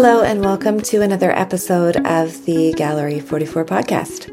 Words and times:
Hello, 0.00 0.22
and 0.22 0.42
welcome 0.42 0.80
to 0.82 1.02
another 1.02 1.32
episode 1.32 1.96
of 2.06 2.44
the 2.44 2.72
Gallery 2.74 3.18
44 3.18 3.64
podcast. 3.64 4.30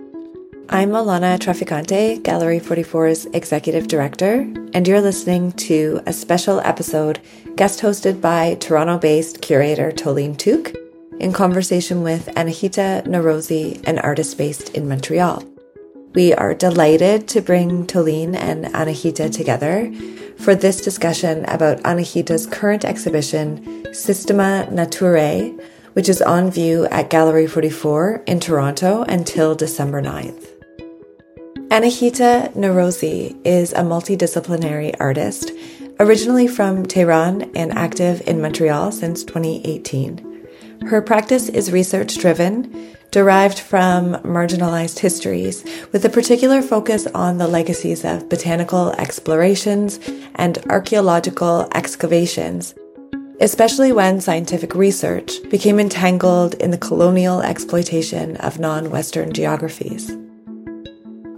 I'm 0.70 0.92
Alana 0.92 1.40
Traficante, 1.40 2.22
Gallery 2.22 2.60
44's 2.60 3.26
executive 3.34 3.88
director, 3.88 4.42
and 4.76 4.88
you're 4.88 5.02
listening 5.02 5.54
to 5.54 6.02
a 6.06 6.14
special 6.14 6.60
episode 6.60 7.20
guest 7.56 7.82
hosted 7.82 8.22
by 8.22 8.54
Toronto 8.60 9.00
based 9.00 9.42
curator 9.42 9.92
Toleen 9.92 10.38
Touq 10.38 10.76
in 11.20 11.34
conversation 11.34 12.04
with 12.04 12.28
Anahita 12.36 13.04
Norouzi, 13.08 13.84
an 13.88 13.98
artist 13.98 14.38
based 14.38 14.70
in 14.76 14.88
Montreal. 14.88 15.44
We 16.14 16.32
are 16.36 16.54
delighted 16.54 17.28
to 17.30 17.42
bring 17.42 17.88
Tolene 17.88 18.36
and 18.36 18.66
Anahita 18.66 19.34
together 19.34 19.92
for 20.38 20.56
this 20.56 20.82
discussion 20.82 21.46
about 21.46 21.80
Anahita's 21.84 22.46
current 22.46 22.86
exhibition, 22.86 23.86
Systema 23.94 24.68
Naturae, 24.72 25.60
which 25.94 26.10
is 26.10 26.22
on 26.22 26.52
view 26.52 26.86
at 26.88 27.10
Gallery 27.10 27.48
44 27.48 28.24
in 28.28 28.40
Toronto 28.40 29.04
until 29.04 29.56
December 29.56 30.02
9th. 30.02 30.52
Anahita 31.70 32.54
Norouzi 32.54 33.36
is 33.46 33.74
a 33.74 33.78
multidisciplinary 33.78 34.96
artist, 35.00 35.52
originally 36.00 36.48
from 36.48 36.86
Tehran 36.86 37.52
and 37.56 37.72
active 37.72 38.22
in 38.28 38.42
Montreal 38.42 38.92
since 38.92 39.24
2018. 39.24 40.35
Her 40.88 41.02
practice 41.02 41.50
is 41.50 41.72
research 41.72 42.16
driven, 42.20 42.96
derived 43.10 43.58
from 43.58 44.14
marginalized 44.18 45.00
histories, 45.00 45.64
with 45.92 46.06
a 46.06 46.10
particular 46.10 46.62
focus 46.62 47.08
on 47.08 47.40
the 47.40 47.48
legacies 47.48 48.06
of 48.06 48.30
botanical 48.30 48.92
explorations 48.92 50.00
and 50.36 50.60
archaeological 50.70 51.68
excavations, 51.74 52.76
especially 53.42 53.94
when 53.94 54.22
scientific 54.22 54.76
research 54.76 55.32
became 55.50 55.80
entangled 55.80 56.54
in 56.56 56.70
the 56.70 56.78
colonial 56.78 57.42
exploitation 57.42 58.38
of 58.38 58.60
non 58.60 58.92
Western 58.92 59.34
geographies. 59.34 60.16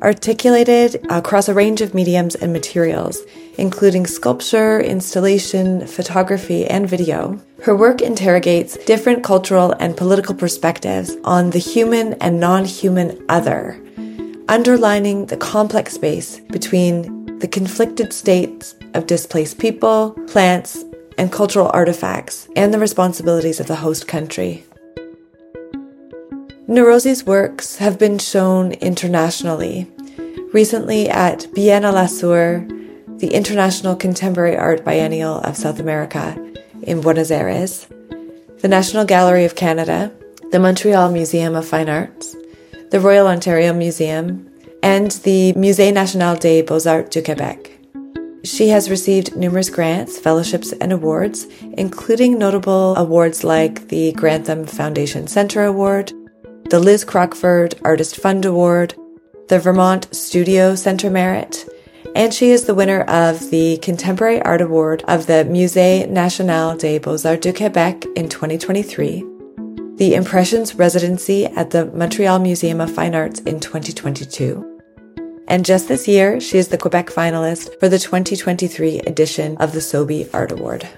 Articulated 0.02 1.05
across 1.09 1.47
a 1.47 1.53
range 1.53 1.79
of 1.79 1.94
mediums 1.94 2.35
and 2.35 2.52
materials, 2.52 3.22
including 3.58 4.05
sculpture, 4.05 4.80
installation, 4.80 5.86
photography, 5.88 6.66
and 6.66 6.88
video, 6.88 7.39
her 7.63 7.75
work 7.75 8.02
interrogates 8.02 8.77
different 8.86 9.23
cultural 9.23 9.73
and 9.80 9.97
political 9.97 10.36
perspectives 10.36 11.16
on 11.23 11.50
the 11.50 11.59
human 11.59 12.13
and 12.16 12.39
non 12.39 12.66
human 12.66 13.23
other, 13.30 13.80
underlining 14.47 15.25
the 15.25 15.38
complex 15.38 15.94
space 15.94 16.39
between 16.52 17.39
the 17.39 17.47
conflicted 17.47 18.13
states 18.13 18.75
of 18.94 19.08
displaced 19.08 19.59
people, 19.59 20.11
plants, 20.28 20.83
and 21.17 21.31
cultural 21.31 21.72
artifacts, 21.73 22.47
and 22.55 22.73
the 22.73 22.80
responsibilities 22.80 23.59
of 23.59 23.67
the 23.67 23.75
host 23.75 24.08
country. 24.08 24.63
Norouzi's 26.67 27.23
works 27.25 27.78
have 27.78 27.97
been 27.97 28.19
shown 28.19 28.73
internationally, 28.73 29.89
recently 30.53 31.09
at 31.09 31.47
Biennale 31.55 32.09
Sur, 32.09 32.67
the 33.17 33.33
International 33.33 33.95
Contemporary 33.95 34.55
Art 34.55 34.85
Biennial 34.85 35.39
of 35.39 35.57
South 35.57 35.79
America 35.79 36.37
in 36.83 37.01
Buenos 37.01 37.31
Aires, 37.31 37.87
the 38.59 38.67
National 38.67 39.05
Gallery 39.05 39.43
of 39.43 39.55
Canada, 39.55 40.11
the 40.51 40.59
Montreal 40.59 41.11
Museum 41.11 41.55
of 41.55 41.67
Fine 41.67 41.89
Arts, 41.89 42.35
the 42.91 42.99
Royal 42.99 43.27
Ontario 43.27 43.73
Museum, 43.73 44.47
and 44.83 45.11
the 45.23 45.51
Musée 45.53 45.91
National 45.91 46.35
des 46.35 46.61
Beaux-Arts 46.61 47.09
du 47.09 47.23
Québec. 47.23 47.71
She 48.43 48.69
has 48.69 48.89
received 48.89 49.35
numerous 49.35 49.71
grants, 49.71 50.19
fellowships, 50.19 50.71
and 50.73 50.93
awards, 50.93 51.47
including 51.73 52.38
notable 52.38 52.95
awards 52.97 53.43
like 53.43 53.88
the 53.88 54.11
Grantham 54.11 54.67
Foundation 54.67 55.25
Center 55.25 55.63
Award, 55.63 56.13
the 56.69 56.79
Liz 56.79 57.03
Crockford 57.03 57.73
Artist 57.83 58.16
Fund 58.17 58.45
Award, 58.45 58.94
the 59.50 59.57
Vermont 59.57 60.07
Studio 60.13 60.75
Center 60.75 61.09
Merit, 61.09 61.67
and 62.17 62.33
she 62.33 62.50
is 62.50 62.66
the 62.66 62.73
winner 62.73 63.01
of 63.01 63.51
the 63.51 63.78
Contemporary 63.78 64.41
Art 64.41 64.59
Award 64.59 65.03
of 65.07 65.28
the 65.28 65.45
Musée 65.47 66.09
National 66.09 66.75
des 66.75 66.97
Beaux-Arts 66.97 67.39
du 67.39 67.53
Québec 67.53 68.07
in 68.16 68.28
2023, 68.28 69.23
the 69.97 70.16
Impressions 70.16 70.73
Residency 70.73 71.45
at 71.45 71.69
the 71.69 71.85
Montreal 71.85 72.39
Museum 72.39 72.81
of 72.81 72.91
Fine 72.91 73.13
Arts 73.13 73.39
in 73.41 73.59
2022. 73.59 74.81
And 75.47 75.63
just 75.63 75.88
this 75.88 76.07
year, 76.07 76.41
she 76.41 76.57
is 76.57 76.69
the 76.69 76.77
Quebec 76.79 77.11
finalist 77.11 77.79
for 77.79 77.88
the 77.88 78.00
2023 78.00 79.01
edition 79.01 79.56
of 79.57 79.73
the 79.73 79.79
Sobey 79.79 80.27
Art 80.33 80.51
Award. 80.51 80.89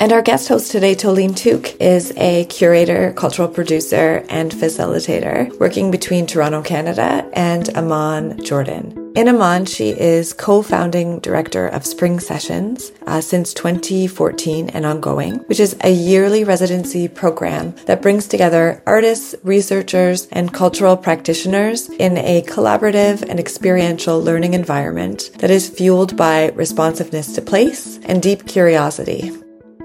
And 0.00 0.12
our 0.14 0.22
guest 0.22 0.48
host 0.48 0.72
today, 0.72 0.94
Toleen 0.94 1.32
Touq, 1.32 1.76
is 1.78 2.10
a 2.16 2.46
curator, 2.46 3.12
cultural 3.12 3.48
producer, 3.48 4.24
and 4.30 4.50
facilitator 4.50 5.60
working 5.60 5.90
between 5.90 6.26
Toronto, 6.26 6.62
Canada 6.62 7.28
and 7.34 7.68
Amman, 7.76 8.42
Jordan. 8.42 8.99
In 9.16 9.26
Amman, 9.26 9.66
she 9.66 9.90
is 9.90 10.32
co-founding 10.32 11.18
director 11.18 11.66
of 11.66 11.84
Spring 11.84 12.20
Sessions 12.20 12.92
uh, 13.08 13.20
since 13.20 13.52
2014 13.54 14.70
and 14.70 14.86
ongoing, 14.86 15.38
which 15.48 15.58
is 15.58 15.76
a 15.82 15.90
yearly 15.90 16.44
residency 16.44 17.08
program 17.08 17.74
that 17.86 18.02
brings 18.02 18.28
together 18.28 18.80
artists, 18.86 19.34
researchers, 19.42 20.28
and 20.30 20.54
cultural 20.54 20.96
practitioners 20.96 21.88
in 21.88 22.18
a 22.18 22.42
collaborative 22.42 23.22
and 23.28 23.40
experiential 23.40 24.22
learning 24.22 24.54
environment 24.54 25.30
that 25.38 25.50
is 25.50 25.68
fueled 25.68 26.16
by 26.16 26.50
responsiveness 26.50 27.34
to 27.34 27.42
place 27.42 27.98
and 28.04 28.22
deep 28.22 28.46
curiosity. 28.46 29.32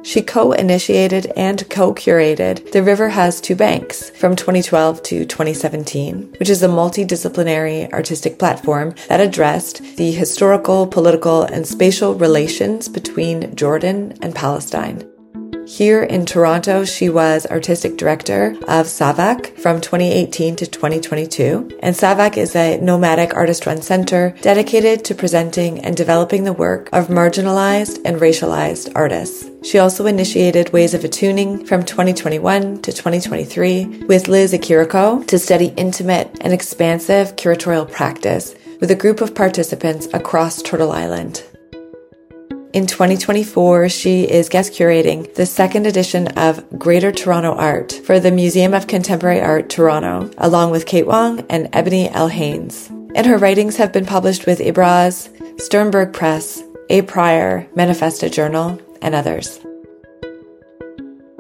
She 0.06 0.22
co-initiated 0.22 1.34
and 1.36 1.68
co-curated 1.68 2.72
The 2.72 2.84
River 2.84 3.10
Has 3.10 3.42
Two 3.42 3.56
Banks 3.56 4.12
from 4.12 4.36
2012 4.36 5.02
to 5.02 5.26
2017, 5.26 6.36
which 6.40 6.48
is 6.48 6.62
a 6.62 6.68
multidisciplinary 6.68 7.92
artistic 7.92 8.38
platform 8.38 8.94
that 9.10 9.20
addressed 9.20 9.82
the 9.98 10.12
historical, 10.12 10.86
political, 10.86 11.42
and 11.42 11.66
spatial 11.66 12.14
relations 12.14 12.88
between 12.88 13.56
Jordan 13.56 14.16
and 14.22 14.36
Palestine. 14.36 15.10
Here 15.68 16.04
in 16.04 16.28
Toronto, 16.28 16.86
she 16.86 17.10
was 17.10 17.48
artistic 17.48 17.98
director 17.98 18.52
of 18.68 18.86
SAVAC 18.86 19.58
from 19.58 19.82
2018 19.82 20.56
to 20.58 20.68
2022. 20.68 21.80
And 21.82 21.96
SAVAC 21.96 22.38
is 22.38 22.56
a 22.56 22.78
nomadic 22.80 23.34
artist 23.34 23.66
run 23.66 23.82
center 23.82 24.36
dedicated 24.42 25.04
to 25.06 25.16
presenting 25.16 25.84
and 25.84 25.98
developing 25.98 26.44
the 26.44 26.54
work 26.54 26.90
of 26.94 27.08
marginalized 27.08 28.00
and 28.06 28.18
racialized 28.22 28.92
artists. 28.94 29.50
She 29.66 29.80
also 29.80 30.06
initiated 30.06 30.72
Ways 30.72 30.94
of 30.94 31.04
Attuning 31.04 31.66
from 31.66 31.84
2021 31.84 32.84
to 32.84 32.94
2023 32.94 34.04
with 34.06 34.28
Liz 34.28 34.54
Ikiriko 34.54 35.26
to 35.26 35.40
study 35.40 35.74
intimate 35.76 36.38
and 36.42 36.54
expansive 36.54 37.36
curatorial 37.36 37.92
practice 37.92 38.54
with 38.80 38.92
a 38.92 38.96
group 38.96 39.22
of 39.22 39.34
participants 39.34 40.08
across 40.14 40.62
Turtle 40.62 40.92
Island. 40.92 41.44
In 42.74 42.86
2024, 42.86 43.90
she 43.90 44.30
is 44.30 44.50
guest 44.50 44.72
curating 44.72 45.34
the 45.34 45.48
second 45.48 45.88
edition 45.88 46.28
of 46.38 46.64
Greater 46.78 47.12
Toronto 47.12 47.56
Art 47.56 47.92
for 47.92 48.20
the 48.20 48.32
Museum 48.32 48.76
of 48.76 48.86
Contemporary 48.86 49.42
Art 49.42 49.72
Toronto, 49.72 50.30
along 50.38 50.70
with 50.70 50.86
Kate 50.86 51.08
Wong 51.08 51.44
and 51.50 51.70
Ebony 51.74 52.08
L. 52.10 52.28
Haynes. 52.28 52.90
And 53.16 53.26
her 53.26 53.40
writings 53.40 53.78
have 53.78 53.92
been 53.92 54.06
published 54.06 54.46
with 54.46 54.60
Ibraaz, 54.60 55.60
Sternberg 55.60 56.14
Press, 56.14 56.62
A. 56.92 57.02
Prior, 57.02 57.68
Manifesta 57.76 58.32
Journal, 58.32 58.80
and 59.02 59.16
others. 59.16 59.60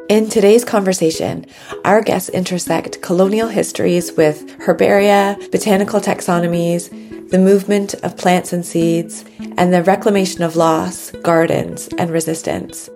In 0.07 0.29
today's 0.29 0.63
conversation, 0.63 1.47
our 1.83 2.01
guests 2.01 2.29
intersect 2.29 3.01
colonial 3.01 3.47
histories 3.47 4.13
with 4.13 4.45
herbaria, 4.59 5.51
botanical 5.51 5.99
taxonomies, 5.99 6.89
the 7.31 7.39
movement 7.39 7.95
of 7.95 8.16
plants 8.16 8.53
and 8.53 8.63
seeds, 8.63 9.25
and 9.57 9.73
the 9.73 9.81
reclamation 9.81 10.43
of 10.43 10.55
loss, 10.55 11.09
gardens, 11.23 11.90
and 11.97 12.11
resistance. 12.11 12.87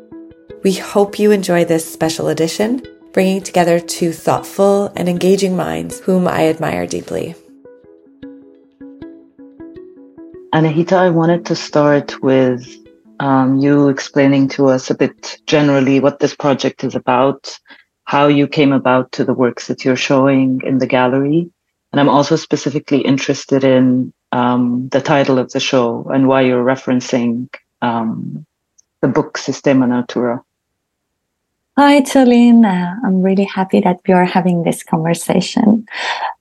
We 0.63 0.73
hope 0.73 1.17
you 1.17 1.31
enjoy 1.31 1.65
this 1.65 1.91
special 1.91 2.27
edition, 2.27 2.85
bringing 3.11 3.41
together 3.41 3.79
two 3.79 4.11
thoughtful 4.11 4.93
and 4.95 5.09
engaging 5.09 5.55
minds 5.55 5.99
whom 6.01 6.27
I 6.27 6.47
admire 6.47 6.85
deeply. 6.85 7.33
Anahita, 10.53 10.93
I 10.93 11.09
wanted 11.09 11.45
to 11.47 11.55
start 11.55 12.21
with 12.21 12.67
um, 13.19 13.59
you 13.59 13.89
explaining 13.89 14.47
to 14.49 14.67
us 14.67 14.89
a 14.89 14.95
bit 14.95 15.39
generally 15.45 15.99
what 15.99 16.19
this 16.19 16.35
project 16.35 16.83
is 16.83 16.95
about, 16.95 17.59
how 18.05 18.27
you 18.27 18.47
came 18.47 18.71
about 18.71 19.11
to 19.13 19.23
the 19.23 19.33
works 19.33 19.67
that 19.67 19.83
you're 19.83 19.95
showing 19.95 20.61
in 20.65 20.79
the 20.79 20.87
gallery. 20.87 21.49
And 21.91 21.99
I'm 21.99 22.09
also 22.09 22.35
specifically 22.35 23.01
interested 23.01 23.63
in 23.63 24.13
um, 24.31 24.89
the 24.89 25.01
title 25.01 25.39
of 25.39 25.51
the 25.51 25.59
show 25.59 26.09
and 26.13 26.27
why 26.27 26.41
you're 26.41 26.63
referencing 26.63 27.49
um, 27.81 28.45
the 29.01 29.07
book 29.07 29.37
Systema 29.37 29.87
Naturae. 29.87 30.41
Hi, 31.77 32.01
Toleen. 32.01 32.65
Uh, 32.65 32.95
I'm 33.05 33.21
really 33.21 33.45
happy 33.45 33.79
that 33.79 34.01
we 34.05 34.13
are 34.13 34.25
having 34.25 34.63
this 34.63 34.83
conversation. 34.83 35.85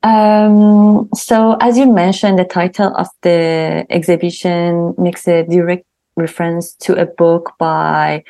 Um, 0.02 1.08
so, 1.14 1.56
as 1.60 1.78
you 1.78 1.86
mentioned, 1.86 2.40
the 2.40 2.44
title 2.44 2.92
of 2.96 3.06
the 3.22 3.86
exhibition 3.88 4.94
makes 4.98 5.28
a 5.28 5.44
direct 5.44 5.87
reference 6.18 6.74
to 6.74 6.94
a 6.94 7.06
book 7.06 7.54
by 7.58 8.24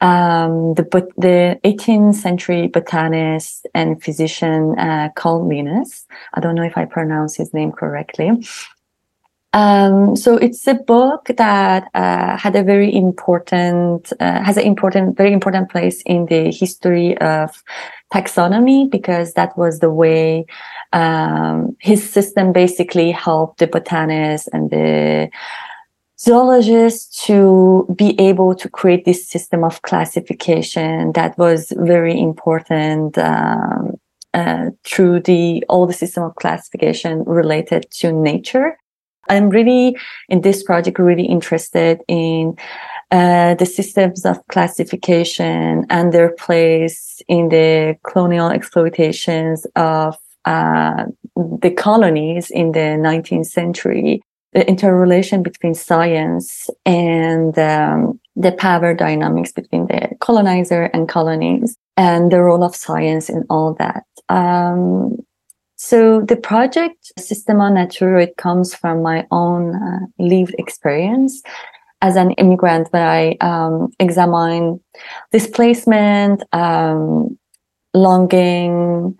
um, 0.00 0.74
the 0.74 0.84
the 1.16 1.60
18th 1.64 2.14
century 2.14 2.68
botanist 2.68 3.66
and 3.74 4.02
physician 4.02 4.78
uh, 4.78 5.10
called 5.14 5.48
Linus. 5.48 6.06
I 6.34 6.40
don't 6.40 6.54
know 6.54 6.62
if 6.62 6.78
I 6.78 6.84
pronounce 6.84 7.36
his 7.36 7.52
name 7.52 7.72
correctly. 7.72 8.30
Um, 9.52 10.14
so 10.14 10.36
it's 10.36 10.66
a 10.68 10.74
book 10.74 11.26
that 11.36 11.88
uh, 11.94 12.36
had 12.36 12.54
a 12.54 12.62
very 12.62 12.94
important, 12.94 14.12
uh, 14.20 14.42
has 14.44 14.56
an 14.56 14.62
important, 14.62 15.16
very 15.16 15.32
important 15.32 15.70
place 15.70 16.02
in 16.02 16.26
the 16.26 16.52
history 16.52 17.18
of 17.18 17.62
taxonomy 18.14 18.88
because 18.88 19.34
that 19.34 19.56
was 19.58 19.80
the 19.80 19.90
way 19.90 20.46
um, 20.92 21.76
his 21.80 22.08
system 22.08 22.52
basically 22.52 23.10
helped 23.10 23.58
the 23.58 23.66
botanists 23.66 24.48
and 24.52 24.70
the 24.70 25.28
zoologists 26.20 27.24
to 27.26 27.86
be 27.96 28.18
able 28.20 28.54
to 28.54 28.68
create 28.68 29.04
this 29.04 29.26
system 29.26 29.64
of 29.64 29.82
classification 29.82 31.12
that 31.12 31.36
was 31.38 31.72
very 31.78 32.18
important 32.18 33.16
um, 33.16 33.94
uh, 34.34 34.66
through 34.84 35.20
the 35.20 35.64
all 35.68 35.86
the 35.86 35.92
system 35.92 36.22
of 36.22 36.34
classification 36.36 37.24
related 37.24 37.86
to 37.90 38.12
nature. 38.12 38.76
I'm 39.28 39.48
really 39.48 39.96
in 40.28 40.42
this 40.42 40.62
project 40.62 40.98
really 40.98 41.26
interested 41.26 42.00
in 42.06 42.56
uh, 43.10 43.54
the 43.54 43.66
systems 43.66 44.24
of 44.24 44.46
classification 44.48 45.86
and 45.88 46.12
their 46.12 46.32
place 46.32 47.22
in 47.28 47.48
the 47.48 47.96
colonial 48.04 48.50
exploitations 48.50 49.66
of 49.74 50.16
uh, 50.44 51.04
the 51.36 51.70
colonies 51.70 52.50
in 52.50 52.72
the 52.72 52.96
19th 52.98 53.46
century, 53.46 54.22
the 54.52 54.66
interrelation 54.68 55.42
between 55.42 55.74
science 55.74 56.68
and 56.84 57.56
um, 57.58 58.20
the 58.34 58.52
power 58.52 58.94
dynamics 58.94 59.52
between 59.52 59.86
the 59.86 60.10
colonizer 60.20 60.84
and 60.84 61.08
colonies 61.08 61.76
and 61.96 62.32
the 62.32 62.40
role 62.40 62.64
of 62.64 62.74
science 62.74 63.28
in 63.28 63.44
all 63.48 63.74
that. 63.74 64.04
Um, 64.28 65.18
so 65.76 66.20
the 66.20 66.36
project 66.36 67.12
Systema 67.18 67.70
Naturae, 67.70 68.24
it 68.24 68.36
comes 68.36 68.74
from 68.74 69.02
my 69.02 69.26
own 69.30 69.74
uh, 69.74 70.00
lived 70.18 70.54
experience 70.58 71.42
as 72.02 72.16
an 72.16 72.32
immigrant 72.32 72.88
where 72.90 73.06
I 73.06 73.36
um, 73.40 73.92
examine 73.98 74.80
displacement, 75.32 76.42
um, 76.52 77.38
longing 77.94 79.16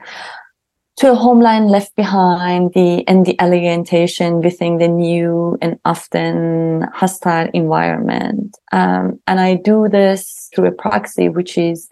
to 1.00 1.12
a 1.12 1.14
homeland 1.14 1.70
left 1.70 1.96
behind 1.96 2.74
the 2.74 3.08
and 3.08 3.24
the 3.24 3.34
alienation 3.40 4.40
within 4.42 4.76
the 4.76 4.86
new 4.86 5.56
and 5.62 5.78
often 5.86 6.82
hostile 6.92 7.48
environment. 7.54 8.54
Um, 8.70 9.18
and 9.26 9.40
I 9.40 9.54
do 9.54 9.88
this 9.88 10.50
through 10.54 10.66
a 10.66 10.72
proxy, 10.72 11.30
which 11.30 11.56
is 11.56 11.88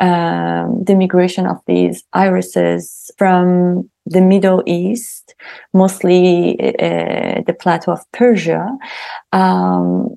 um, 0.00 0.82
the 0.82 0.96
migration 0.96 1.46
of 1.46 1.58
these 1.68 2.02
irises 2.12 3.12
from 3.16 3.88
the 4.04 4.20
Middle 4.20 4.64
East, 4.66 5.36
mostly 5.72 6.58
uh, 6.60 7.42
the 7.46 7.56
plateau 7.56 7.92
of 7.92 8.00
Persia, 8.10 8.66
um, 9.32 10.16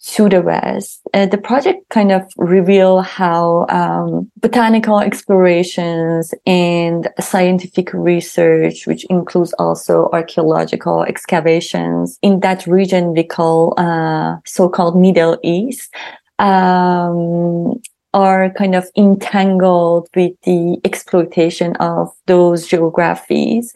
to 0.00 0.28
the 0.28 0.40
west. 0.40 1.00
Uh, 1.12 1.26
the 1.26 1.38
project 1.38 1.88
kind 1.90 2.12
of 2.12 2.22
reveal 2.36 3.00
how 3.00 3.66
um, 3.68 4.30
botanical 4.36 5.00
explorations 5.00 6.32
and 6.46 7.08
scientific 7.20 7.92
research, 7.92 8.86
which 8.86 9.04
includes 9.06 9.52
also 9.54 10.08
archaeological 10.12 11.02
excavations 11.02 12.18
in 12.22 12.40
that 12.40 12.66
region 12.66 13.12
we 13.12 13.24
call 13.24 13.74
uh, 13.78 14.36
so-called 14.44 14.96
Middle 14.96 15.38
East, 15.42 15.92
um, 16.38 17.80
are 18.14 18.50
kind 18.50 18.74
of 18.74 18.88
entangled 18.96 20.08
with 20.14 20.32
the 20.44 20.78
exploitation 20.84 21.76
of 21.76 22.10
those 22.26 22.66
geographies 22.66 23.74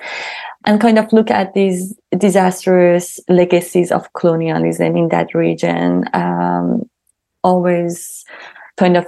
and 0.65 0.81
kind 0.81 0.99
of 0.99 1.13
look 1.13 1.31
at 1.31 1.55
these 1.55 1.95
disastrous 2.17 3.21
legacies 3.29 3.91
of 3.91 4.13
colonialism 4.13 4.97
in 4.97 5.09
that 5.09 5.35
region, 5.35 6.05
um, 6.13 6.89
always 7.43 8.25
kind 8.77 8.97
of 8.97 9.07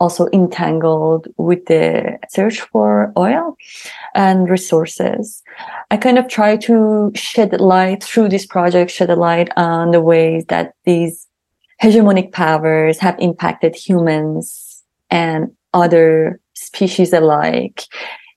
also 0.00 0.28
entangled 0.32 1.26
with 1.36 1.66
the 1.66 2.18
search 2.28 2.60
for 2.60 3.12
oil 3.16 3.56
and 4.14 4.48
resources. 4.48 5.42
I 5.90 5.96
kind 5.96 6.18
of 6.18 6.28
try 6.28 6.56
to 6.58 7.10
shed 7.14 7.60
light 7.60 8.02
through 8.02 8.28
this 8.28 8.46
project, 8.46 8.90
shed 8.90 9.10
a 9.10 9.16
light 9.16 9.50
on 9.56 9.90
the 9.90 10.00
ways 10.00 10.44
that 10.46 10.74
these 10.84 11.26
hegemonic 11.82 12.32
powers 12.32 12.98
have 12.98 13.16
impacted 13.18 13.74
humans 13.74 14.82
and 15.10 15.50
other 15.72 16.40
species 16.54 17.12
alike 17.12 17.84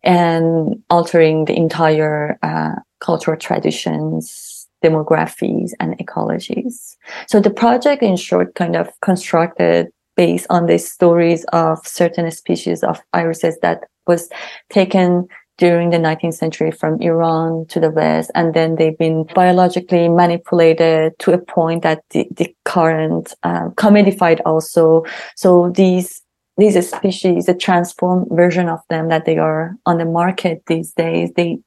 and 0.07 0.81
altering 0.89 1.45
the 1.45 1.55
entire 1.55 2.39
uh, 2.41 2.75
cultural 3.01 3.37
traditions, 3.37 4.67
demographies, 4.83 5.71
and 5.81 5.97
ecologies. 5.99 6.95
So 7.27 7.41
the 7.41 7.49
project, 7.49 8.01
in 8.01 8.15
short, 8.15 8.55
kind 8.55 8.77
of 8.77 8.89
constructed 9.01 9.87
based 10.15 10.47
on 10.49 10.65
the 10.65 10.79
stories 10.79 11.45
of 11.51 11.85
certain 11.85 12.31
species 12.31 12.83
of 12.83 13.01
irises 13.13 13.59
that 13.61 13.83
was 14.07 14.29
taken 14.69 15.27
during 15.57 15.89
the 15.89 15.97
19th 15.97 16.35
century 16.35 16.71
from 16.71 17.01
Iran 17.01 17.65
to 17.67 17.79
the 17.79 17.89
West. 17.89 18.31
And 18.33 18.53
then 18.53 18.75
they've 18.75 18.97
been 18.97 19.25
biologically 19.35 20.07
manipulated 20.07 21.17
to 21.19 21.33
a 21.33 21.37
point 21.37 21.83
that 21.83 22.03
the, 22.11 22.27
the 22.31 22.55
current, 22.63 23.33
um, 23.43 23.71
commodified 23.71 24.39
also. 24.45 25.03
So 25.35 25.71
these, 25.71 26.21
these 26.57 26.89
species, 26.89 27.45
the 27.45 27.53
transformed 27.53 28.27
version 28.31 28.67
of 28.67 28.79
them 28.89 29.09
that 29.09 29.25
they 29.25 29.37
are 29.37 29.75
on 29.85 29.97
the 29.97 30.05
market 30.05 30.63
these 30.67 30.91
days, 30.93 31.31
they 31.35 31.59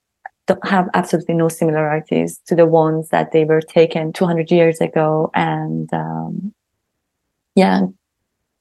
don't 0.46 0.66
have 0.66 0.88
absolutely 0.94 1.34
no 1.34 1.48
similarities 1.48 2.40
to 2.46 2.56
the 2.56 2.66
ones 2.66 3.08
that 3.10 3.30
they 3.32 3.44
were 3.44 3.60
taken 3.60 4.12
200 4.12 4.50
years 4.50 4.80
ago. 4.80 5.30
And, 5.32 5.88
um, 5.92 6.52
yeah, 7.54 7.82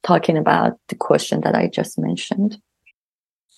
talking 0.04 0.38
about 0.38 0.78
the 0.90 0.96
question 0.96 1.42
that 1.42 1.56
I 1.56 1.68
just 1.68 1.98
mentioned. 1.98 2.62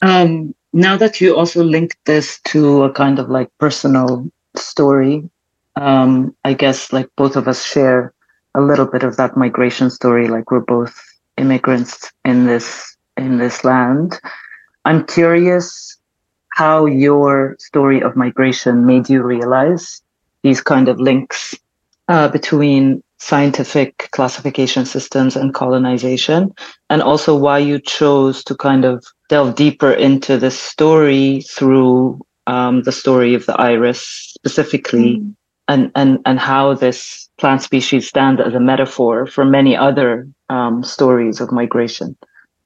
Um, 0.01 0.55
now 0.73 0.97
that 0.97 1.19
you 1.19 1.35
also 1.35 1.63
link 1.63 1.97
this 2.05 2.39
to 2.45 2.83
a 2.83 2.93
kind 2.93 3.19
of 3.19 3.29
like 3.29 3.49
personal 3.59 4.29
story, 4.55 5.29
um, 5.75 6.35
I 6.45 6.53
guess 6.53 6.93
like 6.93 7.09
both 7.17 7.35
of 7.35 7.47
us 7.47 7.63
share 7.63 8.13
a 8.55 8.61
little 8.61 8.85
bit 8.85 9.03
of 9.03 9.17
that 9.17 9.37
migration 9.37 9.89
story. 9.89 10.27
Like 10.27 10.51
we're 10.51 10.61
both 10.61 11.10
immigrants 11.41 12.11
in 12.23 12.45
this 12.45 12.95
in 13.17 13.37
this 13.37 13.63
land. 13.63 14.19
I'm 14.85 15.05
curious 15.05 15.97
how 16.53 16.85
your 16.85 17.55
story 17.59 18.01
of 18.01 18.15
migration 18.15 18.85
made 18.85 19.09
you 19.09 19.21
realize 19.23 20.01
these 20.43 20.61
kind 20.61 20.87
of 20.87 20.99
links 20.99 21.55
uh, 22.07 22.27
between 22.27 23.03
scientific 23.19 24.09
classification 24.11 24.85
systems 24.85 25.35
and 25.35 25.53
colonization, 25.53 26.51
and 26.89 27.01
also 27.01 27.37
why 27.37 27.57
you 27.59 27.79
chose 27.79 28.43
to 28.43 28.55
kind 28.55 28.83
of 28.83 29.05
delve 29.29 29.55
deeper 29.55 29.91
into 29.91 30.37
this 30.37 30.59
story 30.59 31.41
through 31.41 32.19
um, 32.47 32.81
the 32.83 32.91
story 32.91 33.35
of 33.35 33.45
the 33.45 33.55
iris 33.61 34.01
specifically, 34.37 35.17
mm. 35.17 35.35
and, 35.67 35.91
and, 35.95 36.19
and 36.25 36.39
how 36.39 36.73
this 36.73 37.29
plant 37.37 37.61
species 37.61 38.07
stands 38.07 38.41
as 38.41 38.55
a 38.55 38.59
metaphor 38.59 39.27
for 39.27 39.45
many 39.45 39.77
other 39.77 40.27
um, 40.51 40.83
stories 40.83 41.39
of 41.39 41.51
migration. 41.51 42.15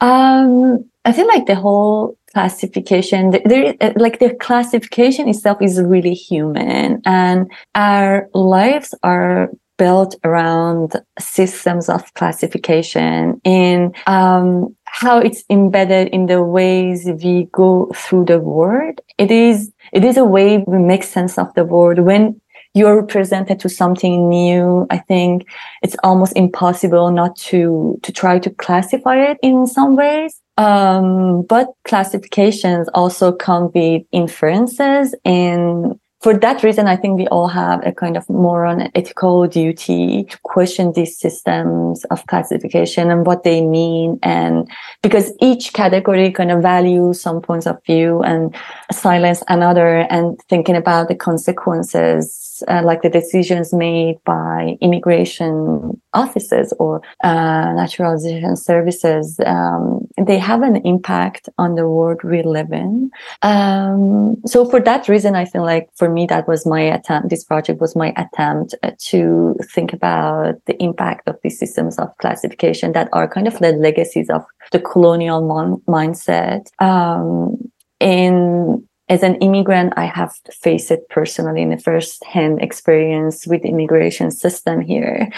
Um, 0.01 0.83
I 1.05 1.13
feel 1.13 1.27
like 1.27 1.45
the 1.45 1.55
whole 1.55 2.17
classification, 2.33 3.31
there, 3.45 3.75
like 3.95 4.19
the 4.19 4.35
classification 4.41 5.29
itself 5.29 5.61
is 5.61 5.79
really 5.81 6.15
human, 6.15 7.01
and 7.05 7.49
our 7.75 8.27
lives 8.33 8.93
are 9.03 9.49
built 9.77 10.15
around 10.23 10.95
systems 11.19 11.89
of 11.89 12.13
classification 12.13 13.39
in 13.43 13.93
um, 14.07 14.75
how 14.85 15.19
it's 15.19 15.43
embedded 15.49 16.07
in 16.09 16.25
the 16.27 16.41
ways 16.41 17.09
we 17.23 17.47
go 17.51 17.91
through 17.93 18.25
the 18.25 18.39
world. 18.39 18.99
It 19.17 19.31
is 19.31 19.71
it 19.91 20.03
is 20.03 20.17
a 20.17 20.25
way 20.25 20.63
we 20.65 20.79
make 20.79 21.03
sense 21.03 21.37
of 21.37 21.53
the 21.53 21.65
world 21.65 21.99
when 21.99 22.41
you're 22.75 23.01
presented 23.03 23.59
to 23.61 23.69
something 23.69 24.29
new. 24.29 24.85
I 24.91 24.99
think 24.99 25.47
it's 25.81 25.95
almost 26.03 26.33
impossible 26.35 27.09
not 27.09 27.35
to 27.49 27.99
to 28.03 28.11
try 28.11 28.37
to 28.39 28.49
classify 28.51 29.17
it 29.31 29.37
in 29.41 29.65
some 29.65 29.95
ways. 29.95 30.41
Um, 30.57 31.41
but 31.43 31.67
classifications 31.83 32.87
also 32.93 33.31
come 33.31 33.71
with 33.73 34.03
inferences 34.11 35.15
and 35.25 35.99
for 36.25 36.35
that 36.39 36.63
reason, 36.63 36.87
I 36.87 36.95
think 36.95 37.19
we 37.19 37.27
all 37.27 37.47
have 37.47 37.85
a 37.85 37.91
kind 37.91 38.17
of 38.17 38.27
moral 38.27 38.71
and 38.71 38.89
ethical 38.95 39.45
duty 39.45 40.23
to 40.23 40.39
question 40.41 40.91
these 40.93 41.19
systems 41.19 42.03
of 42.05 42.25
classification 42.25 43.11
and 43.11 43.27
what 43.27 43.43
they 43.43 43.61
mean. 43.61 44.17
And 44.23 44.67
because 45.03 45.31
each 45.39 45.73
category 45.73 46.31
kind 46.31 46.49
of 46.49 46.63
values 46.63 47.21
some 47.21 47.43
points 47.43 47.67
of 47.67 47.77
view 47.85 48.23
and 48.23 48.55
silence 48.91 49.43
another 49.49 50.07
and 50.09 50.39
thinking 50.49 50.75
about 50.75 51.09
the 51.09 51.15
consequences 51.15 52.44
uh, 52.67 52.81
like 52.83 53.01
the 53.01 53.09
decisions 53.09 53.73
made 53.73 54.17
by 54.25 54.77
immigration 54.81 55.99
offices 56.13 56.73
or 56.79 57.01
uh, 57.23 57.73
naturalization 57.73 58.55
services, 58.55 59.39
um, 59.45 60.07
they 60.17 60.37
have 60.37 60.61
an 60.61 60.77
impact 60.77 61.49
on 61.57 61.75
the 61.75 61.87
world 61.87 62.23
we 62.23 62.41
live 62.43 62.71
in. 62.71 63.11
Um, 63.41 64.37
so 64.45 64.69
for 64.69 64.79
that 64.81 65.07
reason, 65.07 65.35
I 65.35 65.45
feel 65.45 65.63
like 65.63 65.89
for 65.95 66.09
me, 66.09 66.25
that 66.27 66.47
was 66.47 66.65
my 66.65 66.81
attempt. 66.81 67.29
This 67.29 67.43
project 67.43 67.81
was 67.81 67.95
my 67.95 68.13
attempt 68.17 68.75
uh, 68.83 68.91
to 69.09 69.55
think 69.73 69.93
about 69.93 70.55
the 70.65 70.81
impact 70.81 71.27
of 71.27 71.37
these 71.43 71.59
systems 71.59 71.97
of 71.97 72.15
classification 72.17 72.93
that 72.93 73.09
are 73.13 73.27
kind 73.27 73.47
of 73.47 73.59
the 73.59 73.73
legacies 73.73 74.29
of 74.29 74.43
the 74.71 74.79
colonial 74.79 75.41
mon- 75.41 75.81
mindset. 75.87 76.67
Um, 76.79 77.71
in 77.99 78.87
as 79.07 79.21
an 79.21 79.35
immigrant, 79.35 79.93
I 79.97 80.05
have 80.05 80.33
faced 80.51 80.89
it 80.89 81.07
personally 81.09 81.61
in 81.61 81.71
a 81.71 81.77
first-hand 81.77 82.61
experience 82.61 83.45
with 83.45 83.61
the 83.61 83.69
immigration 83.69 84.31
system 84.31 84.81
here. 84.81 85.31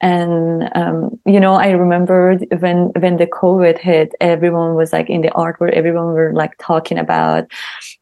And, 0.00 0.70
um, 0.76 1.18
you 1.26 1.40
know, 1.40 1.54
I 1.54 1.70
remember 1.70 2.36
when, 2.60 2.92
when 3.00 3.16
the 3.16 3.26
COVID 3.26 3.78
hit, 3.78 4.14
everyone 4.20 4.76
was 4.76 4.92
like 4.92 5.10
in 5.10 5.22
the 5.22 5.32
art 5.32 5.58
world, 5.58 5.74
everyone 5.74 6.14
were 6.14 6.32
like 6.32 6.56
talking 6.58 6.96
about 6.96 7.50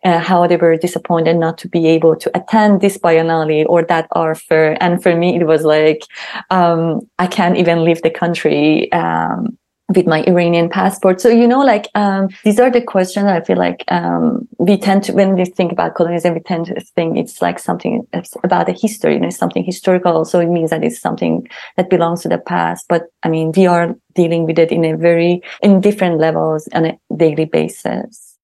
uh, 0.05 0.19
how 0.19 0.47
they 0.47 0.57
were 0.57 0.77
disappointed 0.77 1.37
not 1.37 1.57
to 1.59 1.69
be 1.69 1.87
able 1.87 2.15
to 2.17 2.31
attend 2.37 2.83
this 2.83 2.99
biennale 2.99 3.65
or 3.69 3.83
that 3.85 4.09
art 4.13 4.39
fair. 4.39 4.77
And 4.83 5.03
for 5.03 5.17
me, 5.17 5.37
it 5.37 5.47
was 5.47 5.65
like, 5.65 6.03
um, 6.51 7.01
I 7.19 7.27
can't 7.27 7.57
even 7.57 7.85
leave 7.85 8.03
the 8.03 8.11
country. 8.11 8.93
Um, 8.93 9.57
with 9.95 10.07
my 10.07 10.23
Iranian 10.25 10.69
passport. 10.69 11.21
So, 11.21 11.29
you 11.29 11.47
know, 11.47 11.61
like, 11.61 11.89
um, 11.95 12.29
these 12.43 12.59
are 12.59 12.71
the 12.71 12.83
questions 12.83 13.27
I 13.27 13.41
feel 13.41 13.57
like, 13.57 13.85
um, 13.89 14.49
we 14.59 14.77
tend 14.77 15.05
to, 15.05 15.13
when 15.13 15.35
we 15.35 15.45
think 15.45 15.71
about 15.71 15.95
colonialism, 15.95 16.35
we 16.35 16.41
tend 16.41 16.67
to 16.67 16.81
think 16.81 17.17
it's 17.17 17.41
like 17.41 17.59
something 17.59 18.07
about 18.43 18.67
the 18.67 18.73
history, 18.73 19.15
you 19.15 19.21
know, 19.21 19.31
something 19.31 19.65
historical. 19.65 20.25
So 20.25 20.41
it 20.41 20.49
means 20.49 20.71
that 20.71 20.83
it's 20.83 20.99
something 20.99 21.47
that 21.77 21.89
belongs 21.89 22.23
to 22.23 22.29
the 22.29 22.39
past. 22.39 22.87
But 22.89 23.05
I 23.23 23.29
mean, 23.29 23.53
we 23.57 23.67
are 23.67 23.95
dealing 24.15 24.45
with 24.45 24.59
it 24.59 24.73
in 24.73 24.85
a 24.85 24.97
very, 24.97 25.41
in 25.63 25.81
different 25.81 26.19
levels 26.19 26.69
on 26.73 26.87
a 26.87 26.99
daily 27.17 27.45
basis. 27.45 28.37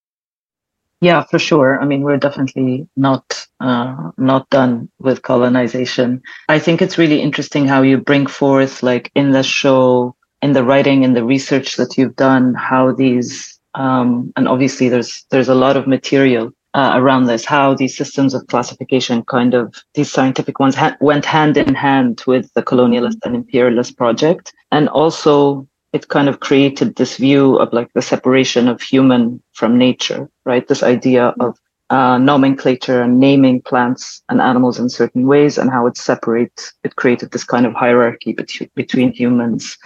Yeah, 1.00 1.24
for 1.24 1.40
sure. 1.40 1.80
I 1.80 1.84
mean, 1.84 2.02
we're 2.02 2.16
definitely 2.16 2.86
not 2.96 3.44
uh, 3.58 4.12
not 4.16 4.48
done 4.50 4.88
with 5.00 5.22
colonization. 5.22 6.22
I 6.48 6.60
think 6.60 6.80
it's 6.80 6.96
really 6.96 7.20
interesting 7.20 7.66
how 7.66 7.82
you 7.82 7.98
bring 7.98 8.28
forth, 8.28 8.84
like 8.84 9.10
in 9.16 9.32
the 9.32 9.42
show, 9.42 10.14
in 10.42 10.52
the 10.52 10.64
writing 10.64 11.04
and 11.04 11.16
the 11.16 11.24
research 11.24 11.76
that 11.76 11.96
you've 11.96 12.16
done, 12.16 12.54
how 12.54 12.92
these, 12.92 13.58
um, 13.74 14.32
and 14.36 14.48
obviously 14.48 14.88
there's, 14.88 15.24
there's 15.30 15.48
a 15.48 15.54
lot 15.54 15.76
of 15.76 15.86
material 15.86 16.50
uh, 16.74 16.92
around 16.94 17.26
this, 17.26 17.44
how 17.44 17.74
these 17.74 17.96
systems 17.96 18.34
of 18.34 18.46
classification 18.48 19.22
kind 19.24 19.54
of, 19.54 19.74
these 19.94 20.10
scientific 20.10 20.58
ones 20.58 20.74
ha- 20.74 20.96
went 21.00 21.24
hand 21.24 21.56
in 21.56 21.74
hand 21.74 22.22
with 22.26 22.52
the 22.54 22.62
colonialist 22.62 23.18
and 23.24 23.36
imperialist 23.36 23.96
project. 23.96 24.52
And 24.72 24.88
also 24.88 25.68
it 25.92 26.08
kind 26.08 26.28
of 26.28 26.40
created 26.40 26.96
this 26.96 27.18
view 27.18 27.56
of 27.56 27.72
like 27.72 27.92
the 27.94 28.02
separation 28.02 28.66
of 28.66 28.80
human 28.80 29.42
from 29.52 29.78
nature, 29.78 30.28
right? 30.44 30.66
This 30.66 30.82
idea 30.82 31.34
of 31.38 31.58
uh, 31.90 32.16
nomenclature 32.16 33.02
and 33.02 33.20
naming 33.20 33.60
plants 33.60 34.22
and 34.30 34.40
animals 34.40 34.78
in 34.78 34.88
certain 34.88 35.26
ways 35.26 35.58
and 35.58 35.70
how 35.70 35.86
it 35.86 35.98
separates, 35.98 36.72
it 36.84 36.96
created 36.96 37.30
this 37.30 37.44
kind 37.44 37.66
of 37.66 37.74
hierarchy 37.74 38.32
between, 38.32 38.70
between 38.74 39.12
humans 39.12 39.76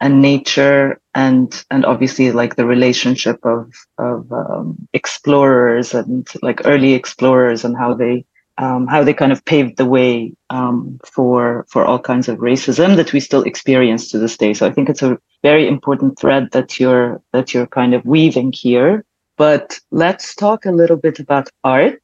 and 0.00 0.20
nature 0.20 1.00
and 1.14 1.64
and 1.70 1.84
obviously 1.84 2.30
like 2.32 2.56
the 2.56 2.66
relationship 2.66 3.38
of 3.44 3.72
of 3.98 4.30
um, 4.32 4.88
explorers 4.92 5.94
and 5.94 6.28
like 6.42 6.60
early 6.66 6.92
explorers 6.92 7.64
and 7.64 7.76
how 7.76 7.94
they 7.94 8.24
um, 8.58 8.86
how 8.86 9.04
they 9.04 9.14
kind 9.14 9.32
of 9.32 9.44
paved 9.44 9.76
the 9.76 9.86
way 9.86 10.32
um, 10.50 10.98
for 11.04 11.66
for 11.68 11.84
all 11.84 11.98
kinds 11.98 12.28
of 12.28 12.38
racism 12.38 12.96
that 12.96 13.12
we 13.12 13.20
still 13.20 13.42
experience 13.42 14.10
to 14.10 14.18
this 14.18 14.36
day. 14.36 14.54
So 14.54 14.66
I 14.66 14.72
think 14.72 14.88
it's 14.88 15.02
a 15.02 15.18
very 15.42 15.66
important 15.66 16.18
thread 16.18 16.50
that 16.52 16.78
you're 16.78 17.22
that 17.32 17.52
you're 17.52 17.66
kind 17.66 17.94
of 17.94 18.04
weaving 18.04 18.52
here. 18.52 19.04
But 19.38 19.78
let's 19.90 20.34
talk 20.34 20.64
a 20.64 20.72
little 20.72 20.96
bit 20.96 21.18
about 21.18 21.50
art 21.62 22.00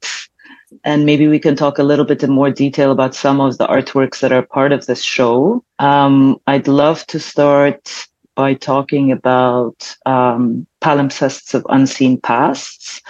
and 0.84 1.06
maybe 1.06 1.28
we 1.28 1.38
can 1.38 1.56
talk 1.56 1.78
a 1.78 1.82
little 1.82 2.04
bit 2.04 2.22
in 2.22 2.30
more 2.30 2.50
detail 2.50 2.90
about 2.90 3.14
some 3.14 3.40
of 3.40 3.58
the 3.58 3.66
artworks 3.66 4.20
that 4.20 4.32
are 4.32 4.42
part 4.42 4.72
of 4.72 4.86
this 4.86 5.02
show. 5.02 5.64
Um, 5.78 6.40
I'd 6.46 6.68
love 6.68 7.06
to 7.08 7.20
start 7.20 8.06
by 8.34 8.54
talking 8.54 9.12
about 9.12 9.94
um, 10.06 10.66
palimpsests 10.80 11.54
of 11.54 11.66
unseen 11.68 12.20
pasts, 12.20 13.00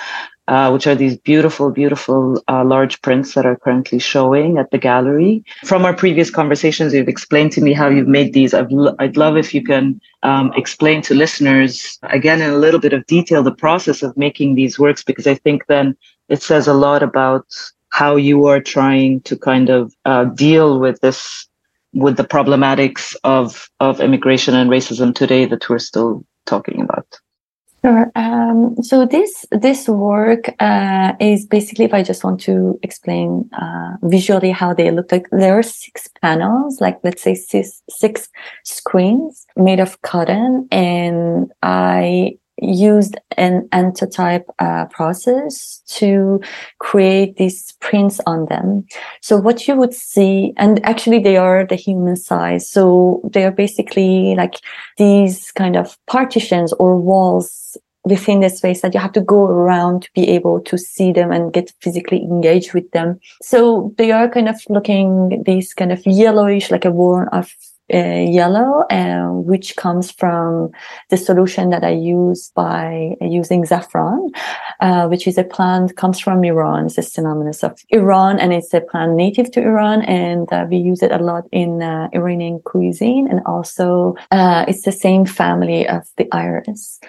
uh, 0.48 0.70
which 0.70 0.86
are 0.86 0.94
these 0.94 1.16
beautiful, 1.16 1.70
beautiful 1.70 2.42
uh, 2.48 2.64
large 2.64 3.00
prints 3.02 3.34
that 3.34 3.46
are 3.46 3.56
currently 3.56 3.98
showing 3.98 4.58
at 4.58 4.70
the 4.72 4.78
gallery. 4.78 5.44
From 5.64 5.84
our 5.84 5.94
previous 5.94 6.30
conversations, 6.30 6.92
you've 6.92 7.08
explained 7.08 7.52
to 7.52 7.60
me 7.60 7.72
how 7.72 7.88
you've 7.88 8.08
made 8.08 8.32
these. 8.32 8.52
i 8.52 8.62
would 8.62 9.16
love 9.16 9.36
if 9.36 9.54
you 9.54 9.62
can 9.62 10.00
um, 10.24 10.52
explain 10.56 11.00
to 11.02 11.14
listeners, 11.14 11.98
again, 12.02 12.42
in 12.42 12.50
a 12.50 12.56
little 12.56 12.80
bit 12.80 12.92
of 12.92 13.06
detail, 13.06 13.42
the 13.42 13.54
process 13.54 14.02
of 14.02 14.16
making 14.16 14.54
these 14.56 14.78
works, 14.78 15.04
because 15.04 15.26
I 15.26 15.36
think 15.36 15.66
then 15.68 15.96
it 16.32 16.42
says 16.42 16.66
a 16.66 16.74
lot 16.74 17.02
about 17.02 17.46
how 17.90 18.16
you 18.16 18.46
are 18.46 18.60
trying 18.60 19.20
to 19.20 19.36
kind 19.36 19.68
of 19.68 19.94
uh, 20.06 20.24
deal 20.24 20.80
with 20.80 20.98
this 21.00 21.46
with 21.92 22.16
the 22.16 22.24
problematics 22.24 23.14
of 23.22 23.68
of 23.80 24.00
immigration 24.00 24.54
and 24.54 24.70
racism 24.70 25.14
today 25.14 25.44
that 25.44 25.68
we're 25.68 25.86
still 25.90 26.24
talking 26.46 26.80
about 26.80 27.06
Sure. 27.84 28.12
Um, 28.14 28.76
so 28.80 29.04
this 29.06 29.44
this 29.50 29.88
work 29.88 30.54
uh, 30.60 31.14
is 31.18 31.44
basically 31.44 31.84
if 31.84 31.92
I 31.92 32.04
just 32.04 32.22
want 32.22 32.38
to 32.42 32.78
explain 32.84 33.50
uh, 33.60 33.96
visually 34.04 34.52
how 34.52 34.72
they 34.72 34.92
look 34.92 35.10
like. 35.10 35.26
There 35.32 35.58
are 35.58 35.64
six 35.64 36.08
panels, 36.22 36.80
like 36.80 37.00
let's 37.02 37.22
say 37.22 37.34
six, 37.34 37.82
six 37.90 38.28
screens 38.62 39.46
made 39.56 39.80
of 39.80 40.00
cotton, 40.02 40.68
and 40.70 41.50
I 41.64 42.38
used 42.62 43.16
an 43.36 43.68
anthotype 43.72 44.44
uh, 44.58 44.86
process 44.86 45.82
to 45.86 46.40
create 46.78 47.36
these 47.36 47.72
prints 47.80 48.20
on 48.26 48.46
them. 48.46 48.86
So 49.20 49.36
what 49.36 49.66
you 49.66 49.76
would 49.76 49.94
see, 49.94 50.54
and 50.56 50.84
actually 50.84 51.18
they 51.18 51.36
are 51.36 51.66
the 51.66 51.74
human 51.74 52.16
size. 52.16 52.68
So 52.68 53.20
they 53.32 53.44
are 53.44 53.50
basically 53.50 54.34
like 54.34 54.54
these 54.96 55.50
kind 55.52 55.76
of 55.76 55.98
partitions 56.06 56.72
or 56.74 56.96
walls 56.96 57.76
within 58.04 58.40
the 58.40 58.50
space 58.50 58.80
that 58.80 58.94
you 58.94 59.00
have 59.00 59.12
to 59.12 59.20
go 59.20 59.46
around 59.46 60.02
to 60.02 60.10
be 60.14 60.28
able 60.28 60.60
to 60.60 60.76
see 60.76 61.12
them 61.12 61.30
and 61.30 61.52
get 61.52 61.72
physically 61.80 62.20
engaged 62.22 62.74
with 62.74 62.90
them. 62.90 63.20
So 63.42 63.94
they 63.96 64.10
are 64.10 64.28
kind 64.28 64.48
of 64.48 64.60
looking 64.68 65.42
these 65.46 65.72
kind 65.72 65.92
of 65.92 66.04
yellowish, 66.04 66.70
like 66.70 66.84
a 66.84 66.90
worn 66.90 67.28
of 67.28 67.54
uh, 67.92 68.30
yellow, 68.30 68.84
uh, 68.90 69.28
which 69.28 69.76
comes 69.76 70.10
from 70.10 70.70
the 71.10 71.16
solution 71.16 71.70
that 71.70 71.84
I 71.84 71.90
use 71.90 72.50
by 72.54 73.16
using 73.20 73.64
saffron, 73.64 74.30
uh, 74.80 75.06
which 75.08 75.26
is 75.26 75.38
a 75.38 75.44
plant 75.44 75.96
comes 75.96 76.18
from 76.18 76.44
Iran. 76.44 76.86
It's 76.86 76.98
a 76.98 77.02
synonymous 77.02 77.62
of 77.62 77.78
Iran, 77.90 78.38
and 78.38 78.52
it's 78.52 78.72
a 78.74 78.80
plant 78.80 79.14
native 79.14 79.50
to 79.52 79.62
Iran, 79.62 80.02
and 80.02 80.52
uh, 80.52 80.66
we 80.68 80.76
use 80.76 81.02
it 81.02 81.12
a 81.12 81.18
lot 81.18 81.44
in 81.52 81.82
uh, 81.82 82.08
Iranian 82.12 82.60
cuisine, 82.64 83.28
and 83.28 83.40
also 83.46 84.14
uh, 84.30 84.64
it's 84.68 84.82
the 84.82 84.92
same 84.92 85.26
family 85.26 85.88
of 85.88 86.02
the 86.16 86.28
iris 86.32 87.00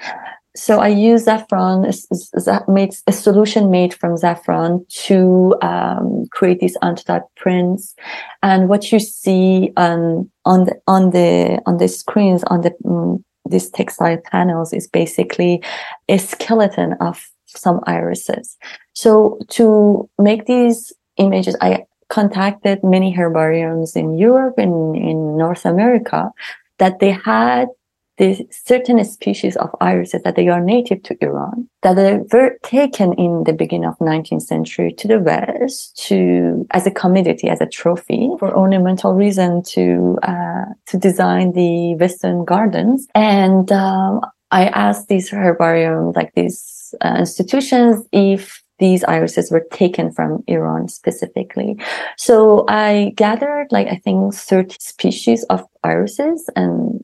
so 0.55 0.79
I 0.79 0.89
use 0.89 1.25
saffron, 1.25 1.86
a 1.86 3.12
solution 3.12 3.72
made 3.72 3.93
from 3.93 4.17
saffron 4.17 4.86
to 5.05 5.55
um, 5.63 6.25
create 6.31 6.60
these 6.60 6.77
anthotype 6.83 7.25
prints. 7.36 7.95
And 8.43 8.69
what 8.69 8.91
you 8.91 9.00
see 9.00 9.74
on 9.77 10.29
on 10.45 10.65
the 10.65 10.79
on 10.88 11.10
the 11.10 11.60
on 11.65 11.77
the 11.77 11.88
screens 11.88 12.43
on 12.45 12.62
the 12.62 12.74
um, 12.86 13.24
these 13.50 13.69
textile 13.69 14.19
panels 14.31 14.74
is 14.74 14.88
basically 14.88 15.63
a 16.07 16.17
skeleton 16.19 16.93
of 17.01 17.25
some 17.48 17.79
irises. 17.88 18.57
So 18.93 19.39
to 19.50 20.10
make 20.19 20.45
these 20.45 20.93
images, 21.17 21.55
I 21.62 21.86
contacted 22.10 22.83
many 22.83 23.12
herbariums 23.12 23.95
in 23.95 24.17
Europe 24.17 24.55
and 24.57 24.95
in 24.95 25.36
North 25.36 25.65
America 25.65 26.31
that 26.77 27.00
they 27.00 27.12
had 27.12 27.69
the 28.17 28.48
certain 28.51 29.03
species 29.03 29.55
of 29.58 29.70
irises 29.82 30.22
that 30.24 30.36
they 30.36 30.48
are 30.48 30.62
native 30.62 31.01
to 31.03 31.17
Iran 31.22 31.67
that 31.82 31.96
they 31.96 32.20
were 32.32 32.58
taken 32.63 33.13
in 33.13 33.43
the 33.43 33.53
beginning 33.53 33.88
of 33.88 33.98
19th 33.98 34.43
century 34.43 34.93
to 34.93 35.08
the 35.08 35.20
West 35.20 35.98
to 36.08 36.65
as 36.72 36.88
a 36.88 36.91
commodity, 36.91 37.50
as 37.50 37.62
a 37.62 37.65
trophy 37.65 38.29
for 38.39 38.55
ornamental 38.55 39.13
reason 39.13 39.63
to 39.63 40.17
uh, 40.24 40.65
to 40.88 40.98
design 40.98 41.53
the 41.53 41.96
Western 41.96 42.46
gardens. 42.46 43.08
And 43.15 43.72
um, 43.72 44.22
I 44.51 44.67
asked 44.67 45.08
these 45.08 45.29
herbarium, 45.29 46.12
like 46.12 46.34
these 46.36 46.93
uh, 47.01 47.15
institutions, 47.20 48.05
if 48.12 48.63
these 48.79 49.03
irises 49.05 49.51
were 49.51 49.65
taken 49.72 50.12
from 50.12 50.43
Iran 50.48 50.88
specifically. 50.88 51.77
So 52.17 52.65
I 52.67 53.13
gathered 53.15 53.67
like 53.72 53.88
I 53.88 53.96
think 53.96 54.34
30 54.34 54.75
species 54.79 55.43
of 55.46 55.65
irises 55.84 56.50
and 56.55 57.03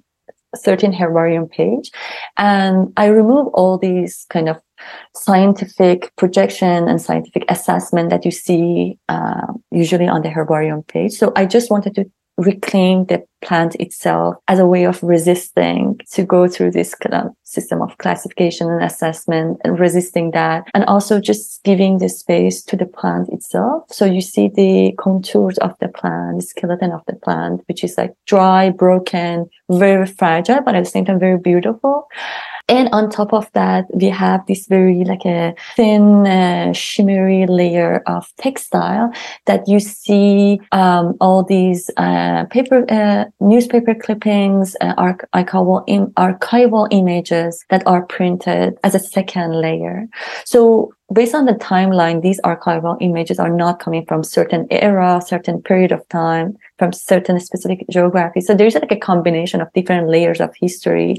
13 0.58 0.94
herbarium 0.94 1.48
page. 1.48 1.92
And 2.38 2.92
I 2.98 3.08
remove 3.08 3.48
all 3.54 3.78
these 3.78 4.26
kind 4.30 4.50
of 4.50 4.58
scientific 5.16 6.16
projection 6.16 6.88
and 6.88 7.02
scientific 7.02 7.46
assessment 7.50 8.10
that 8.10 8.26
you 8.26 8.32
see 8.32 8.98
uh, 9.10 9.48
usually 9.72 10.08
on 10.08 10.22
the 10.22 10.30
herbarium 10.30 10.84
page. 10.84 11.14
So 11.14 11.32
I 11.36 11.46
just 11.46 11.70
wanted 11.70 11.96
to 11.96 12.06
reclaim 12.40 13.06
the 13.06 13.24
plant 13.42 13.76
itself 13.76 14.36
as 14.48 14.60
a 14.60 14.66
way 14.66 14.84
of 14.86 15.02
resisting 15.02 16.00
to 16.12 16.24
go 16.24 16.48
through 16.48 16.72
this 16.72 16.94
system 17.44 17.82
of 17.82 17.98
classification 17.98 18.70
and 18.70 18.84
assessment 18.84 19.58
and 19.64 19.80
resisting 19.80 20.32
that 20.32 20.66
and 20.74 20.84
also 20.86 21.22
just 21.22 21.64
giving 21.64 22.00
the 22.00 22.10
space 22.10 22.62
to 22.64 22.76
the 22.76 22.86
plant 22.86 23.30
itself. 23.30 23.84
So 23.92 24.06
you 24.06 24.22
see 24.22 24.50
the 24.50 24.94
contours 25.00 25.58
of 25.60 25.74
the 25.80 25.88
plant 25.88 26.40
the 26.40 26.46
skeleton 26.46 26.92
of 26.92 27.02
the 27.08 27.16
plant 27.16 27.62
which 27.68 27.84
is 27.84 27.98
like 27.98 28.14
dry 28.26 28.70
broken 28.70 29.50
very 29.70 30.06
fragile 30.06 30.62
but 30.62 30.76
at 30.76 30.84
the 30.84 30.90
same 30.90 31.06
time 31.06 31.20
very 31.20 31.38
beautiful 31.38 32.08
and 32.70 32.88
on 32.92 33.10
top 33.10 33.34
of 33.34 33.52
that, 33.54 33.86
we 33.94 34.06
have 34.10 34.46
this 34.46 34.68
very 34.68 35.04
like 35.04 35.26
a 35.26 35.56
thin, 35.76 36.28
uh, 36.28 36.72
shimmery 36.72 37.48
layer 37.48 38.04
of 38.06 38.32
textile 38.38 39.12
that 39.48 39.68
you 39.68 39.80
see 39.80 40.62
um, 40.72 41.16
all 41.20 41.44
these 41.44 41.90
uh, 41.98 42.46
paper, 42.46 42.86
uh, 42.90 43.26
newspaper 43.40 43.96
clippings, 43.96 44.76
uh, 44.82 44.94
archival, 45.34 45.84
Im- 45.88 46.12
archival 46.12 46.88
images 46.92 47.66
that 47.70 47.86
are 47.88 48.06
printed 48.06 48.78
as 48.84 48.94
a 48.94 49.00
second 49.00 49.60
layer. 49.60 50.06
So 50.46 50.94
based 51.12 51.34
on 51.34 51.46
the 51.46 51.54
timeline, 51.54 52.22
these 52.22 52.40
archival 52.42 52.98
images 53.02 53.40
are 53.40 53.50
not 53.50 53.80
coming 53.80 54.06
from 54.06 54.24
certain 54.24 54.68
era, 54.70 55.22
certain 55.26 55.62
period 55.62 55.92
of 55.92 56.08
time, 56.10 56.56
from 56.78 56.94
certain 56.94 57.40
specific 57.40 57.84
geography. 57.90 58.42
So 58.42 58.54
there's 58.54 58.76
like 58.76 58.92
a 58.92 58.96
combination 58.96 59.60
of 59.60 59.74
different 59.74 60.08
layers 60.10 60.40
of 60.40 60.52
history 60.56 61.18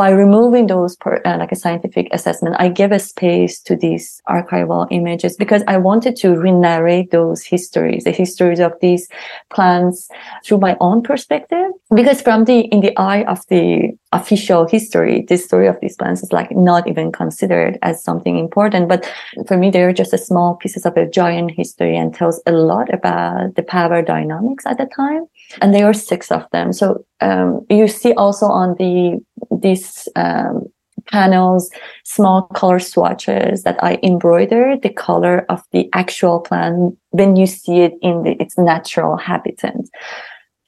by 0.00 0.08
removing 0.08 0.66
those 0.66 0.96
per, 0.96 1.20
uh, 1.26 1.36
like 1.36 1.52
a 1.52 1.56
scientific 1.64 2.08
assessment, 2.10 2.56
I 2.58 2.70
give 2.70 2.90
a 2.90 2.98
space 2.98 3.60
to 3.64 3.76
these 3.76 4.22
archival 4.26 4.88
images 4.90 5.36
because 5.36 5.62
I 5.68 5.76
wanted 5.76 6.16
to 6.22 6.40
re-narrate 6.40 7.10
those 7.10 7.44
histories, 7.44 8.04
the 8.04 8.10
histories 8.10 8.60
of 8.60 8.72
these 8.80 9.06
plants 9.50 10.08
through 10.42 10.60
my 10.60 10.74
own 10.80 11.02
perspective. 11.02 11.70
Because 11.94 12.22
from 12.22 12.46
the, 12.46 12.60
in 12.74 12.80
the 12.80 12.96
eye 12.96 13.24
of 13.24 13.46
the 13.48 13.90
official 14.12 14.66
history, 14.66 15.26
the 15.28 15.36
story 15.36 15.66
of 15.66 15.76
these 15.82 15.96
plants 15.96 16.22
is 16.22 16.32
like 16.32 16.50
not 16.52 16.88
even 16.88 17.12
considered 17.12 17.78
as 17.82 18.02
something 18.02 18.38
important. 18.38 18.88
But 18.88 19.06
for 19.46 19.58
me, 19.58 19.68
they're 19.68 19.92
just 19.92 20.14
a 20.14 20.18
small 20.18 20.56
pieces 20.56 20.86
of 20.86 20.96
a 20.96 21.06
giant 21.06 21.50
history 21.50 21.94
and 21.94 22.14
tells 22.14 22.40
a 22.46 22.52
lot 22.52 22.88
about 22.94 23.54
the 23.54 23.62
power 23.62 24.00
dynamics 24.00 24.64
at 24.64 24.78
the 24.78 24.86
time. 24.86 25.26
And 25.60 25.74
there 25.74 25.86
are 25.86 25.94
six 25.94 26.30
of 26.30 26.44
them. 26.52 26.72
So 26.72 27.04
um, 27.20 27.66
you 27.68 27.88
see 27.88 28.12
also 28.14 28.46
on 28.46 28.76
the 28.78 29.18
these 29.60 30.08
um, 30.16 30.66
panels 31.10 31.70
small 32.04 32.42
color 32.54 32.78
swatches 32.78 33.64
that 33.64 33.82
I 33.82 33.98
embroidered 34.02 34.82
the 34.82 34.90
color 34.90 35.44
of 35.48 35.62
the 35.72 35.88
actual 35.92 36.40
plant 36.40 36.96
when 37.10 37.36
you 37.36 37.46
see 37.46 37.80
it 37.80 37.94
in 38.00 38.22
the, 38.22 38.40
its 38.40 38.56
natural 38.56 39.16
habitat 39.16 39.74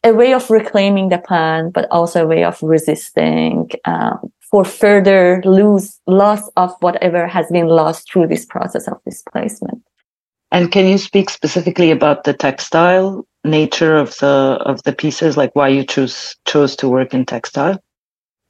a 0.05 0.13
way 0.13 0.35
of 0.35 0.51
reclaiming 0.51 1.09
the 1.09 1.19
plant, 1.19 1.73
but 1.73 1.89
also 1.91 2.25
a 2.25 2.27
way 2.27 2.45
of 2.45 2.61
resisting 2.63 3.71
um, 3.85 4.33
for 4.41 4.65
further 4.65 5.41
lose 5.45 6.01
loss 6.07 6.49
of 6.57 6.75
whatever 6.81 7.27
has 7.27 7.47
been 7.51 7.69
lost 7.69 8.11
through 8.11 8.27
this 8.27 8.45
process 8.45 8.89
of 8.89 8.99
displacement. 9.05 9.83
And 10.51 10.71
can 10.71 10.87
you 10.87 10.99
speak 10.99 11.31
specifically 11.31 11.91
about 11.91 12.25
the 12.25 12.35
textile 12.35 13.27
nature 13.45 13.97
of 13.97 14.17
the 14.19 14.59
of 14.65 14.83
the 14.85 14.93
pieces, 14.93 15.37
like 15.37 15.55
why 15.55 15.69
you 15.69 15.85
choose 15.85 16.37
chose 16.47 16.77
to 16.77 16.89
work 16.89 17.15
in 17.15 17.27
textile? 17.27 17.79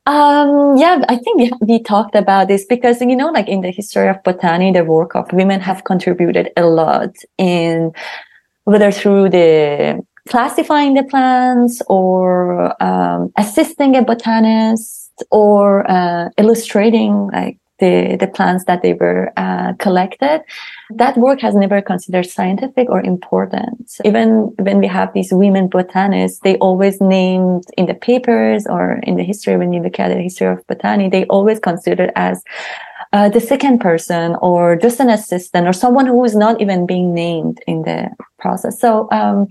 Um, 0.04 0.76
yeah, 0.76 1.04
I 1.08 1.16
think 1.16 1.38
we, 1.38 1.52
we 1.60 1.82
talked 1.82 2.16
about 2.16 2.48
this 2.48 2.64
because, 2.64 3.00
you 3.00 3.14
know, 3.14 3.30
like 3.30 3.48
in 3.48 3.60
the 3.60 3.70
history 3.70 4.08
of 4.08 4.20
botany, 4.24 4.72
the 4.72 4.84
work 4.84 5.14
of 5.14 5.32
women 5.32 5.60
have 5.60 5.84
contributed 5.84 6.50
a 6.56 6.64
lot 6.64 7.10
in 7.38 7.92
whether 8.64 8.90
through 8.90 9.30
the 9.30 10.04
classifying 10.28 10.94
the 10.94 11.04
plants 11.04 11.82
or 11.88 12.82
um, 12.82 13.32
assisting 13.36 13.96
a 13.96 14.02
botanist 14.02 15.22
or 15.30 15.88
uh, 15.88 16.30
illustrating 16.36 17.28
like 17.32 17.58
the, 17.82 18.16
the 18.16 18.28
plants 18.28 18.64
that 18.66 18.80
they 18.82 18.94
were 18.94 19.32
uh, 19.36 19.72
collected. 19.80 20.40
That 20.90 21.16
work 21.16 21.40
has 21.40 21.54
never 21.54 21.82
considered 21.82 22.26
scientific 22.26 22.88
or 22.88 23.00
important. 23.02 23.98
Even 24.04 24.54
when 24.66 24.78
we 24.78 24.86
have 24.86 25.12
these 25.12 25.32
women 25.32 25.66
botanists, 25.68 26.38
they 26.44 26.56
always 26.58 27.00
named 27.00 27.64
in 27.76 27.86
the 27.86 27.94
papers 27.94 28.66
or 28.66 29.00
in 29.02 29.16
the 29.16 29.24
history, 29.24 29.56
when 29.56 29.72
you 29.72 29.82
look 29.82 29.98
at 29.98 30.08
the 30.08 30.22
history 30.22 30.46
of 30.46 30.64
botany, 30.68 31.08
they 31.08 31.24
always 31.26 31.58
considered 31.58 32.12
as 32.14 32.44
uh, 33.12 33.28
the 33.28 33.40
second 33.40 33.80
person 33.80 34.36
or 34.40 34.76
just 34.76 35.00
an 35.00 35.10
assistant 35.10 35.66
or 35.66 35.72
someone 35.72 36.06
who 36.06 36.24
is 36.24 36.36
not 36.36 36.60
even 36.60 36.86
being 36.86 37.12
named 37.12 37.60
in 37.66 37.82
the 37.82 38.08
process. 38.38 38.78
So, 38.80 39.08
um, 39.10 39.48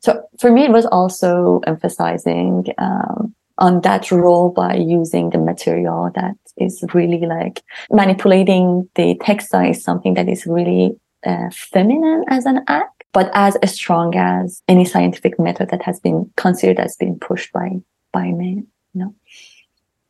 so 0.00 0.26
for 0.40 0.50
me, 0.50 0.64
it 0.64 0.72
was 0.72 0.86
also 0.86 1.60
emphasizing, 1.66 2.66
um, 2.78 3.34
on 3.58 3.80
that 3.82 4.10
role 4.10 4.50
by 4.50 4.74
using 4.74 5.30
the 5.30 5.38
material 5.38 6.10
that 6.14 6.36
is 6.56 6.84
really 6.92 7.26
like 7.26 7.62
manipulating 7.90 8.88
the 8.94 9.16
textile 9.22 9.70
is 9.70 9.82
something 9.82 10.14
that 10.14 10.28
is 10.28 10.46
really 10.46 10.96
uh, 11.26 11.50
feminine 11.52 12.24
as 12.28 12.46
an 12.46 12.64
act, 12.68 13.04
but 13.12 13.30
as 13.34 13.56
strong 13.72 14.14
as 14.16 14.62
any 14.68 14.84
scientific 14.84 15.38
method 15.38 15.70
that 15.70 15.82
has 15.82 16.00
been 16.00 16.30
considered 16.36 16.78
as 16.78 16.96
being 16.96 17.18
pushed 17.18 17.52
by 17.52 17.70
by 18.12 18.30
men. 18.30 18.66
You 18.92 19.00
know. 19.00 19.14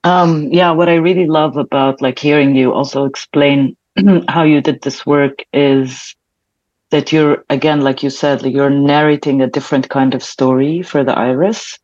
Um, 0.05 0.53
yeah, 0.53 0.71
what 0.73 0.89
I 0.89 0.97
really 0.97 1.27
love 1.27 1.57
about 1.57 2.03
like 2.03 2.19
hearing 2.19 2.55
you 2.55 2.73
also 2.73 3.05
explain 3.07 3.77
how 4.29 4.43
you 4.43 4.61
did 4.61 4.83
this 4.83 5.07
work 5.07 5.45
is 5.53 6.15
that 6.91 7.13
you're 7.13 7.45
again, 7.49 7.81
like 7.81 8.03
you 8.03 8.11
said, 8.11 8.43
like 8.43 8.55
you're 8.55 8.71
narrating 8.71 9.41
a 9.41 9.49
different 9.49 9.89
kind 9.89 10.15
of 10.15 10.23
story 10.23 10.83
for 10.83 11.03
the 11.03 11.17
iris. 11.17 11.79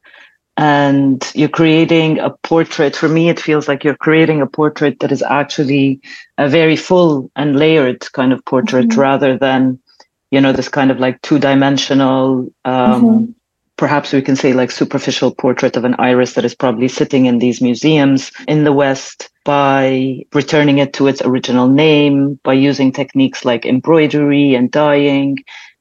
And 0.56 1.24
you're 1.34 1.48
creating 1.48 2.18
a 2.18 2.30
portrait. 2.30 2.94
For 2.94 3.08
me, 3.08 3.28
it 3.30 3.40
feels 3.40 3.66
like 3.66 3.82
you're 3.82 3.96
creating 3.96 4.42
a 4.42 4.46
portrait 4.46 5.00
that 5.00 5.12
is 5.12 5.22
actually 5.22 6.00
a 6.36 6.48
very 6.48 6.76
full 6.76 7.30
and 7.34 7.56
layered 7.56 8.10
kind 8.12 8.32
of 8.32 8.44
portrait 8.44 8.88
mm-hmm. 8.88 9.00
rather 9.00 9.38
than, 9.38 9.80
you 10.30 10.40
know, 10.40 10.52
this 10.52 10.68
kind 10.68 10.90
of 10.90 11.00
like 11.00 11.22
two 11.22 11.38
dimensional, 11.38 12.52
um, 12.64 13.02
mm-hmm 13.02 13.32
perhaps 13.80 14.12
we 14.12 14.20
can 14.20 14.36
say 14.36 14.52
like 14.52 14.70
superficial 14.70 15.34
portrait 15.34 15.74
of 15.74 15.84
an 15.84 15.96
iris 15.98 16.34
that 16.34 16.44
is 16.44 16.54
probably 16.54 16.86
sitting 16.86 17.24
in 17.24 17.38
these 17.38 17.62
museums 17.62 18.30
in 18.46 18.64
the 18.64 18.74
West 18.74 19.30
by 19.42 20.22
returning 20.34 20.76
it 20.76 20.92
to 20.92 21.06
its 21.06 21.22
original 21.22 21.66
name, 21.66 22.38
by 22.44 22.52
using 22.52 22.92
techniques 22.92 23.42
like 23.42 23.64
embroidery 23.64 24.54
and 24.54 24.70
dyeing, 24.70 25.38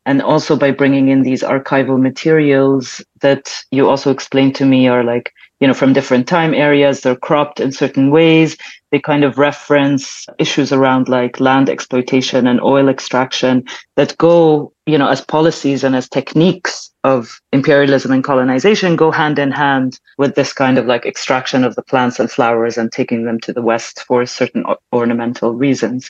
and 0.09 0.21
also 0.23 0.55
by 0.55 0.71
bringing 0.71 1.09
in 1.09 1.21
these 1.21 1.43
archival 1.43 1.99
materials 2.01 3.03
that 3.21 3.43
you 3.69 3.87
also 3.87 4.09
explained 4.11 4.55
to 4.55 4.65
me 4.65 4.87
are 4.87 5.03
like 5.03 5.31
you 5.59 5.67
know 5.67 5.73
from 5.73 5.93
different 5.93 6.27
time 6.27 6.53
areas 6.53 7.01
they're 7.01 7.25
cropped 7.27 7.59
in 7.59 7.71
certain 7.71 8.09
ways 8.09 8.57
they 8.91 8.99
kind 8.99 9.23
of 9.23 9.37
reference 9.37 10.25
issues 10.39 10.71
around 10.71 11.07
like 11.07 11.39
land 11.39 11.69
exploitation 11.69 12.47
and 12.47 12.59
oil 12.61 12.89
extraction 12.89 13.63
that 13.95 14.17
go, 14.17 14.73
you 14.85 14.97
know, 14.97 15.07
as 15.07 15.21
policies 15.21 15.83
and 15.83 15.95
as 15.95 16.09
techniques 16.09 16.91
of 17.03 17.39
imperialism 17.53 18.11
and 18.11 18.23
colonization 18.23 18.95
go 18.95 19.11
hand 19.11 19.37
in 19.37 19.51
hand 19.51 19.99
with 20.17 20.35
this 20.35 20.53
kind 20.53 20.77
of 20.77 20.85
like 20.85 21.05
extraction 21.05 21.63
of 21.63 21.75
the 21.75 21.83
plants 21.83 22.19
and 22.19 22.31
flowers 22.31 22.77
and 22.77 22.91
taking 22.91 23.25
them 23.25 23.39
to 23.39 23.53
the 23.53 23.61
West 23.61 24.03
for 24.07 24.25
certain 24.25 24.65
ornamental 24.91 25.53
reasons. 25.53 26.09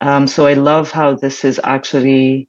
Um, 0.00 0.26
so 0.26 0.46
I 0.46 0.54
love 0.54 0.90
how 0.90 1.14
this 1.14 1.44
is 1.44 1.60
actually 1.64 2.48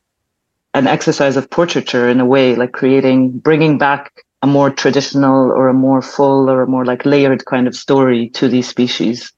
an 0.74 0.88
exercise 0.88 1.36
of 1.36 1.50
portraiture 1.50 2.10
in 2.10 2.20
a 2.20 2.26
way, 2.26 2.56
like 2.56 2.72
creating, 2.72 3.32
bringing 3.40 3.78
back 3.78 4.24
a 4.42 4.48
more 4.48 4.70
traditional 4.70 5.52
or 5.52 5.68
a 5.68 5.74
more 5.74 6.02
full 6.02 6.50
or 6.50 6.62
a 6.62 6.68
more 6.68 6.86
like 6.86 7.06
layered 7.06 7.46
kind 7.46 7.68
of 7.68 7.76
story 7.76 8.30
to 8.30 8.48
these 8.48 8.68
species. 8.68 9.34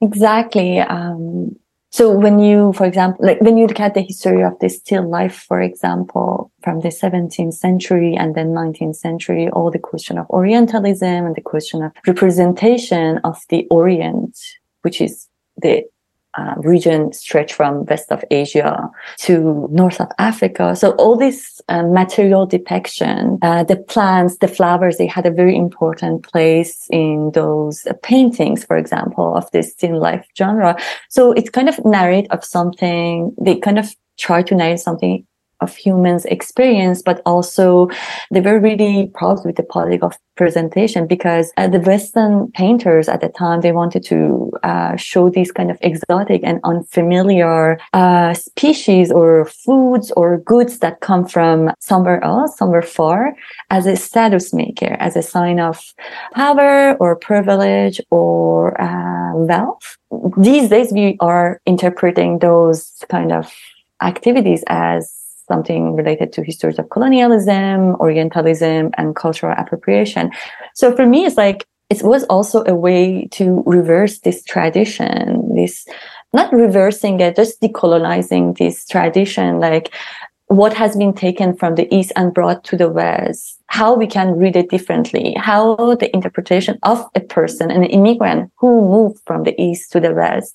Exactly. 0.00 0.80
Um, 0.80 1.56
so 1.90 2.10
when 2.10 2.38
you, 2.38 2.72
for 2.72 2.86
example, 2.86 3.24
like 3.24 3.40
when 3.42 3.58
you 3.58 3.66
look 3.66 3.78
at 3.78 3.92
the 3.92 4.00
history 4.00 4.42
of 4.42 4.58
the 4.60 4.70
still 4.70 5.08
life, 5.08 5.44
for 5.46 5.60
example, 5.60 6.50
from 6.62 6.80
the 6.80 6.88
17th 6.88 7.52
century 7.52 8.16
and 8.16 8.34
then 8.34 8.48
19th 8.48 8.96
century, 8.96 9.50
all 9.50 9.70
the 9.70 9.78
question 9.78 10.16
of 10.16 10.26
Orientalism 10.30 11.26
and 11.26 11.36
the 11.36 11.42
question 11.42 11.82
of 11.82 11.92
representation 12.06 13.18
of 13.24 13.38
the 13.50 13.66
Orient, 13.70 14.36
which 14.80 15.02
is 15.02 15.28
the 15.58 15.84
uh, 16.34 16.54
region 16.58 17.12
stretch 17.12 17.52
from 17.52 17.84
west 17.86 18.10
of 18.10 18.24
Asia 18.30 18.90
to 19.18 19.68
north 19.70 20.00
of 20.00 20.08
Africa. 20.18 20.74
So 20.74 20.92
all 20.92 21.16
this 21.16 21.60
uh, 21.68 21.82
material 21.82 22.46
depiction, 22.46 23.38
uh, 23.42 23.64
the 23.64 23.76
plants, 23.76 24.38
the 24.38 24.48
flowers, 24.48 24.96
they 24.96 25.06
had 25.06 25.26
a 25.26 25.30
very 25.30 25.56
important 25.56 26.22
place 26.22 26.86
in 26.90 27.30
those 27.34 27.86
paintings, 28.02 28.64
for 28.64 28.76
example, 28.76 29.34
of 29.34 29.50
this 29.52 29.72
still 29.72 29.98
life 29.98 30.26
genre. 30.36 30.76
So 31.08 31.32
it's 31.32 31.50
kind 31.50 31.68
of 31.68 31.84
narrate 31.84 32.30
of 32.30 32.44
something. 32.44 33.34
They 33.40 33.56
kind 33.56 33.78
of 33.78 33.94
try 34.18 34.42
to 34.42 34.54
narrate 34.54 34.80
something 34.80 35.26
of 35.62 35.76
humans 35.76 36.24
experience, 36.26 37.02
but 37.02 37.22
also 37.24 37.88
they 38.30 38.40
were 38.40 38.58
really 38.58 39.10
proud 39.14 39.44
with 39.44 39.56
the 39.56 39.62
politics 39.62 40.02
of 40.02 40.18
presentation 40.36 41.06
because 41.06 41.52
uh, 41.56 41.68
the 41.68 41.80
Western 41.80 42.50
painters 42.52 43.08
at 43.08 43.20
the 43.20 43.28
time 43.28 43.60
they 43.60 43.72
wanted 43.72 44.02
to 44.04 44.50
uh, 44.62 44.96
show 44.96 45.28
these 45.28 45.52
kind 45.52 45.70
of 45.70 45.78
exotic 45.82 46.40
and 46.42 46.58
unfamiliar 46.64 47.78
uh, 47.92 48.34
species 48.34 49.12
or 49.12 49.44
foods 49.46 50.10
or 50.12 50.38
goods 50.38 50.78
that 50.78 51.00
come 51.00 51.26
from 51.26 51.70
somewhere 51.80 52.22
else, 52.24 52.56
somewhere 52.56 52.82
far, 52.82 53.34
as 53.70 53.86
a 53.86 53.96
status 53.96 54.52
maker, 54.52 54.96
as 54.98 55.16
a 55.16 55.22
sign 55.22 55.60
of 55.60 55.94
power 56.34 56.94
or 56.94 57.14
privilege 57.14 58.00
or 58.10 58.80
uh, 58.80 59.34
wealth. 59.34 59.96
These 60.38 60.68
days, 60.70 60.92
we 60.92 61.16
are 61.20 61.60
interpreting 61.66 62.38
those 62.38 63.04
kind 63.08 63.32
of 63.32 63.52
activities 64.02 64.64
as 64.66 65.21
something 65.52 65.94
related 65.94 66.32
to 66.32 66.42
histories 66.42 66.78
of 66.78 66.88
colonialism, 66.94 67.94
Orientalism, 68.06 68.90
and 68.98 69.14
cultural 69.24 69.54
appropriation. 69.62 70.30
So 70.74 70.96
for 70.96 71.06
me, 71.06 71.26
it's 71.26 71.36
like 71.36 71.66
it 71.90 72.02
was 72.02 72.24
also 72.34 72.64
a 72.64 72.74
way 72.74 73.28
to 73.38 73.62
reverse 73.66 74.20
this 74.20 74.42
tradition, 74.44 75.54
this 75.54 75.86
not 76.32 76.50
reversing 76.52 77.20
it, 77.20 77.36
just 77.36 77.60
decolonizing 77.60 78.56
this 78.56 78.86
tradition, 78.86 79.60
like 79.60 79.92
what 80.46 80.74
has 80.74 80.96
been 80.96 81.14
taken 81.14 81.56
from 81.56 81.74
the 81.74 81.86
East 81.94 82.12
and 82.16 82.34
brought 82.34 82.62
to 82.64 82.76
the 82.76 82.88
West, 82.88 83.58
how 83.66 83.94
we 83.94 84.06
can 84.06 84.36
read 84.36 84.56
it 84.56 84.70
differently, 84.70 85.34
how 85.38 85.94
the 85.96 86.14
interpretation 86.14 86.78
of 86.82 87.06
a 87.14 87.20
person, 87.20 87.70
an 87.70 87.84
immigrant 87.84 88.50
who 88.58 88.80
moved 88.82 89.18
from 89.26 89.44
the 89.44 89.54
East 89.60 89.92
to 89.92 90.00
the 90.00 90.14
West 90.14 90.54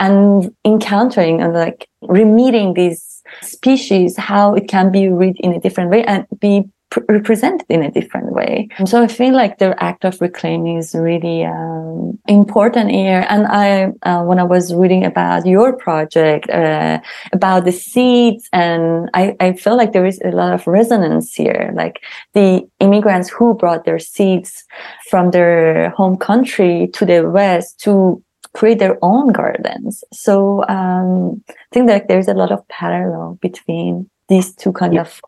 and 0.00 0.54
encountering 0.64 1.40
and 1.40 1.54
like 1.54 1.88
remeeting 2.02 2.74
these 2.74 3.17
species, 3.42 4.16
how 4.16 4.54
it 4.54 4.68
can 4.68 4.90
be 4.90 5.08
read 5.08 5.36
in 5.40 5.52
a 5.52 5.60
different 5.60 5.90
way 5.90 6.04
and 6.04 6.26
be 6.40 6.64
represented 7.08 7.66
in 7.68 7.82
a 7.82 7.90
different 7.90 8.32
way. 8.32 8.68
So 8.86 9.02
I 9.02 9.08
feel 9.08 9.34
like 9.34 9.58
the 9.58 9.80
act 9.82 10.04
of 10.04 10.20
reclaiming 10.20 10.78
is 10.78 10.94
really 10.94 11.44
um, 11.44 12.18
important 12.26 12.90
here. 12.90 13.26
And 13.28 13.46
I, 13.46 13.92
uh, 14.02 14.22
when 14.24 14.38
I 14.38 14.44
was 14.44 14.74
reading 14.74 15.04
about 15.04 15.46
your 15.46 15.76
project, 15.76 16.48
uh, 16.48 17.00
about 17.32 17.64
the 17.64 17.72
seeds, 17.72 18.48
and 18.52 19.10
I, 19.12 19.36
I 19.40 19.52
feel 19.52 19.76
like 19.76 19.92
there 19.92 20.06
is 20.06 20.20
a 20.24 20.30
lot 20.30 20.54
of 20.54 20.66
resonance 20.66 21.34
here. 21.34 21.72
Like 21.74 22.00
the 22.32 22.66
immigrants 22.80 23.28
who 23.28 23.54
brought 23.54 23.84
their 23.84 23.98
seeds 23.98 24.64
from 25.10 25.30
their 25.30 25.90
home 25.90 26.16
country 26.16 26.88
to 26.94 27.04
the 27.04 27.28
West 27.28 27.80
to 27.80 28.22
create 28.58 28.80
their 28.80 28.98
own 29.02 29.28
gardens. 29.30 30.02
So 30.12 30.66
um, 30.68 31.44
I 31.48 31.54
think 31.72 31.86
that 31.86 32.08
there's 32.08 32.26
a 32.26 32.34
lot 32.34 32.50
of 32.50 32.66
parallel 32.66 33.38
between 33.40 34.10
these 34.28 34.52
two 34.52 34.72
kind 34.72 34.94
yeah. 34.94 35.02
of 35.02 35.20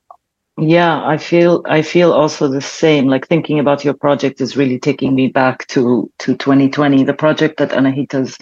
yeah, 0.58 1.06
I 1.06 1.16
feel 1.16 1.62
I 1.64 1.80
feel 1.80 2.12
also 2.12 2.48
the 2.48 2.60
same. 2.60 3.06
Like 3.06 3.26
thinking 3.26 3.58
about 3.60 3.84
your 3.84 3.94
project 3.94 4.40
is 4.42 4.58
really 4.58 4.78
taking 4.78 5.14
me 5.14 5.28
back 5.28 5.66
to 5.68 6.10
to 6.18 6.36
2020. 6.36 7.04
The 7.04 7.14
project 7.14 7.56
that 7.58 7.70
Anahita's 7.70 8.36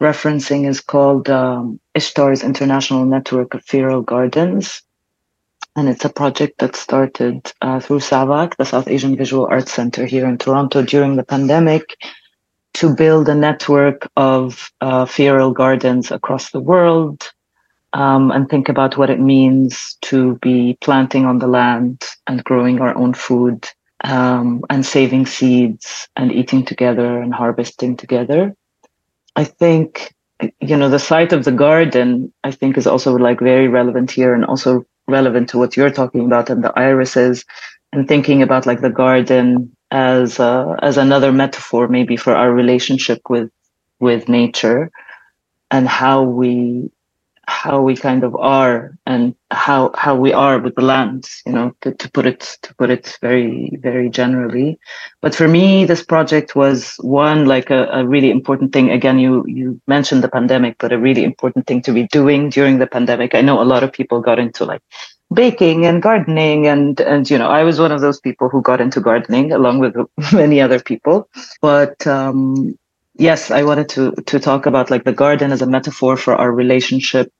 referencing 0.00 0.68
is 0.68 0.80
called 0.80 1.28
um, 1.28 1.80
Ishtar's 1.96 2.44
International 2.44 3.04
Network 3.04 3.54
of 3.54 3.64
Feral 3.64 4.02
Gardens, 4.02 4.82
and 5.74 5.88
it's 5.88 6.04
a 6.04 6.10
project 6.20 6.60
that 6.60 6.76
started 6.76 7.50
uh, 7.62 7.80
through 7.80 8.00
SAVAC, 8.00 8.56
the 8.56 8.64
South 8.64 8.86
Asian 8.86 9.16
Visual 9.16 9.46
Arts 9.50 9.72
Center 9.72 10.06
here 10.06 10.28
in 10.28 10.38
Toronto 10.38 10.82
during 10.82 11.16
the 11.16 11.24
pandemic, 11.24 11.96
to 12.74 12.94
build 12.94 13.28
a 13.28 13.34
network 13.34 14.08
of 14.16 14.70
uh, 14.80 15.04
feral 15.06 15.52
gardens 15.52 16.10
across 16.10 16.50
the 16.50 16.60
world 16.60 17.30
um, 17.92 18.30
and 18.30 18.48
think 18.48 18.68
about 18.68 18.96
what 18.96 19.10
it 19.10 19.20
means 19.20 19.96
to 20.02 20.36
be 20.36 20.76
planting 20.80 21.24
on 21.24 21.38
the 21.38 21.46
land 21.46 22.04
and 22.26 22.44
growing 22.44 22.80
our 22.80 22.96
own 22.96 23.14
food 23.14 23.68
um, 24.04 24.62
and 24.70 24.84
saving 24.84 25.26
seeds 25.26 26.08
and 26.16 26.32
eating 26.32 26.64
together 26.64 27.20
and 27.20 27.34
harvesting 27.34 27.96
together. 27.96 28.54
I 29.34 29.44
think, 29.44 30.14
you 30.60 30.76
know, 30.76 30.88
the 30.88 30.98
site 30.98 31.32
of 31.32 31.44
the 31.44 31.52
garden, 31.52 32.32
I 32.44 32.50
think 32.50 32.76
is 32.76 32.86
also 32.86 33.16
like 33.16 33.40
very 33.40 33.68
relevant 33.68 34.10
here 34.10 34.34
and 34.34 34.44
also 34.44 34.84
relevant 35.06 35.48
to 35.50 35.58
what 35.58 35.76
you're 35.76 35.90
talking 35.90 36.26
about 36.26 36.50
and 36.50 36.62
the 36.62 36.72
irises 36.78 37.44
and 37.92 38.06
thinking 38.06 38.42
about 38.42 38.66
like 38.66 38.82
the 38.82 38.90
garden 38.90 39.74
as 39.90 40.38
uh, 40.38 40.76
as 40.82 40.96
another 40.96 41.32
metaphor 41.32 41.88
maybe 41.88 42.16
for 42.16 42.34
our 42.34 42.52
relationship 42.52 43.20
with 43.28 43.50
with 44.00 44.28
nature 44.28 44.90
and 45.70 45.88
how 45.88 46.22
we 46.22 46.90
how 47.48 47.80
we 47.80 47.96
kind 47.96 48.24
of 48.24 48.36
are 48.36 48.96
and 49.06 49.34
how 49.50 49.90
how 49.96 50.14
we 50.14 50.34
are 50.34 50.58
with 50.58 50.74
the 50.74 50.82
land 50.82 51.26
you 51.46 51.52
know 51.52 51.74
to, 51.80 51.94
to 51.94 52.10
put 52.10 52.26
it 52.26 52.58
to 52.60 52.74
put 52.74 52.90
it 52.90 53.18
very 53.22 53.72
very 53.80 54.10
generally. 54.10 54.78
But 55.22 55.34
for 55.34 55.48
me 55.48 55.86
this 55.86 56.04
project 56.04 56.54
was 56.54 56.94
one 56.98 57.46
like 57.46 57.70
a, 57.70 57.84
a 57.86 58.06
really 58.06 58.30
important 58.30 58.74
thing. 58.74 58.90
Again 58.90 59.18
you 59.18 59.46
you 59.46 59.80
mentioned 59.86 60.22
the 60.22 60.28
pandemic 60.28 60.76
but 60.78 60.92
a 60.92 60.98
really 60.98 61.24
important 61.24 61.66
thing 61.66 61.80
to 61.82 61.92
be 61.92 62.06
doing 62.08 62.50
during 62.50 62.78
the 62.78 62.86
pandemic. 62.86 63.34
I 63.34 63.40
know 63.40 63.62
a 63.62 63.70
lot 63.72 63.82
of 63.82 63.92
people 63.92 64.20
got 64.20 64.38
into 64.38 64.66
like 64.66 64.82
baking 65.34 65.86
and 65.86 66.02
gardening 66.02 66.66
and 66.66 67.00
and 67.00 67.30
you 67.30 67.38
know 67.38 67.48
i 67.48 67.62
was 67.62 67.78
one 67.78 67.92
of 67.92 68.00
those 68.00 68.20
people 68.20 68.48
who 68.48 68.62
got 68.62 68.80
into 68.80 69.00
gardening 69.00 69.52
along 69.52 69.78
with 69.78 69.94
many 70.32 70.60
other 70.60 70.80
people. 70.80 71.28
But 71.60 72.06
um 72.06 72.76
yes 73.16 73.50
i 73.50 73.62
wanted 73.64 73.88
to 73.90 74.12
to 74.26 74.38
talk 74.38 74.66
about 74.66 74.90
like 74.90 75.04
the 75.04 75.12
garden 75.12 75.52
as 75.52 75.62
a 75.62 75.66
metaphor 75.66 76.16
for 76.16 76.34
our 76.34 76.52
relationship 76.52 77.32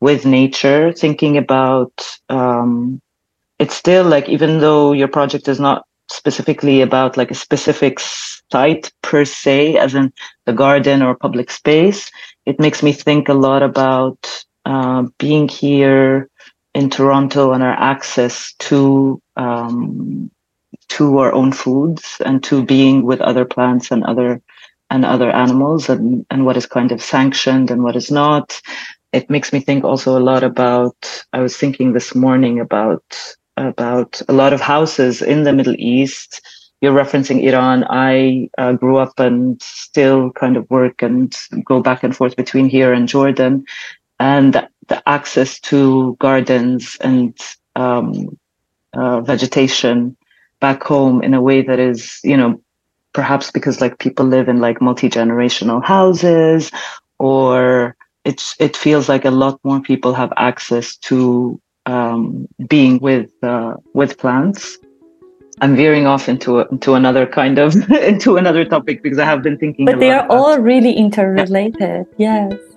with 0.00 0.26
nature, 0.26 0.92
thinking 0.92 1.36
about 1.38 1.92
um, 2.28 3.00
it's 3.58 3.76
still 3.76 4.04
like 4.04 4.28
even 4.28 4.58
though 4.58 4.92
your 4.92 5.08
project 5.08 5.46
is 5.48 5.60
not 5.60 5.86
specifically 6.10 6.80
about 6.82 7.16
like 7.16 7.30
a 7.30 7.36
specific 7.36 8.00
site 8.00 8.92
per 9.02 9.24
se, 9.24 9.76
as 9.78 9.94
in 9.94 10.12
the 10.44 10.52
garden 10.52 11.02
or 11.02 11.14
public 11.14 11.50
space, 11.52 12.10
it 12.46 12.58
makes 12.58 12.82
me 12.82 12.92
think 12.92 13.28
a 13.28 13.34
lot 13.34 13.62
about 13.62 14.44
uh, 14.66 15.04
being 15.18 15.48
here 15.48 16.28
in 16.74 16.90
Toronto 16.90 17.52
and 17.52 17.62
our 17.62 17.72
access 17.72 18.54
to 18.60 19.20
um, 19.36 20.30
to 20.88 21.18
our 21.18 21.32
own 21.32 21.52
foods 21.52 22.20
and 22.24 22.42
to 22.44 22.64
being 22.64 23.02
with 23.02 23.20
other 23.20 23.44
plants 23.44 23.90
and 23.90 24.04
other 24.04 24.40
and 24.90 25.04
other 25.04 25.30
animals 25.30 25.88
and, 25.88 26.26
and 26.30 26.44
what 26.44 26.56
is 26.56 26.66
kind 26.66 26.92
of 26.92 27.02
sanctioned 27.02 27.70
and 27.70 27.82
what 27.82 27.96
is 27.96 28.10
not. 28.10 28.60
It 29.12 29.30
makes 29.30 29.52
me 29.52 29.60
think 29.60 29.84
also 29.84 30.18
a 30.18 30.26
lot 30.30 30.42
about 30.42 30.96
i 31.32 31.40
was 31.40 31.56
thinking 31.56 31.92
this 31.92 32.14
morning 32.14 32.60
about 32.60 33.04
about 33.56 34.20
a 34.28 34.32
lot 34.32 34.52
of 34.52 34.60
houses 34.60 35.22
in 35.22 35.44
the 35.44 35.52
middle 35.52 35.76
east. 35.78 36.40
You're 36.80 36.98
referencing 37.04 37.42
iran. 37.42 37.84
I 37.88 38.48
uh, 38.58 38.72
grew 38.72 38.96
up 38.96 39.18
and 39.18 39.62
still 39.62 40.30
kind 40.32 40.56
of 40.56 40.68
work 40.70 41.02
and 41.02 41.34
go 41.64 41.80
back 41.82 42.02
and 42.02 42.16
forth 42.16 42.36
between 42.36 42.68
here 42.68 42.92
and 42.92 43.06
jordan. 43.08 43.64
And 44.18 44.68
the 44.92 45.08
access 45.08 45.58
to 45.58 46.14
gardens 46.20 46.98
and 47.00 47.34
um, 47.76 48.38
uh, 48.92 49.22
vegetation 49.22 50.14
back 50.60 50.82
home 50.82 51.22
in 51.22 51.32
a 51.32 51.40
way 51.40 51.62
that 51.62 51.78
is 51.78 52.20
you 52.22 52.36
know 52.36 52.60
perhaps 53.14 53.50
because 53.50 53.80
like 53.80 53.98
people 53.98 54.26
live 54.26 54.48
in 54.48 54.60
like 54.60 54.82
multi-generational 54.82 55.82
houses 55.82 56.70
or 57.18 57.96
it's 58.26 58.54
it 58.58 58.76
feels 58.76 59.08
like 59.08 59.24
a 59.24 59.30
lot 59.30 59.58
more 59.64 59.80
people 59.80 60.12
have 60.12 60.30
access 60.36 60.96
to 60.96 61.58
um, 61.86 62.46
being 62.68 62.98
with 62.98 63.30
uh, 63.42 63.74
with 63.94 64.18
plants. 64.18 64.76
I'm 65.60 65.74
veering 65.74 66.06
off 66.06 66.28
into 66.28 66.60
a, 66.60 66.68
into 66.68 66.94
another 66.94 67.26
kind 67.26 67.58
of 67.58 67.90
into 68.12 68.36
another 68.36 68.64
topic 68.66 69.02
because 69.02 69.18
I 69.18 69.24
have 69.24 69.42
been 69.42 69.56
thinking. 69.56 69.86
But 69.86 70.00
they 70.00 70.10
are 70.10 70.26
all 70.28 70.58
really 70.58 70.92
interrelated. 70.92 72.06
Yeah. 72.18 72.50
Yes. 72.50 72.71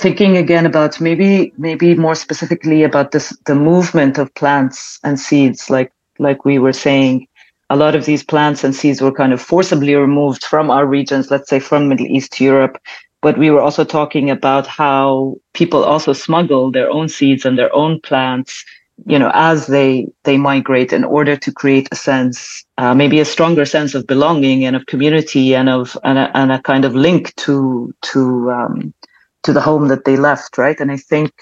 Thinking 0.00 0.38
again 0.38 0.64
about 0.64 0.98
maybe 0.98 1.52
maybe 1.58 1.94
more 1.94 2.14
specifically 2.14 2.84
about 2.84 3.10
this 3.10 3.36
the 3.44 3.54
movement 3.54 4.16
of 4.16 4.34
plants 4.34 4.98
and 5.04 5.20
seeds, 5.20 5.68
like 5.68 5.92
like 6.18 6.42
we 6.46 6.58
were 6.58 6.72
saying, 6.72 7.26
a 7.68 7.76
lot 7.76 7.94
of 7.94 8.06
these 8.06 8.24
plants 8.24 8.64
and 8.64 8.74
seeds 8.74 9.02
were 9.02 9.12
kind 9.12 9.34
of 9.34 9.42
forcibly 9.42 9.94
removed 9.94 10.42
from 10.42 10.70
our 10.70 10.86
regions, 10.86 11.30
let's 11.30 11.50
say 11.50 11.60
from 11.60 11.88
Middle 11.90 12.06
East 12.06 12.40
Europe. 12.40 12.78
But 13.20 13.36
we 13.36 13.50
were 13.50 13.60
also 13.60 13.84
talking 13.84 14.30
about 14.30 14.66
how 14.66 15.36
people 15.52 15.84
also 15.84 16.14
smuggle 16.14 16.70
their 16.70 16.90
own 16.90 17.10
seeds 17.10 17.44
and 17.44 17.58
their 17.58 17.74
own 17.74 18.00
plants, 18.00 18.64
you 19.04 19.18
know, 19.18 19.30
as 19.34 19.66
they 19.66 20.08
they 20.24 20.38
migrate 20.38 20.94
in 20.94 21.04
order 21.04 21.36
to 21.36 21.52
create 21.52 21.88
a 21.92 21.96
sense, 21.96 22.64
uh, 22.78 22.94
maybe 22.94 23.20
a 23.20 23.26
stronger 23.34 23.66
sense 23.66 23.94
of 23.94 24.06
belonging 24.06 24.64
and 24.64 24.76
of 24.76 24.86
community 24.86 25.54
and 25.54 25.68
of 25.68 25.94
and 26.04 26.16
a, 26.18 26.34
and 26.34 26.50
a 26.52 26.62
kind 26.62 26.86
of 26.86 26.94
link 26.94 27.34
to 27.36 27.94
to 28.12 28.50
um, 28.50 28.94
to 29.42 29.52
the 29.52 29.60
home 29.60 29.88
that 29.88 30.04
they 30.04 30.16
left, 30.16 30.58
right? 30.58 30.78
And 30.80 30.90
I 30.90 30.96
think 30.96 31.32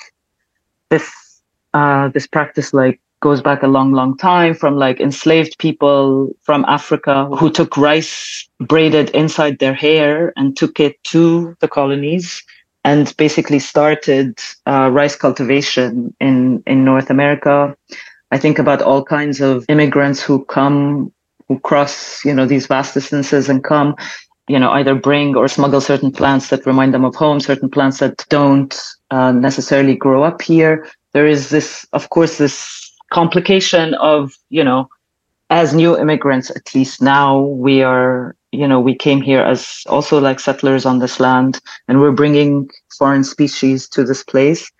this 0.90 1.10
uh, 1.74 2.08
this 2.08 2.26
practice, 2.26 2.72
like 2.72 3.00
goes 3.20 3.42
back 3.42 3.62
a 3.62 3.66
long, 3.66 3.92
long 3.92 4.16
time 4.16 4.54
from 4.54 4.76
like 4.76 5.00
enslaved 5.00 5.58
people 5.58 6.30
from 6.42 6.64
Africa 6.66 7.26
who 7.36 7.50
took 7.50 7.76
rice 7.76 8.48
braided 8.60 9.10
inside 9.10 9.58
their 9.58 9.74
hair 9.74 10.32
and 10.36 10.56
took 10.56 10.78
it 10.78 11.02
to 11.04 11.56
the 11.60 11.68
colonies 11.68 12.42
and 12.84 13.14
basically 13.16 13.58
started 13.58 14.38
uh, 14.66 14.88
rice 14.92 15.16
cultivation 15.16 16.14
in, 16.20 16.62
in 16.66 16.84
North 16.84 17.10
America. 17.10 17.76
I 18.30 18.38
think 18.38 18.58
about 18.58 18.82
all 18.82 19.02
kinds 19.02 19.40
of 19.40 19.64
immigrants 19.68 20.22
who 20.22 20.44
come, 20.44 21.12
who 21.48 21.58
cross, 21.60 22.24
you 22.24 22.32
know, 22.32 22.46
these 22.46 22.66
vast 22.66 22.94
distances 22.94 23.48
and 23.48 23.64
come, 23.64 23.96
you 24.48 24.58
know, 24.58 24.70
either 24.70 24.94
bring 24.94 25.36
or 25.36 25.46
smuggle 25.46 25.80
certain 25.80 26.10
plants 26.10 26.48
that 26.48 26.66
remind 26.66 26.94
them 26.94 27.04
of 27.04 27.14
home, 27.14 27.38
certain 27.38 27.70
plants 27.70 27.98
that 27.98 28.24
don't 28.28 28.76
uh, 29.10 29.30
necessarily 29.30 29.94
grow 29.94 30.22
up 30.24 30.42
here. 30.42 30.86
There 31.12 31.26
is 31.26 31.50
this, 31.50 31.86
of 31.92 32.08
course, 32.10 32.38
this 32.38 32.90
complication 33.12 33.94
of, 33.94 34.32
you 34.48 34.64
know, 34.64 34.88
as 35.50 35.74
new 35.74 35.98
immigrants, 35.98 36.50
at 36.50 36.74
least 36.74 37.00
now 37.00 37.40
we 37.40 37.82
are, 37.82 38.36
you 38.52 38.66
know, 38.66 38.80
we 38.80 38.94
came 38.94 39.20
here 39.20 39.40
as 39.40 39.82
also 39.86 40.20
like 40.20 40.40
settlers 40.40 40.84
on 40.84 40.98
this 40.98 41.20
land 41.20 41.60
and 41.86 42.00
we're 42.00 42.12
bringing 42.12 42.68
foreign 42.98 43.24
species 43.24 43.88
to 43.88 44.04
this 44.04 44.22
place. 44.22 44.70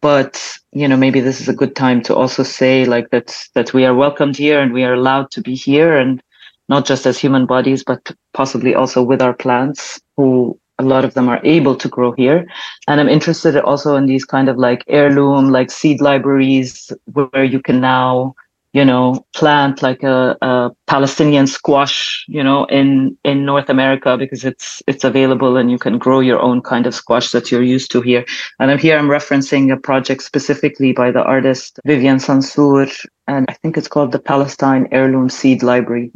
But, 0.00 0.58
you 0.72 0.86
know, 0.86 0.98
maybe 0.98 1.20
this 1.20 1.40
is 1.40 1.48
a 1.48 1.54
good 1.54 1.74
time 1.74 2.02
to 2.02 2.14
also 2.14 2.42
say 2.42 2.84
like 2.84 3.08
that, 3.10 3.34
that 3.54 3.72
we 3.72 3.86
are 3.86 3.94
welcomed 3.94 4.36
here 4.36 4.60
and 4.60 4.74
we 4.74 4.84
are 4.84 4.92
allowed 4.92 5.30
to 5.30 5.40
be 5.40 5.54
here 5.54 5.96
and 5.96 6.22
not 6.68 6.86
just 6.86 7.06
as 7.06 7.18
human 7.18 7.46
bodies, 7.46 7.84
but 7.84 8.14
possibly 8.32 8.74
also 8.74 9.02
with 9.02 9.20
our 9.20 9.34
plants 9.34 10.00
who 10.16 10.58
a 10.78 10.82
lot 10.82 11.04
of 11.04 11.14
them 11.14 11.28
are 11.28 11.40
able 11.44 11.76
to 11.76 11.88
grow 11.88 12.12
here. 12.12 12.46
And 12.88 13.00
I'm 13.00 13.08
interested 13.08 13.56
also 13.56 13.96
in 13.96 14.06
these 14.06 14.24
kind 14.24 14.48
of 14.48 14.56
like 14.56 14.82
heirloom, 14.88 15.50
like 15.50 15.70
seed 15.70 16.00
libraries 16.00 16.92
where 17.12 17.44
you 17.44 17.60
can 17.60 17.80
now 17.80 18.34
you 18.74 18.84
know, 18.84 19.24
plant 19.34 19.82
like 19.82 20.02
a, 20.02 20.36
a, 20.42 20.70
Palestinian 20.88 21.46
squash, 21.46 22.24
you 22.26 22.42
know, 22.42 22.64
in, 22.64 23.16
in 23.24 23.44
North 23.44 23.70
America 23.70 24.18
because 24.18 24.44
it's, 24.44 24.82
it's 24.88 25.04
available 25.04 25.56
and 25.56 25.70
you 25.70 25.78
can 25.78 25.96
grow 25.96 26.18
your 26.18 26.40
own 26.40 26.60
kind 26.60 26.84
of 26.86 26.94
squash 26.94 27.30
that 27.30 27.52
you're 27.52 27.62
used 27.62 27.92
to 27.92 28.00
here. 28.00 28.24
And 28.58 28.72
I'm 28.72 28.78
here, 28.78 28.98
I'm 28.98 29.08
referencing 29.08 29.72
a 29.72 29.76
project 29.76 30.24
specifically 30.24 30.92
by 30.92 31.12
the 31.12 31.22
artist 31.22 31.78
Vivien 31.86 32.16
Sansour, 32.16 32.90
and 33.28 33.46
I 33.48 33.54
think 33.54 33.78
it's 33.78 33.88
called 33.88 34.10
the 34.10 34.18
Palestine 34.18 34.88
Heirloom 34.90 35.30
Seed 35.30 35.62
Library. 35.62 36.10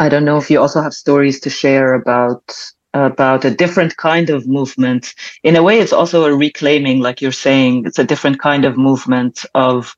I 0.00 0.08
don't 0.08 0.24
know 0.24 0.38
if 0.38 0.50
you 0.50 0.60
also 0.60 0.82
have 0.82 0.94
stories 0.94 1.38
to 1.40 1.50
share 1.50 1.94
about 1.94 2.42
about 2.92 3.44
a 3.44 3.54
different 3.54 3.96
kind 3.96 4.30
of 4.30 4.48
movement. 4.48 5.14
In 5.44 5.54
a 5.54 5.62
way, 5.62 5.78
it's 5.78 5.92
also 5.92 6.24
a 6.24 6.34
reclaiming, 6.34 6.98
like 6.98 7.22
you're 7.22 7.30
saying, 7.30 7.86
it's 7.86 8.00
a 8.00 8.04
different 8.04 8.40
kind 8.40 8.64
of 8.64 8.76
movement 8.76 9.44
of 9.54 9.94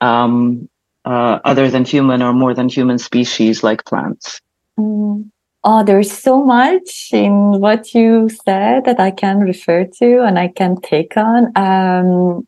um, 0.00 0.68
uh, 1.04 1.38
other 1.44 1.70
than 1.70 1.84
human 1.84 2.22
or 2.22 2.32
more 2.32 2.54
than 2.54 2.68
human 2.68 2.98
species 2.98 3.62
like 3.62 3.84
plants? 3.84 4.40
Mm. 4.78 5.30
Oh, 5.66 5.82
there's 5.82 6.12
so 6.12 6.44
much 6.44 7.08
in 7.12 7.60
what 7.60 7.94
you 7.94 8.28
said 8.44 8.84
that 8.84 9.00
I 9.00 9.10
can 9.10 9.40
refer 9.40 9.84
to 9.84 10.22
and 10.22 10.38
I 10.38 10.48
can 10.48 10.78
take 10.82 11.16
on. 11.16 11.56
Um, 11.56 12.46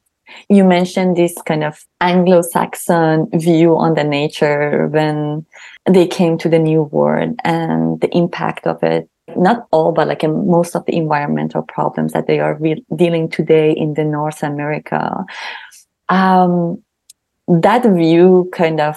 you 0.48 0.64
mentioned 0.64 1.16
this 1.16 1.34
kind 1.42 1.64
of 1.64 1.84
Anglo-Saxon 2.00 3.28
view 3.32 3.76
on 3.76 3.94
the 3.94 4.04
nature 4.04 4.88
when 4.88 5.46
they 5.86 6.06
came 6.06 6.38
to 6.38 6.48
the 6.48 6.58
New 6.58 6.82
World 6.82 7.38
and 7.44 8.00
the 8.00 8.08
impact 8.16 8.66
of 8.66 8.82
it. 8.82 9.08
Not 9.36 9.66
all, 9.72 9.92
but 9.92 10.08
like 10.08 10.22
most 10.22 10.76
of 10.76 10.84
the 10.86 10.96
environmental 10.96 11.62
problems 11.62 12.12
that 12.12 12.26
they 12.26 12.38
are 12.38 12.54
re- 12.54 12.84
dealing 12.94 13.28
today 13.28 13.72
in 13.72 13.94
the 13.94 14.04
North 14.04 14.42
America. 14.42 15.24
Um, 16.08 16.82
that 17.48 17.84
view 17.84 18.48
kind 18.52 18.80
of 18.80 18.96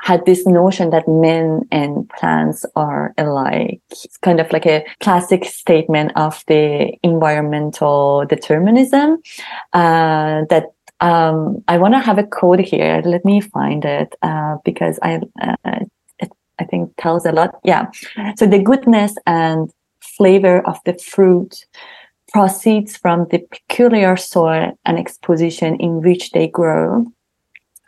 had 0.00 0.24
this 0.26 0.46
notion 0.46 0.90
that 0.90 1.08
men 1.08 1.66
and 1.70 2.08
plants 2.10 2.64
are 2.76 3.14
alike. 3.16 3.80
It's 3.90 4.16
kind 4.18 4.40
of 4.40 4.52
like 4.52 4.66
a 4.66 4.84
classic 5.00 5.44
statement 5.44 6.12
of 6.16 6.44
the 6.46 6.92
environmental 7.02 8.24
determinism 8.26 9.18
uh, 9.72 10.44
that 10.50 10.66
um, 11.00 11.62
I 11.68 11.78
want 11.78 11.94
to 11.94 12.00
have 12.00 12.18
a 12.18 12.24
quote 12.24 12.60
here. 12.60 13.02
Let 13.04 13.24
me 13.24 13.40
find 13.40 13.84
it 13.84 14.14
uh, 14.22 14.56
because 14.64 14.98
I 15.02 15.20
uh, 15.42 15.84
it, 16.18 16.30
I 16.58 16.64
think 16.64 16.92
tells 16.98 17.26
a 17.26 17.32
lot. 17.32 17.58
Yeah. 17.64 17.90
So 18.36 18.46
the 18.46 18.62
goodness 18.62 19.14
and 19.26 19.70
flavor 20.00 20.66
of 20.66 20.78
the 20.84 20.94
fruit 20.94 21.66
proceeds 22.32 22.96
from 22.96 23.26
the 23.30 23.38
peculiar 23.50 24.16
soil 24.16 24.78
and 24.84 24.98
exposition 24.98 25.76
in 25.76 26.00
which 26.02 26.30
they 26.32 26.48
grow 26.48 27.06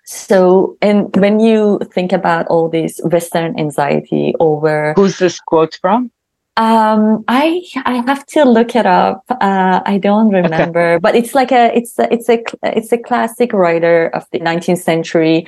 so, 0.09 0.79
and 0.81 1.15
when 1.17 1.39
you 1.39 1.81
think 1.93 2.13
about 2.13 2.47
all 2.47 2.71
this 2.71 2.99
Western 3.05 3.59
anxiety 3.61 4.33
over 4.41 4.95
who's 4.97 5.19
this 5.19 5.39
quote 5.39 5.79
from? 5.83 6.11
Um, 6.57 7.25
I 7.29 7.63
I 7.85 7.97
have 8.07 8.25
to 8.29 8.47
look 8.47 8.75
it 8.75 8.87
up. 8.87 9.23
Uh, 9.29 9.81
I 9.85 9.99
don't 9.99 10.31
remember, 10.31 10.95
okay. 10.95 10.99
but 10.99 11.15
it's 11.15 11.35
like 11.35 11.53
a 11.53 11.77
it's 11.77 11.99
a, 11.99 12.11
it's 12.11 12.31
a 12.31 12.43
it's 12.63 12.91
a 12.91 12.97
classic 12.97 13.53
writer 13.53 14.09
of 14.15 14.25
the 14.33 14.41
19th 14.41 14.79
century, 14.79 15.47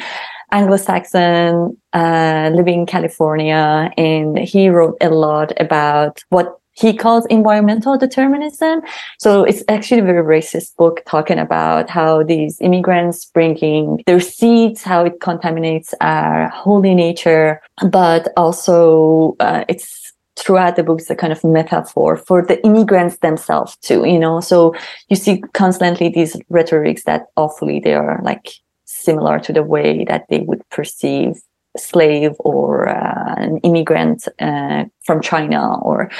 Anglo-Saxon, 0.53 1.75
uh, 1.95 2.51
living 2.53 2.81
in 2.81 2.87
California, 2.87 3.91
and 3.97 4.39
he 4.39 4.69
wrote 4.69 4.99
a 5.01 5.09
lot 5.09 5.59
about 5.59 6.23
what 6.29 6.60
he 6.81 6.95
calls 6.95 7.27
environmental 7.27 7.99
determinism. 7.99 8.81
So 9.19 9.45
it's 9.45 9.63
actually 9.69 10.01
a 10.01 10.05
very 10.05 10.23
racist 10.23 10.77
book 10.77 11.03
talking 11.07 11.39
about 11.39 11.91
how 11.91 12.23
these 12.23 12.61
immigrants 12.61 13.27
bringing 13.27 14.03
their 14.07 14.21
seeds, 14.21 14.83
how 14.83 15.05
it 15.05 15.21
contaminates 15.21 15.95
our 16.01 16.49
holy 16.49 16.95
nature, 16.95 17.61
but 17.87 18.29
also 18.37 19.37
uh, 19.41 19.65
it's 19.69 20.13
throughout 20.37 20.77
the 20.77 20.83
book 20.83 21.01
it's 21.01 21.11
a 21.11 21.15
kind 21.15 21.33
of 21.33 21.45
metaphor 21.45 22.17
for 22.17 22.43
the 22.43 22.65
immigrants 22.65 23.19
themselves 23.19 23.77
too, 23.83 24.07
you 24.07 24.19
know. 24.19 24.41
So 24.41 24.75
you 25.09 25.17
see 25.17 25.43
constantly 25.53 26.09
these 26.09 26.37
rhetorics 26.49 27.05
that 27.05 27.27
awfully 27.37 27.81
they 27.81 27.95
are 27.95 28.21
like 28.23 28.49
similar 28.87 29.39
to 29.41 29.53
the 29.53 29.63
way 29.63 30.05
that 30.05 30.27
they 30.31 30.41
would 30.41 30.67
perceive 30.71 31.35
slave 31.77 32.33
or 32.41 32.89
uh, 32.89 33.35
an 33.37 33.59
immigrant 33.59 34.27
uh, 34.41 34.85
from 35.05 35.21
China 35.21 35.79
or 35.83 36.11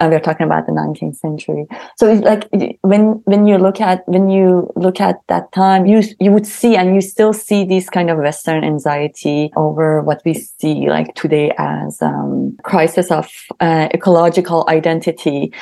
uh, 0.00 0.08
we're 0.10 0.20
talking 0.20 0.46
about 0.46 0.66
the 0.66 0.72
19th 0.72 1.16
century. 1.16 1.66
So 1.96 2.08
it's 2.08 2.22
like 2.22 2.48
when 2.82 3.22
when 3.24 3.46
you 3.46 3.58
look 3.58 3.80
at 3.80 4.06
when 4.08 4.30
you 4.30 4.70
look 4.76 5.00
at 5.00 5.16
that 5.28 5.50
time, 5.52 5.86
you 5.86 6.02
you 6.20 6.32
would 6.32 6.46
see 6.46 6.76
and 6.76 6.94
you 6.94 7.00
still 7.00 7.32
see 7.32 7.64
this 7.64 7.90
kind 7.90 8.10
of 8.10 8.18
Western 8.18 8.64
anxiety 8.64 9.50
over 9.56 10.00
what 10.02 10.22
we 10.24 10.34
see 10.34 10.88
like 10.88 11.14
today 11.14 11.52
as 11.58 12.00
um, 12.02 12.56
crisis 12.62 13.10
of 13.10 13.28
uh, 13.60 13.88
ecological 13.92 14.64
identity. 14.68 15.52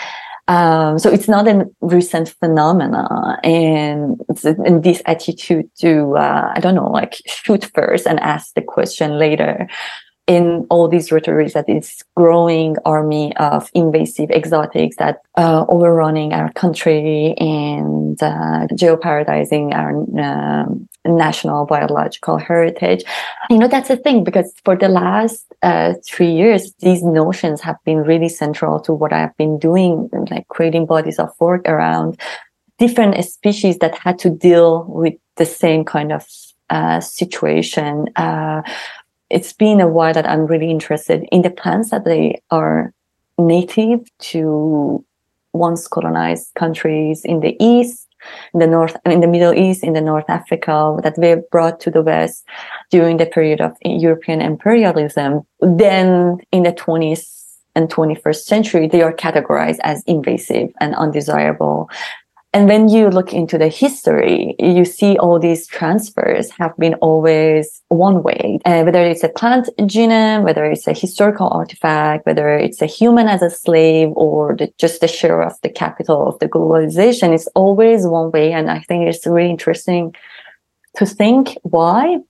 Um, 0.49 1.01
so 1.01 1.11
it's 1.11 1.27
not 1.27 1.49
a 1.49 1.69
recent 1.81 2.29
phenomena, 2.29 3.37
and, 3.43 4.21
and 4.45 4.85
this 4.85 5.03
attitude 5.05 5.69
to 5.81 6.17
uh, 6.17 6.53
I 6.55 6.61
don't 6.61 6.77
know, 6.77 6.89
like 6.89 7.17
shoot 7.27 7.69
first 7.75 8.07
and 8.07 8.21
ask 8.21 8.55
the 8.55 8.63
question 8.63 9.19
later 9.19 9.69
in 10.27 10.67
all 10.71 10.89
these 10.89 11.13
rhetorics 11.13 11.53
that 11.55 11.69
is 11.69 12.03
growing 12.17 12.77
army 12.85 13.35
of 13.37 13.71
invasive 13.75 14.29
exotics 14.31 14.97
that 14.97 15.23
uh, 15.37 15.65
overrunning 15.69 16.33
our 16.33 16.53
country 16.55 17.35
and 17.39 18.21
uh, 18.21 18.67
geoparadizing 18.73 19.73
our 19.73 19.93
um, 20.21 20.89
national 21.05 21.65
biological 21.65 22.39
heritage. 22.39 23.05
You 23.51 23.59
know, 23.59 23.69
that's 23.69 23.89
the 23.89 23.97
thing 23.97 24.25
because 24.25 24.53
for 24.65 24.77
the 24.77 24.89
last 24.89 25.47
uh, 25.63 25.95
three 26.05 26.33
years, 26.33 26.73
these 26.81 27.05
notions 27.05 27.61
have 27.61 27.77
been 27.85 27.99
really 27.99 28.29
central 28.29 28.81
to 28.81 28.93
what 28.93 29.13
I've 29.13 29.37
been 29.37 29.59
doing, 29.59 30.11
like 30.31 30.49
creating 30.49 30.87
bodies 30.87 31.21
of 31.21 31.31
work 31.39 31.69
around 31.69 32.21
different 32.79 33.25
species 33.25 33.79
that 33.79 33.97
had 33.97 34.19
to 34.19 34.31
deal 34.31 34.85
with 34.85 35.15
the 35.37 35.47
same 35.47 35.85
kind 35.85 36.13
of 36.13 36.27
uh, 36.69 37.01
situation. 37.01 38.09
Uh, 38.17 38.63
it's 39.31 39.53
been 39.53 39.81
a 39.81 39.89
while 39.89 40.15
that 40.15 40.29
I'm 40.29 40.47
really 40.47 40.71
interested 40.71 41.27
in 41.33 41.43
the 41.43 41.51
plants 41.51 41.91
that 41.91 42.05
they 42.05 42.41
are 42.51 42.93
native 43.39 44.01
to 44.19 45.05
once 45.53 45.89
colonized 45.89 46.55
countries 46.55 47.25
in 47.25 47.41
the 47.41 47.57
east, 47.59 48.09
in 48.55 48.61
the 48.61 48.67
north, 48.67 48.97
in 49.05 49.21
the 49.21 49.27
Middle 49.27 49.55
East, 49.55 49.83
in 49.83 49.95
the 49.95 50.01
North 50.01 50.29
Africa 50.29 50.97
that 51.03 51.19
were 51.19 51.43
brought 51.51 51.81
to 51.81 51.91
the 51.91 52.03
West 52.03 52.45
during 52.91 53.17
the 53.17 53.27
period 53.27 53.61
of 53.61 53.77
European 53.85 54.41
imperialism. 54.41 55.43
Then 55.61 56.39
in 56.53 56.63
the 56.63 56.73
20th 56.73 57.33
and 57.75 57.91
21st 57.91 58.45
century, 58.45 58.89
they 58.89 59.03
are 59.03 59.13
categorized 59.13 59.79
as 59.83 60.03
invasive 60.07 60.71
and 60.81 60.95
undesirable 60.95 61.91
and 62.57 62.69
when 62.69 62.89
you 62.89 63.11
look 63.11 63.35
into 63.35 63.59
the 63.59 63.69
history, 63.69 64.57
you 64.59 64.87
see 64.87 65.19
all 65.19 65.39
these 65.39 65.67
transfers 65.67 66.49
have 66.53 66.75
been 66.79 66.95
always 66.95 67.83
one 67.89 68.23
way, 68.23 68.61
uh, 68.65 68.83
whether 68.83 69.03
it's 69.03 69.23
a 69.23 69.29
plant 69.29 69.69
genome, 69.81 70.43
whether 70.43 70.65
it's 70.65 70.87
a 70.87 70.95
historical 70.95 71.49
artifact, 71.49 72.25
whether 72.25 72.49
it's 72.57 72.81
a 72.81 72.87
human 72.87 73.29
as 73.29 73.43
a 73.43 73.51
slave 73.51 74.09
or 74.17 74.57
the, 74.57 74.73
just 74.79 75.03
the 75.03 75.07
share 75.07 75.43
of 75.43 75.61
the 75.61 75.69
capital 75.69 76.27
of 76.27 76.39
the 76.39 76.49
globalization. 76.49 77.35
It's 77.35 77.47
always 77.49 78.07
one 78.07 78.31
way. 78.31 78.55
And 78.55 78.71
I 78.71 78.81
think 78.81 79.07
it's 79.07 79.27
really 79.27 79.51
interesting 79.51 80.15
to 80.97 81.05
think 81.05 81.59
why. 81.61 82.21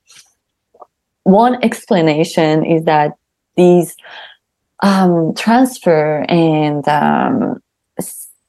One 1.22 1.62
explanation 1.62 2.64
is 2.64 2.82
that 2.86 3.12
these 3.54 3.94
um, 4.82 5.34
transfer 5.36 6.26
and 6.28 6.86
um, 6.88 7.62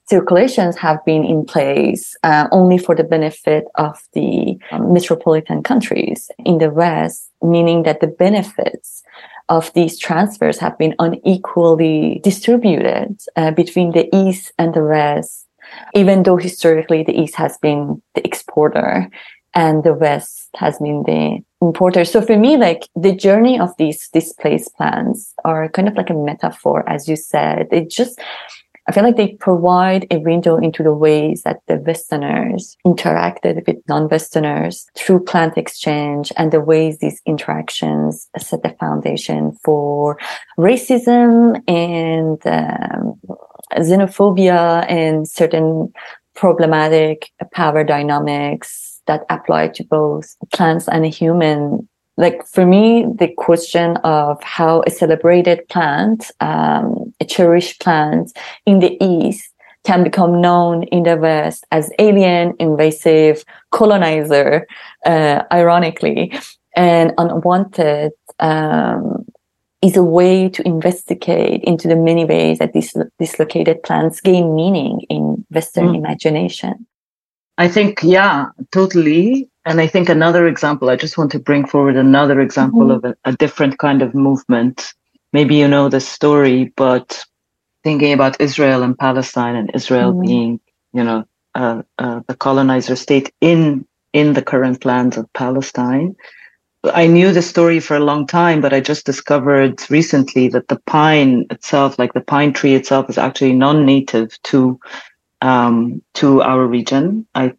circulations 0.10 0.78
have 0.78 1.04
been 1.06 1.24
in 1.26 1.46
place 1.46 2.16
uh, 2.24 2.48
only 2.52 2.78
for 2.78 2.96
the 2.96 3.04
benefit 3.04 3.66
of 3.76 4.02
the 4.14 4.58
um, 4.72 4.94
metropolitan 4.94 5.64
countries 5.64 6.30
in 6.46 6.58
the 6.60 6.70
West, 6.70 7.30
meaning 7.42 7.84
that 7.84 8.00
the 8.00 8.08
benefits 8.08 9.04
of 9.50 9.72
these 9.74 9.98
transfers 9.98 10.60
have 10.60 10.78
been 10.78 10.96
unequally 11.00 12.20
distributed 12.24 13.18
uh, 13.36 13.52
between 13.52 13.92
the 13.92 14.10
East 14.16 14.52
and 14.58 14.74
the 14.74 14.84
West, 14.84 15.48
even 15.94 16.24
though 16.24 16.38
historically 16.38 17.04
the 17.04 17.18
East 17.18 17.36
has 17.36 17.58
been 17.58 18.02
the 18.16 18.26
exporter 18.26 19.10
and 19.54 19.84
the 19.84 19.94
West 19.94 20.50
has 20.56 20.78
been 20.78 21.04
the 21.04 21.40
importer. 21.62 22.06
So 22.06 22.22
for 22.22 22.38
me, 22.38 22.58
like 22.58 22.88
the 22.96 23.16
journey 23.16 23.60
of 23.60 23.76
these 23.78 24.08
displaced 24.10 24.76
plants 24.76 25.34
are 25.46 25.70
kind 25.70 25.88
of 25.88 25.96
like 25.96 26.10
a 26.10 26.14
metaphor, 26.14 26.88
as 26.88 27.08
you 27.08 27.16
said. 27.16 27.68
It 27.72 27.90
just 27.90 28.20
I 28.88 28.94
feel 28.94 29.04
like 29.04 29.18
they 29.18 29.34
provide 29.34 30.08
a 30.12 30.20
window 30.20 30.56
into 30.58 30.82
the 30.82 30.94
ways 30.94 31.44
that 31.44 31.60
the 31.68 31.76
Westerners 31.76 32.78
interacted 32.86 33.68
with 33.68 33.78
non-Westerners 33.90 34.88
through 34.96 35.26
plant 35.26 35.58
exchange 35.58 36.32
and 36.38 36.54
the 36.54 36.62
ways 36.62 37.00
these 37.00 37.22
interactions 37.26 38.30
set 38.38 38.64
the 38.64 38.76
foundation 38.80 39.58
for 39.64 40.18
racism 40.58 41.62
and 41.68 42.40
um, 42.48 43.20
xenophobia 43.74 44.90
and 44.90 45.28
certain 45.28 45.92
problematic 46.34 47.30
power 47.54 47.84
dynamics 47.84 49.02
that 49.08 49.26
apply 49.30 49.68
to 49.70 49.84
both 49.84 50.36
plants 50.54 50.88
and 50.88 51.06
human 51.06 51.90
like 52.18 52.46
for 52.48 52.66
me, 52.66 53.06
the 53.20 53.28
question 53.28 53.98
of 53.98 54.42
how 54.42 54.84
a 54.88 54.90
celebrated 54.90 55.68
plant, 55.70 56.32
um, 56.40 57.14
a 57.22 57.26
cherished 57.26 57.80
plant 57.80 58.36
in 58.66 58.80
the 58.80 58.98
East 59.04 59.54
can 59.86 60.04
become 60.04 60.42
known 60.42 60.84
in 60.84 61.04
the 61.04 61.16
West 61.16 61.66
as 61.72 61.92
alien, 62.00 62.54
invasive, 62.60 63.46
colonizer, 63.72 64.68
uh, 65.06 65.44
ironically, 65.54 66.34
and 66.76 67.14
unwanted, 67.18 68.12
um, 68.40 69.26
is 69.84 69.96
a 69.96 70.04
way 70.04 70.50
to 70.50 70.68
investigate 70.68 71.64
into 71.64 71.88
the 71.88 71.96
many 71.96 72.26
ways 72.26 72.58
that 72.58 72.74
these 72.74 72.96
dislocated 73.20 73.82
plants 73.84 74.20
gain 74.22 74.56
meaning 74.56 75.02
in 75.10 75.46
Western 75.52 75.90
mm. 75.90 75.98
imagination. 75.98 76.88
I 77.60 77.68
think, 77.68 78.02
yeah, 78.04 78.48
totally. 78.72 79.50
And 79.68 79.82
I 79.82 79.88
think 79.88 80.08
another 80.08 80.48
example, 80.48 80.90
I 80.90 80.96
just 80.96 81.18
want 81.18 81.30
to 81.34 81.40
bring 81.40 81.68
forward 81.68 81.98
another 81.98 82.40
example 82.40 82.84
mm-hmm. 82.84 83.06
of 83.06 83.18
a, 83.26 83.30
a, 83.32 83.34
different 83.34 83.78
kind 83.80 84.02
of 84.02 84.16
movement. 84.16 84.94
Maybe 85.34 85.56
you 85.56 85.68
know 85.68 85.90
the 85.90 86.00
story, 86.00 86.72
but 86.78 87.26
thinking 87.84 88.14
about 88.14 88.40
Israel 88.40 88.82
and 88.82 88.98
Palestine 88.98 89.58
and 89.58 89.70
Israel 89.74 90.14
mm-hmm. 90.14 90.26
being, 90.26 90.60
you 90.94 91.04
know, 91.04 91.26
uh, 91.54 91.82
uh, 92.00 92.22
the 92.30 92.36
colonizer 92.36 92.96
state 92.96 93.34
in 93.42 93.86
in 94.14 94.34
the 94.34 94.42
current 94.42 94.86
lands 94.86 95.18
of 95.18 95.32
Palestine. 95.34 96.16
I 96.86 97.08
knew 97.08 97.34
the 97.34 97.42
story 97.42 97.82
for 97.82 97.98
a 97.98 98.08
long 98.12 98.26
time, 98.26 98.62
but 98.62 98.74
I 98.74 98.80
just 98.80 99.06
discovered 99.06 99.84
recently 99.90 100.48
that 100.48 100.70
the 100.70 100.80
pine 100.86 101.46
itself, 101.50 102.00
like 102.00 102.14
the 102.14 102.22
pine 102.22 102.54
tree 102.54 102.74
itself, 102.74 103.10
is 103.10 103.18
actually 103.18 103.52
non-native 103.52 104.42
to 104.44 104.80
um, 105.42 106.02
to 106.14 106.42
our 106.42 106.66
region. 106.66 107.28
I 107.36 107.52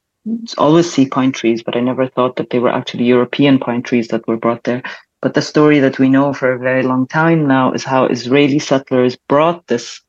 always 0.59 0.91
see 0.91 1.07
pine 1.07 1.33
trees, 1.33 1.63
but 1.63 1.77
I 1.77 1.81
never 1.81 2.07
thought 2.09 2.37
that 2.37 2.51
they 2.51 2.59
were 2.59 2.71
actually 2.71 3.05
European 3.05 3.59
pine 3.59 3.83
trees 3.83 4.09
that 4.09 4.27
were 4.27 4.37
brought 4.37 4.65
there. 4.65 4.83
But 5.21 5.35
the 5.35 5.43
story 5.43 5.81
that 5.81 5.99
we 5.99 6.09
know 6.09 6.33
for 6.33 6.53
a 6.53 6.59
very 6.59 6.83
long 6.83 7.07
time 7.07 7.47
now 7.47 7.73
is 7.73 7.85
how 7.85 8.07
Israeli 8.07 8.59
settlers 8.59 9.17
brought 9.29 9.67
this 9.67 10.01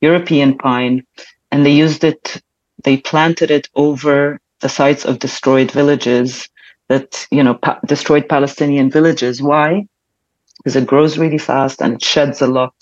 European 0.00 0.58
pine 0.58 1.04
and 1.52 1.64
they 1.64 1.72
used 1.72 2.04
it, 2.04 2.42
they 2.84 2.96
planted 2.96 3.50
it 3.50 3.68
over 3.74 4.40
the 4.60 4.68
sites 4.68 5.04
of 5.04 5.18
destroyed 5.18 5.70
villages 5.70 6.48
that, 6.88 7.26
you 7.30 7.42
know, 7.42 7.54
pa- 7.54 7.80
destroyed 7.86 8.28
Palestinian 8.28 8.90
villages. 8.90 9.42
Why? 9.42 9.86
Because 10.58 10.76
it 10.76 10.86
grows 10.86 11.18
really 11.18 11.38
fast 11.38 11.80
and 11.80 11.94
it 11.94 12.04
sheds 12.04 12.42
a 12.42 12.46
lot. 12.46 12.74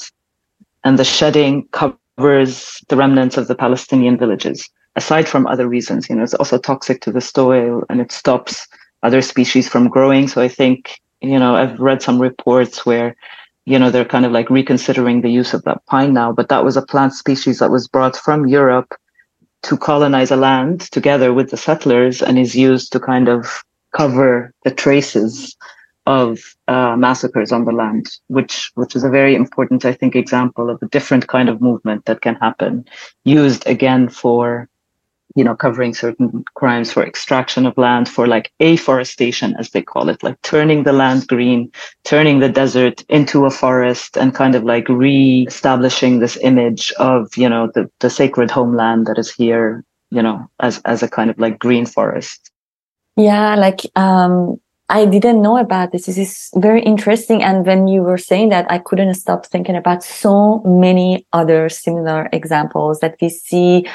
And 0.85 0.99
the 0.99 1.05
shedding 1.05 1.69
covers 1.73 2.81
the 2.89 2.97
remnants 2.97 3.37
of 3.37 3.49
the 3.49 3.55
Palestinian 3.55 4.19
villages 4.19 4.69
aside 4.97 5.29
from 5.29 5.47
other 5.47 5.69
reasons, 5.69 6.09
you 6.09 6.17
know, 6.17 6.23
it's 6.23 6.35
also 6.35 6.59
toxic 6.59 7.01
to 7.03 7.13
the 7.13 7.21
soil 7.21 7.83
and 7.89 8.01
it 8.01 8.13
stops 8.13 8.69
other 9.03 9.23
species 9.23 9.69
from 9.69 9.89
growing. 9.89 10.29
So 10.29 10.41
I 10.41 10.49
think, 10.49 11.01
you 11.21 11.39
know, 11.39 11.57
I've 11.57 11.79
read 11.79 12.03
some 12.03 12.21
reports 12.21 12.87
where, 12.87 13.17
you 13.67 13.79
know, 13.79 13.91
they're 13.91 14.05
kind 14.05 14.25
of 14.25 14.33
like 14.33 14.51
reconsidering 14.51 15.21
the 15.21 15.31
use 15.31 15.55
of 15.55 15.63
that 15.65 15.85
pine 15.87 16.13
now, 16.13 16.33
but 16.33 16.49
that 16.49 16.65
was 16.65 16.77
a 16.77 16.83
plant 16.83 17.13
species 17.13 17.59
that 17.59 17.71
was 17.71 17.89
brought 17.89 18.17
from 18.17 18.47
Europe 18.47 18.95
to 19.63 19.77
colonize 19.77 20.31
a 20.31 20.37
land 20.37 20.81
together 20.93 21.33
with 21.33 21.51
the 21.51 21.57
settlers 21.57 22.23
and 22.23 22.39
is 22.39 22.55
used 22.55 22.93
to 22.93 23.01
kind 23.01 23.29
of 23.29 23.65
cover 23.93 24.53
the 24.65 24.71
traces 24.71 25.57
of 26.07 26.55
uh, 26.69 26.95
massacres 26.97 27.51
on 27.51 27.65
the 27.65 27.73
land, 27.73 28.11
which 28.27 28.71
which 28.75 28.95
is 28.95 29.05
a 29.05 29.09
very 29.09 29.35
important, 29.35 29.87
I 29.87 29.95
think, 29.95 30.15
example 30.15 30.69
of 30.69 30.83
a 30.83 30.89
different 30.89 31.29
kind 31.29 31.49
of 31.49 31.63
movement 31.63 32.05
that 32.05 32.21
can 32.21 32.35
happen, 32.37 32.85
used 33.25 33.67
again 33.67 34.11
for 34.11 34.69
you 35.35 35.43
know, 35.43 35.55
covering 35.57 35.95
certain 35.95 36.45
crimes 36.55 36.93
for 36.93 37.05
extraction 37.05 37.67
of 37.67 37.77
land, 37.77 38.09
for 38.09 38.27
like 38.27 38.53
afforestation, 38.61 39.57
as 39.59 39.71
they 39.71 39.83
call 39.83 40.09
it, 40.09 40.23
like 40.23 40.41
turning 40.43 40.85
the 40.85 40.93
land 40.93 41.27
green, 41.27 41.71
turning 42.05 42.39
the 42.39 42.49
desert 42.49 43.05
into 43.09 43.45
a 43.45 43.51
forest 43.51 44.17
and 44.17 44.35
kind 44.35 44.55
of 44.55 44.63
like 44.63 44.89
re-establishing 44.89 46.21
this 46.21 46.39
image 46.43 46.93
of, 46.99 47.37
you 47.37 47.49
know, 47.49 47.71
the, 47.75 47.91
the 48.01 48.11
sacred 48.11 48.51
homeland 48.51 49.07
that 49.07 49.19
is 49.19 49.33
here, 49.33 49.85
you 50.11 50.23
know, 50.23 50.49
as, 50.61 50.81
as 50.85 51.03
a 51.03 51.09
kind 51.09 51.31
of 51.31 51.39
like 51.39 51.59
green 51.59 51.85
forest. 51.85 52.51
Yeah, 53.17 53.55
like 53.57 53.81
um, 53.97 54.61
I 54.91 55.07
didn't 55.07 55.41
know 55.41 55.57
about 55.57 55.93
this. 55.93 56.05
This 56.05 56.19
is 56.19 56.51
very 56.57 56.83
interesting. 56.83 57.43
And 57.43 57.65
when 57.65 57.89
you 57.89 58.03
were 58.03 58.19
saying 58.19 58.51
that, 58.51 58.71
I 58.71 58.79
couldn't 58.79 59.15
stop 59.15 59.47
thinking 59.47 59.77
about 59.77 60.05
so 60.05 60.61
many 60.65 61.27
other 61.33 61.71
similar 61.71 62.29
examples 62.33 63.01
that 63.01 63.17
we 63.21 63.31
see 63.31 63.87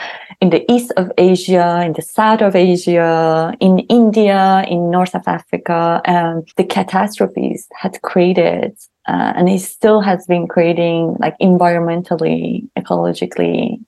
in 0.42 0.50
the 0.50 0.66
east 0.72 0.92
of 0.98 1.12
Asia, 1.18 1.84
in 1.86 1.94
the 1.94 2.02
south 2.02 2.42
of 2.42 2.56
Asia, 2.56 3.56
in 3.60 3.80
India, 3.80 4.66
in 4.68 4.90
north 4.90 5.14
of 5.14 5.28
Africa. 5.28 6.02
And 6.06 6.48
the 6.58 6.64
catastrophes 6.64 7.68
had 7.76 8.02
created 8.02 8.76
uh, 9.10 9.34
and 9.36 9.50
it 9.50 9.60
still 9.60 10.02
has 10.02 10.28
been 10.28 10.48
creating 10.48 11.16
like 11.20 11.36
environmentally, 11.42 12.70
ecologically, 12.78 13.84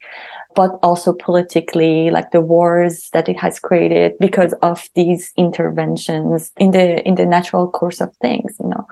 but 0.56 0.72
also 0.82 1.14
politically, 1.14 2.10
like 2.10 2.32
the 2.32 2.42
wars 2.42 3.08
that 3.14 3.30
it 3.30 3.40
has 3.40 3.60
created 3.60 4.14
because 4.20 4.54
of 4.64 4.90
these 4.96 5.32
interventions 5.38 6.52
in 6.58 6.72
the 6.72 7.08
in 7.08 7.16
the 7.16 7.26
natural 7.28 7.70
course 7.70 8.02
of 8.02 8.16
things, 8.18 8.56
you 8.60 8.70
know. 8.70 8.88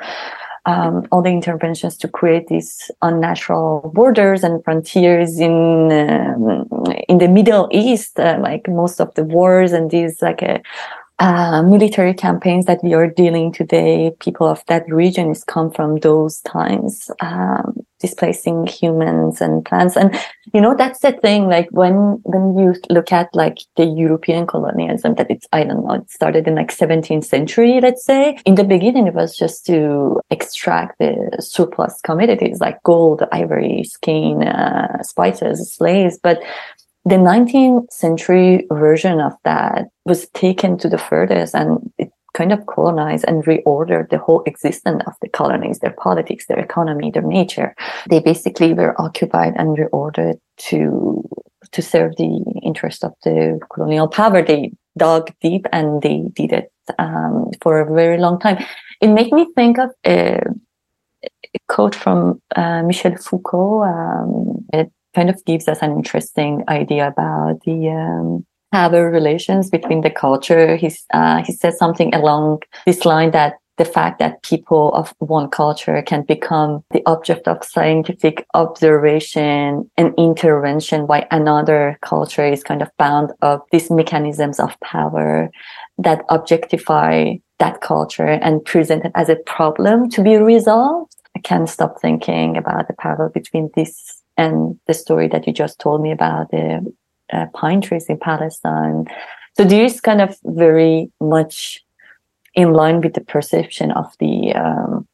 Um, 0.65 1.07
all 1.11 1.23
the 1.23 1.29
interventions 1.29 1.97
to 1.97 2.07
create 2.07 2.45
these 2.47 2.91
unnatural 3.01 3.91
borders 3.95 4.43
and 4.43 4.63
frontiers 4.63 5.39
in 5.39 5.91
um, 5.91 6.67
in 7.07 7.17
the 7.17 7.27
Middle 7.27 7.69
East, 7.71 8.19
uh, 8.19 8.37
like 8.39 8.67
most 8.67 9.01
of 9.01 9.15
the 9.15 9.23
wars 9.23 9.71
and 9.71 9.89
these 9.89 10.21
like 10.21 10.43
a 10.43 10.61
uh, 11.19 11.61
military 11.63 12.13
campaigns 12.13 12.65
that 12.65 12.81
we 12.81 12.93
are 12.93 13.07
dealing 13.07 13.51
today, 13.51 14.11
people 14.21 14.47
of 14.47 14.63
that 14.67 14.89
region 14.91 15.29
is 15.31 15.43
come 15.43 15.69
from 15.69 15.99
those 15.99 16.39
times, 16.41 17.11
um, 17.19 17.77
displacing 17.99 18.65
humans 18.65 19.41
and 19.41 19.65
plants. 19.65 19.97
And, 19.97 20.17
you 20.53 20.61
know, 20.61 20.75
that's 20.75 20.99
the 20.99 21.11
thing, 21.11 21.49
like 21.49 21.67
when, 21.71 22.21
when 22.23 22.57
you 22.57 22.73
look 22.89 23.11
at 23.11 23.27
like 23.33 23.57
the 23.75 23.83
European 23.83 24.47
colonialism 24.47 25.15
that 25.15 25.29
it's, 25.29 25.45
I 25.51 25.65
don't 25.65 25.85
know, 25.85 25.95
it 25.95 26.09
started 26.09 26.47
in 26.47 26.55
like 26.55 26.73
17th 26.73 27.25
century, 27.25 27.81
let's 27.81 28.05
say. 28.05 28.37
In 28.45 28.55
the 28.55 28.63
beginning, 28.63 29.07
it 29.07 29.13
was 29.13 29.35
just 29.35 29.65
to 29.65 30.21
extract 30.29 30.99
the 30.99 31.37
surplus 31.41 31.99
commodities 32.01 32.61
like 32.61 32.81
gold, 32.83 33.23
ivory, 33.33 33.83
skin, 33.83 34.47
uh, 34.47 35.03
spices, 35.03 35.73
slaves. 35.73 36.17
But 36.17 36.41
the 37.05 37.15
19th 37.15 37.91
century 37.91 38.67
version 38.71 39.19
of 39.19 39.33
that 39.43 39.87
was 40.05 40.27
taken 40.29 40.77
to 40.77 40.89
the 40.89 40.97
furthest 40.97 41.55
and 41.55 41.91
it 41.97 42.11
kind 42.33 42.51
of 42.51 42.65
colonized 42.67 43.25
and 43.27 43.43
reordered 43.45 44.09
the 44.09 44.17
whole 44.17 44.43
existence 44.45 45.01
of 45.07 45.13
the 45.21 45.29
colonies, 45.29 45.79
their 45.79 45.95
politics, 45.97 46.45
their 46.47 46.59
economy, 46.59 47.11
their 47.11 47.23
nature. 47.23 47.75
They 48.09 48.19
basically 48.19 48.73
were 48.73 48.99
occupied 49.01 49.53
and 49.57 49.77
reordered 49.77 50.39
to 50.69 51.27
to 51.71 51.81
serve 51.81 52.15
the 52.15 52.43
interest 52.63 53.03
of 53.03 53.13
the 53.23 53.59
colonial 53.71 54.07
power. 54.07 54.41
They 54.41 54.71
dug 54.97 55.31
deep 55.41 55.65
and 55.71 56.01
they 56.01 56.23
did 56.33 56.51
it 56.53 56.71
um, 56.97 57.51
for 57.61 57.79
a 57.79 57.93
very 57.93 58.17
long 58.17 58.39
time. 58.39 58.63
It 59.01 59.09
made 59.09 59.31
me 59.31 59.47
think 59.55 59.77
of 59.77 59.89
a, 60.05 60.41
a 61.23 61.59
quote 61.67 61.95
from 61.95 62.41
uh, 62.55 62.83
Michel 62.83 63.15
Foucault. 63.17 63.83
Um, 63.83 64.65
kind 65.15 65.29
of 65.29 65.43
gives 65.45 65.67
us 65.67 65.79
an 65.81 65.91
interesting 65.91 66.63
idea 66.67 67.07
about 67.07 67.61
the 67.65 67.89
um, 67.89 68.45
power 68.71 69.09
relations 69.09 69.69
between 69.69 70.01
the 70.01 70.09
culture. 70.09 70.75
He's, 70.75 71.05
uh, 71.13 71.43
he 71.43 71.53
says 71.53 71.77
something 71.77 72.13
along 72.13 72.59
this 72.85 73.05
line 73.05 73.31
that 73.31 73.55
the 73.79 73.85
fact 73.85 74.19
that 74.19 74.43
people 74.43 74.93
of 74.93 75.15
one 75.19 75.49
culture 75.49 76.01
can 76.01 76.21
become 76.23 76.83
the 76.91 77.01
object 77.05 77.47
of 77.47 77.63
scientific 77.63 78.45
observation 78.53 79.89
and 79.95 80.13
intervention 80.17 81.05
by 81.05 81.25
another 81.31 81.97
culture 82.01 82.45
is 82.45 82.61
kind 82.61 82.81
of 82.81 82.91
bound 82.99 83.31
of 83.41 83.61
these 83.71 83.89
mechanisms 83.89 84.59
of 84.59 84.77
power 84.81 85.49
that 85.97 86.25
objectify 86.27 87.33
that 87.59 87.79
culture 87.79 88.27
and 88.27 88.63
present 88.65 89.05
it 89.05 89.13
as 89.15 89.29
a 89.29 89.37
problem 89.45 90.09
to 90.09 90.21
be 90.21 90.35
resolved. 90.35 91.15
I 91.35 91.39
can't 91.39 91.69
stop 91.69 92.01
thinking 92.01 92.57
about 92.57 92.89
the 92.89 92.93
parallel 92.93 93.29
between 93.29 93.69
this 93.75 94.18
and 94.39 94.79
the 94.87 94.93
story 94.93 95.27
that 95.27 95.45
you 95.45 95.51
just 95.51 95.79
told 95.79 96.01
me 96.01 96.11
about 96.11 96.49
the 96.51 96.65
uh, 97.33 97.45
pine 97.53 97.81
trees 97.81 98.05
in 98.07 98.17
Palestine. 98.17 99.05
So 99.57 99.65
this 99.65 99.99
kind 99.99 100.21
of 100.21 100.37
very 100.45 101.11
much 101.19 101.83
in 102.55 102.71
line 102.71 103.01
with 103.01 103.13
the 103.13 103.21
perception 103.35 103.91
of 103.91 104.15
the 104.19 104.53
um, 104.55 105.07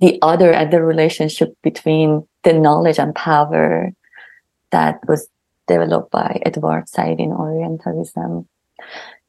the 0.00 0.18
other 0.20 0.52
and 0.52 0.72
the 0.72 0.82
relationship 0.82 1.56
between 1.62 2.26
the 2.42 2.52
knowledge 2.52 2.98
and 2.98 3.14
power 3.14 3.92
that 4.70 4.98
was 5.06 5.28
developed 5.68 6.10
by 6.10 6.42
Edward 6.44 6.88
Said 6.88 7.20
in 7.20 7.30
Orientalism. 7.30 8.48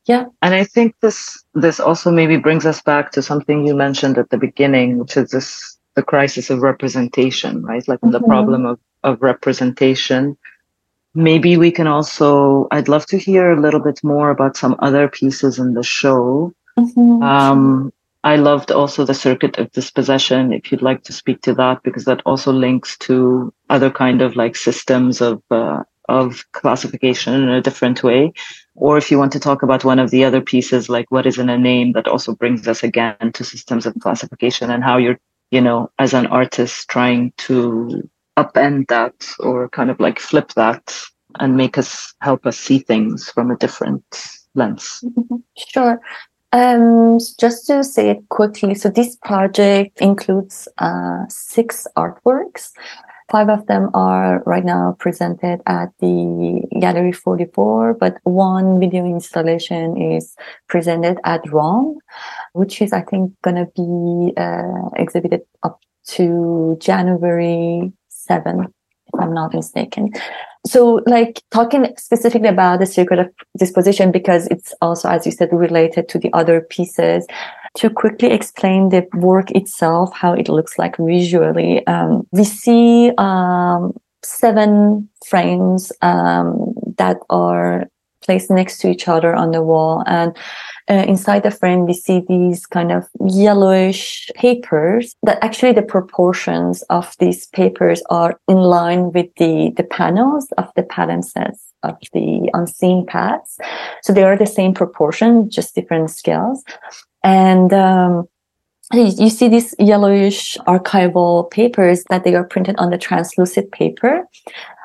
Yeah. 0.05 0.25
And 0.41 0.53
I 0.55 0.63
think 0.63 0.95
this 1.01 1.43
this 1.53 1.79
also 1.79 2.11
maybe 2.11 2.37
brings 2.37 2.65
us 2.65 2.81
back 2.81 3.11
to 3.11 3.21
something 3.21 3.67
you 3.67 3.75
mentioned 3.75 4.17
at 4.17 4.31
the 4.31 4.37
beginning, 4.37 4.97
which 4.97 5.15
is 5.15 5.29
this 5.29 5.74
the 5.95 6.03
crisis 6.03 6.49
of 6.49 6.59
representation, 6.59 7.63
right? 7.63 7.87
Like 7.87 8.01
mm-hmm. 8.01 8.11
the 8.11 8.21
problem 8.21 8.65
of, 8.65 8.79
of 9.03 9.21
representation. 9.21 10.37
Maybe 11.13 11.55
we 11.57 11.71
can 11.71 11.87
also 11.87 12.67
I'd 12.71 12.89
love 12.89 13.05
to 13.07 13.17
hear 13.17 13.51
a 13.51 13.61
little 13.61 13.79
bit 13.79 14.03
more 14.03 14.29
about 14.29 14.57
some 14.57 14.75
other 14.79 15.07
pieces 15.07 15.59
in 15.59 15.73
the 15.73 15.83
show 15.83 16.53
Mm-hmm. 16.77 17.23
Um, 17.23 17.93
I 18.23 18.35
loved 18.37 18.71
also 18.71 19.05
the 19.05 19.13
circuit 19.13 19.57
of 19.57 19.71
dispossession. 19.71 20.51
If 20.51 20.71
you'd 20.71 20.81
like 20.81 21.03
to 21.03 21.13
speak 21.13 21.41
to 21.43 21.53
that, 21.55 21.83
because 21.83 22.05
that 22.05 22.21
also 22.25 22.51
links 22.51 22.97
to 22.99 23.53
other 23.69 23.91
kind 23.91 24.21
of 24.21 24.35
like 24.35 24.55
systems 24.55 25.21
of 25.21 25.41
uh, 25.51 25.83
of 26.07 26.43
classification 26.51 27.33
in 27.33 27.49
a 27.49 27.61
different 27.61 28.03
way. 28.03 28.33
Or 28.75 28.97
if 28.97 29.09
you 29.09 29.17
want 29.17 29.31
to 29.33 29.39
talk 29.39 29.63
about 29.63 29.85
one 29.85 29.99
of 29.99 30.11
the 30.11 30.23
other 30.23 30.41
pieces, 30.41 30.89
like 30.89 31.09
what 31.09 31.25
is 31.25 31.37
in 31.37 31.49
a 31.49 31.57
name, 31.57 31.93
that 31.93 32.07
also 32.07 32.35
brings 32.35 32.67
us 32.67 32.83
again 32.83 33.31
to 33.33 33.43
systems 33.43 33.85
of 33.85 33.95
classification 33.99 34.69
and 34.69 34.83
how 34.83 34.97
you're, 34.97 35.19
you 35.55 35.61
know, 35.61 35.89
as 35.99 36.13
an 36.13 36.27
artist 36.27 36.89
trying 36.89 37.31
to 37.37 38.03
upend 38.35 38.87
that 38.89 39.15
or 39.39 39.69
kind 39.69 39.89
of 39.89 39.97
like 40.01 40.19
flip 40.19 40.51
that 40.55 40.93
and 41.39 41.55
make 41.55 41.77
us 41.77 42.13
help 42.19 42.45
us 42.45 42.57
see 42.57 42.79
things 42.79 43.29
from 43.29 43.51
a 43.51 43.57
different 43.57 44.03
lens. 44.53 45.01
Mm-hmm. 45.05 45.37
Sure. 45.55 46.01
Um, 46.51 47.19
just 47.39 47.67
to 47.67 47.85
say 47.85 48.09
it 48.09 48.27
quickly, 48.27 48.75
so 48.75 48.89
this 48.89 49.15
project 49.15 50.01
includes 50.01 50.67
uh, 50.77 51.23
six 51.29 51.87
artworks. 51.95 52.71
Five 53.29 53.49
of 53.49 53.65
them 53.65 53.89
are 53.95 54.43
right 54.45 54.63
now 54.63 54.95
presented 54.99 55.61
at 55.65 55.89
the 55.99 56.61
Gallery 56.79 57.11
44, 57.11 57.95
but 57.95 58.17
one 58.23 58.79
video 58.79 59.03
installation 59.05 59.97
is 59.99 60.35
presented 60.69 61.17
at 61.23 61.49
ROM, 61.51 61.97
which 62.53 62.81
is, 62.83 62.93
I 62.93 63.01
think, 63.01 63.33
going 63.41 63.55
to 63.55 63.71
be 63.75 64.33
uh, 64.37 64.89
exhibited 64.95 65.41
up 65.63 65.79
to 66.09 66.77
January 66.79 67.91
7th, 68.29 68.65
if 68.65 69.19
I'm 69.19 69.33
not 69.33 69.55
mistaken. 69.55 70.11
So 70.67 71.01
like 71.05 71.41
talking 71.51 71.93
specifically 71.97 72.49
about 72.49 72.79
the 72.79 72.85
circuit 72.85 73.19
of 73.19 73.27
dispossession 73.57 74.11
because 74.11 74.47
it's 74.47 74.73
also 74.81 75.09
as 75.09 75.25
you 75.25 75.31
said 75.31 75.49
related 75.51 76.09
to 76.09 76.19
the 76.19 76.33
other 76.33 76.61
pieces 76.61 77.27
to 77.75 77.89
quickly 77.89 78.31
explain 78.31 78.89
the 78.89 79.07
work 79.13 79.51
itself 79.51 80.13
how 80.13 80.33
it 80.33 80.49
looks 80.49 80.77
like 80.77 80.97
visually 80.97 81.85
um, 81.87 82.25
we 82.31 82.43
see 82.43 83.11
um, 83.17 83.93
seven 84.23 85.07
frames 85.25 85.91
um, 86.01 86.73
that 86.97 87.17
are 87.29 87.85
placed 88.21 88.49
next 88.49 88.79
to 88.79 88.89
each 88.89 89.07
other 89.07 89.35
on 89.35 89.51
the 89.51 89.61
wall 89.61 90.03
and 90.07 90.35
uh, 90.87 91.03
inside 91.07 91.41
the 91.41 91.49
frame, 91.49 91.85
we 91.85 91.93
see 91.93 92.23
these 92.27 92.65
kind 92.67 92.91
of 92.91 93.07
yellowish 93.19 94.29
papers 94.35 95.15
that 95.23 95.43
actually 95.43 95.73
the 95.73 95.81
proportions 95.81 96.83
of 96.83 97.15
these 97.19 97.47
papers 97.47 98.03
are 98.11 98.39
in 98.47 98.57
line 98.57 99.11
with 99.11 99.27
the, 99.37 99.73
the 99.77 99.83
panels 99.83 100.47
of 100.59 100.71
the 100.75 100.83
palimpsests 100.83 101.71
of 101.81 101.97
the 102.13 102.49
unseen 102.53 103.05
paths. 103.05 103.57
So 104.03 104.13
they 104.13 104.23
are 104.23 104.37
the 104.37 104.45
same 104.45 104.75
proportion, 104.75 105.49
just 105.49 105.73
different 105.73 106.11
scales. 106.11 106.63
And, 107.25 107.73
um, 107.73 108.29
you 108.93 109.29
see 109.29 109.47
these 109.47 109.73
yellowish 109.79 110.57
archival 110.67 111.49
papers 111.49 112.03
that 112.09 112.23
they 112.23 112.35
are 112.35 112.43
printed 112.43 112.75
on 112.77 112.91
the 112.91 112.99
translucent 112.99 113.71
paper 113.71 114.23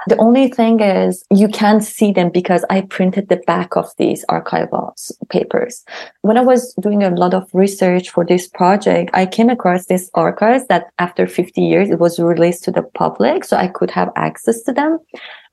the 0.07 0.16
only 0.16 0.48
thing 0.48 0.80
is 0.80 1.24
you 1.30 1.48
can't 1.48 1.84
see 1.84 2.12
them 2.12 2.30
because 2.30 2.64
I 2.70 2.82
printed 2.82 3.28
the 3.28 3.42
back 3.46 3.76
of 3.76 3.86
these 3.98 4.24
archival 4.26 4.92
papers. 5.28 5.84
When 6.22 6.38
I 6.38 6.42
was 6.42 6.74
doing 6.74 7.03
a 7.03 7.11
lot 7.11 7.34
of 7.34 7.48
research 7.53 8.11
for 8.11 8.24
this 8.24 8.48
project, 8.48 9.11
I 9.14 9.26
came 9.26 9.51
across 9.51 9.86
these 9.86 10.11
archives 10.14 10.66
that 10.68 10.86
after 10.98 11.26
50 11.26 11.61
years, 11.61 11.90
it 11.90 11.98
was 11.98 12.18
released 12.18 12.64
to 12.64 12.70
the 12.70 12.82
public. 12.82 13.44
So 13.44 13.57
I 13.57 13.68
could 13.68 13.90
have 13.90 14.11
access 14.16 14.62
to 14.62 14.72
them 14.72 14.98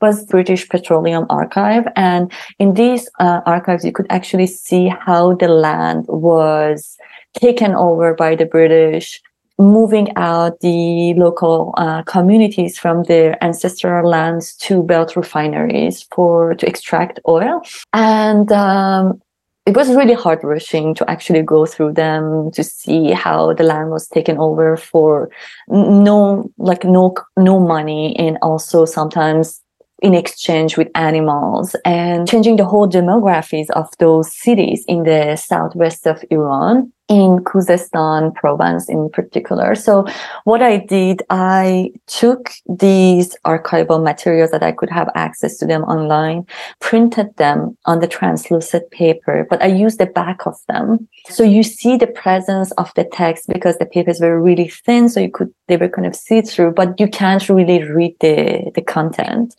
it 0.00 0.04
was 0.04 0.24
British 0.26 0.68
Petroleum 0.68 1.26
Archive. 1.28 1.84
And 1.96 2.32
in 2.58 2.74
these 2.74 3.10
uh, 3.18 3.40
archives, 3.46 3.84
you 3.84 3.92
could 3.92 4.06
actually 4.10 4.46
see 4.46 4.88
how 4.88 5.34
the 5.34 5.48
land 5.48 6.04
was 6.08 6.96
taken 7.34 7.74
over 7.74 8.14
by 8.14 8.36
the 8.36 8.46
British 8.46 9.20
moving 9.58 10.14
out 10.16 10.60
the 10.60 11.14
local 11.14 11.74
uh, 11.76 12.02
communities 12.02 12.78
from 12.78 13.02
their 13.04 13.42
ancestral 13.42 14.08
lands 14.08 14.54
to 14.56 14.82
belt 14.82 15.16
refineries 15.16 16.06
for 16.14 16.54
to 16.54 16.66
extract 16.66 17.18
oil. 17.26 17.62
And 17.92 18.50
um, 18.52 19.20
it 19.66 19.76
was 19.76 19.88
really 19.90 20.14
heart 20.14 20.40
wrenching 20.42 20.94
to 20.94 21.10
actually 21.10 21.42
go 21.42 21.66
through 21.66 21.92
them 21.92 22.50
to 22.52 22.64
see 22.64 23.10
how 23.10 23.52
the 23.52 23.64
land 23.64 23.90
was 23.90 24.08
taken 24.08 24.38
over 24.38 24.78
for 24.78 25.28
no 25.68 26.50
like 26.56 26.84
no 26.84 27.14
no 27.36 27.60
money 27.60 28.16
and 28.16 28.38
also 28.40 28.86
sometimes 28.86 29.62
in 30.00 30.14
exchange 30.14 30.78
with 30.78 30.88
animals 30.94 31.76
and 31.84 32.26
changing 32.26 32.56
the 32.56 32.64
whole 32.64 32.88
demographies 32.88 33.68
of 33.70 33.88
those 33.98 34.32
cities 34.32 34.84
in 34.88 35.02
the 35.02 35.36
southwest 35.36 36.06
of 36.06 36.24
Iran 36.30 36.90
in 37.08 37.38
Khuzestan 37.38 38.34
province 38.34 38.88
in 38.88 39.08
particular. 39.08 39.74
So 39.74 40.06
what 40.44 40.62
I 40.62 40.76
did, 40.76 41.22
I 41.30 41.90
took 42.06 42.50
these 42.68 43.34
archival 43.46 44.02
materials 44.02 44.50
that 44.50 44.62
I 44.62 44.72
could 44.72 44.90
have 44.90 45.10
access 45.14 45.56
to 45.58 45.66
them 45.66 45.84
online, 45.84 46.46
printed 46.80 47.34
them 47.36 47.76
on 47.86 48.00
the 48.00 48.06
translucent 48.06 48.90
paper, 48.90 49.46
but 49.48 49.62
I 49.62 49.66
used 49.66 49.98
the 49.98 50.06
back 50.06 50.46
of 50.46 50.56
them. 50.68 51.08
So 51.30 51.42
you 51.42 51.62
see 51.62 51.96
the 51.96 52.06
presence 52.06 52.72
of 52.72 52.92
the 52.94 53.04
text 53.04 53.48
because 53.48 53.78
the 53.78 53.86
papers 53.86 54.20
were 54.20 54.40
really 54.40 54.68
thin. 54.68 55.08
So 55.08 55.20
you 55.20 55.30
could, 55.30 55.52
they 55.66 55.78
were 55.78 55.88
kind 55.88 56.06
of 56.06 56.14
see 56.14 56.42
through, 56.42 56.72
but 56.72 57.00
you 57.00 57.08
can't 57.08 57.48
really 57.48 57.82
read 57.84 58.16
the, 58.20 58.70
the 58.74 58.82
content. 58.82 59.54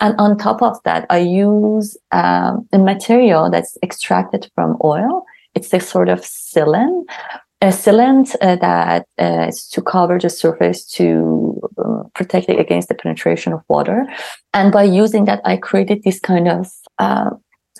And 0.00 0.14
on 0.18 0.38
top 0.38 0.62
of 0.62 0.82
that, 0.84 1.06
I 1.10 1.18
use 1.18 1.96
um, 2.12 2.68
a 2.72 2.78
material 2.78 3.50
that's 3.50 3.78
extracted 3.82 4.50
from 4.54 4.76
oil 4.84 5.24
it's 5.54 5.72
a 5.72 5.80
sort 5.80 6.08
of 6.08 6.20
sealant, 6.20 7.04
a 7.60 7.66
sealant 7.68 8.34
uh, 8.40 8.56
that 8.56 9.06
uh, 9.20 9.46
is 9.48 9.68
to 9.68 9.82
cover 9.82 10.18
the 10.18 10.30
surface 10.30 10.84
to 10.84 11.60
um, 11.78 12.10
protect 12.14 12.48
it 12.48 12.58
against 12.58 12.88
the 12.88 12.94
penetration 12.94 13.52
of 13.52 13.62
water. 13.68 14.06
And 14.52 14.72
by 14.72 14.84
using 14.84 15.24
that, 15.26 15.40
I 15.44 15.56
created 15.56 16.02
this 16.02 16.20
kind 16.20 16.48
of 16.48 16.66
uh, 16.98 17.30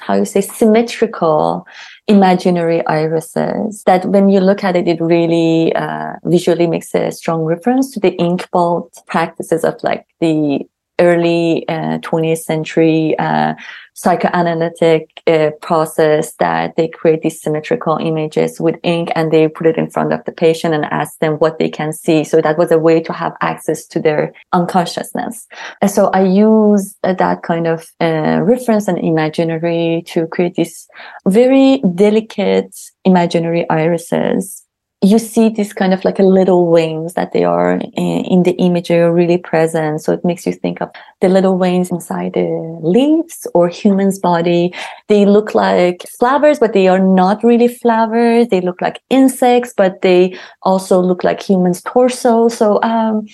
how 0.00 0.14
you 0.14 0.24
say 0.24 0.40
symmetrical 0.40 1.66
imaginary 2.08 2.84
irises 2.86 3.82
that 3.84 4.04
when 4.06 4.28
you 4.28 4.40
look 4.40 4.64
at 4.64 4.76
it 4.76 4.88
it 4.88 5.00
really 5.00 5.74
uh, 5.74 6.14
visually 6.24 6.66
makes 6.66 6.94
a 6.94 7.12
strong 7.12 7.42
reference 7.42 7.90
to 7.92 8.00
the 8.00 8.12
ink 8.16 8.50
blot 8.50 8.88
practices 9.06 9.64
of 9.64 9.74
like 9.82 10.04
the 10.20 10.60
early 11.00 11.66
uh, 11.68 11.83
20th 11.98 12.38
century 12.38 13.16
uh, 13.18 13.54
psychoanalytic 13.94 15.22
uh, 15.26 15.50
process 15.62 16.34
that 16.34 16.74
they 16.76 16.88
create 16.88 17.22
these 17.22 17.40
symmetrical 17.40 17.96
images 17.98 18.60
with 18.60 18.74
ink 18.82 19.10
and 19.14 19.32
they 19.32 19.46
put 19.46 19.66
it 19.66 19.76
in 19.76 19.88
front 19.88 20.12
of 20.12 20.24
the 20.24 20.32
patient 20.32 20.74
and 20.74 20.84
ask 20.86 21.18
them 21.20 21.34
what 21.34 21.58
they 21.58 21.68
can 21.68 21.92
see. 21.92 22.24
So 22.24 22.40
that 22.40 22.58
was 22.58 22.72
a 22.72 22.78
way 22.78 23.00
to 23.00 23.12
have 23.12 23.34
access 23.40 23.86
to 23.86 24.00
their 24.00 24.34
unconsciousness. 24.52 25.46
And 25.80 25.90
so 25.90 26.08
I 26.08 26.24
use 26.24 26.96
uh, 27.04 27.14
that 27.14 27.42
kind 27.42 27.68
of 27.68 27.86
uh, 28.00 28.40
reference 28.42 28.88
and 28.88 28.98
imaginary 28.98 30.02
to 30.08 30.26
create 30.26 30.56
these 30.56 30.88
very 31.26 31.78
delicate 31.94 32.74
imaginary 33.04 33.68
irises 33.70 34.63
you 35.04 35.18
see 35.18 35.50
this 35.50 35.74
kind 35.74 35.92
of 35.92 36.02
like 36.04 36.18
a 36.18 36.22
little 36.22 36.70
wings 36.70 37.12
that 37.12 37.32
they 37.32 37.44
are 37.44 37.78
in, 37.94 38.42
the 38.42 38.56
image 38.58 38.90
are 38.90 39.12
really 39.12 39.36
present. 39.36 40.00
So 40.00 40.12
it 40.12 40.24
makes 40.24 40.46
you 40.46 40.52
think 40.52 40.80
of 40.80 40.90
the 41.20 41.28
little 41.28 41.58
wings 41.58 41.90
inside 41.90 42.32
the 42.32 42.78
leaves 42.82 43.46
or 43.54 43.68
human's 43.68 44.18
body. 44.18 44.72
They 45.08 45.26
look 45.26 45.54
like 45.54 46.06
flowers, 46.18 46.58
but 46.58 46.72
they 46.72 46.88
are 46.88 46.98
not 46.98 47.44
really 47.44 47.68
flowers. 47.68 48.48
They 48.48 48.62
look 48.62 48.80
like 48.80 49.02
insects, 49.10 49.74
but 49.76 50.00
they 50.00 50.38
also 50.62 51.00
look 51.00 51.22
like 51.22 51.42
human's 51.42 51.82
torso. 51.82 52.48
So 52.48 52.82
um, 52.82 53.26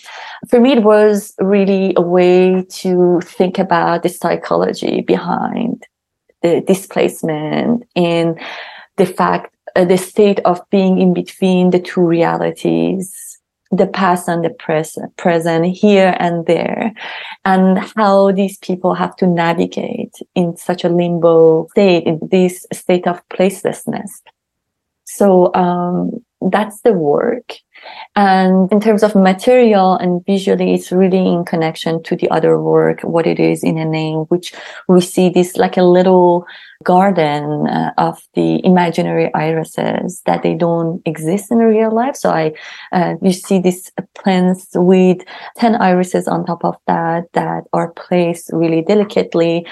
for 0.48 0.58
me, 0.58 0.72
it 0.72 0.82
was 0.82 1.32
really 1.38 1.94
a 1.96 2.02
way 2.02 2.64
to 2.80 3.20
think 3.20 3.58
about 3.58 4.02
the 4.02 4.08
psychology 4.08 5.02
behind 5.02 5.86
the 6.42 6.62
displacement 6.62 7.84
and 7.94 8.40
the 8.96 9.06
fact 9.06 9.54
uh, 9.76 9.84
the 9.84 9.98
state 9.98 10.40
of 10.40 10.60
being 10.70 11.00
in 11.00 11.14
between 11.14 11.70
the 11.70 11.80
two 11.80 12.02
realities 12.02 13.30
the 13.70 13.86
past 13.86 14.28
and 14.28 14.44
the 14.44 14.50
present, 14.50 15.16
present 15.16 15.64
here 15.64 16.16
and 16.18 16.46
there, 16.46 16.92
and 17.44 17.78
how 17.96 18.32
these 18.32 18.58
people 18.58 18.94
have 18.94 19.14
to 19.16 19.26
navigate 19.26 20.14
in 20.34 20.56
such 20.56 20.82
a 20.82 20.88
limbo 20.88 21.68
state, 21.68 22.04
in 22.04 22.18
this 22.30 22.66
state 22.72 23.06
of 23.06 23.22
placelessness. 23.28 24.10
So 25.04 25.54
um, 25.54 26.24
that's 26.50 26.80
the 26.80 26.92
work. 26.92 27.52
And 28.16 28.70
in 28.72 28.80
terms 28.80 29.02
of 29.02 29.14
material 29.14 29.94
and 29.94 30.24
visually, 30.26 30.74
it's 30.74 30.90
really 30.90 31.26
in 31.26 31.44
connection 31.44 32.02
to 32.04 32.16
the 32.16 32.28
other 32.30 32.60
work, 32.60 33.00
what 33.02 33.26
it 33.26 33.38
is 33.38 33.62
in 33.62 33.78
a 33.78 33.84
name, 33.84 34.20
which 34.28 34.52
we 34.88 35.00
see 35.00 35.28
this 35.28 35.56
like 35.56 35.76
a 35.76 35.84
little 35.84 36.46
garden 36.82 37.66
uh, 37.66 37.92
of 37.98 38.22
the 38.34 38.64
imaginary 38.64 39.32
irises 39.34 40.22
that 40.26 40.42
they 40.42 40.54
don't 40.54 41.02
exist 41.04 41.50
in 41.50 41.58
real 41.58 41.94
life. 41.94 42.16
So 42.16 42.30
I, 42.30 42.52
uh, 42.92 43.14
you 43.22 43.32
see 43.32 43.58
these 43.58 43.92
plants 44.14 44.68
with 44.74 45.18
10 45.58 45.76
irises 45.76 46.26
on 46.26 46.46
top 46.46 46.64
of 46.64 46.76
that, 46.86 47.24
that 47.34 47.64
are 47.72 47.92
placed 47.92 48.50
really 48.52 48.82
delicately. 48.82 49.66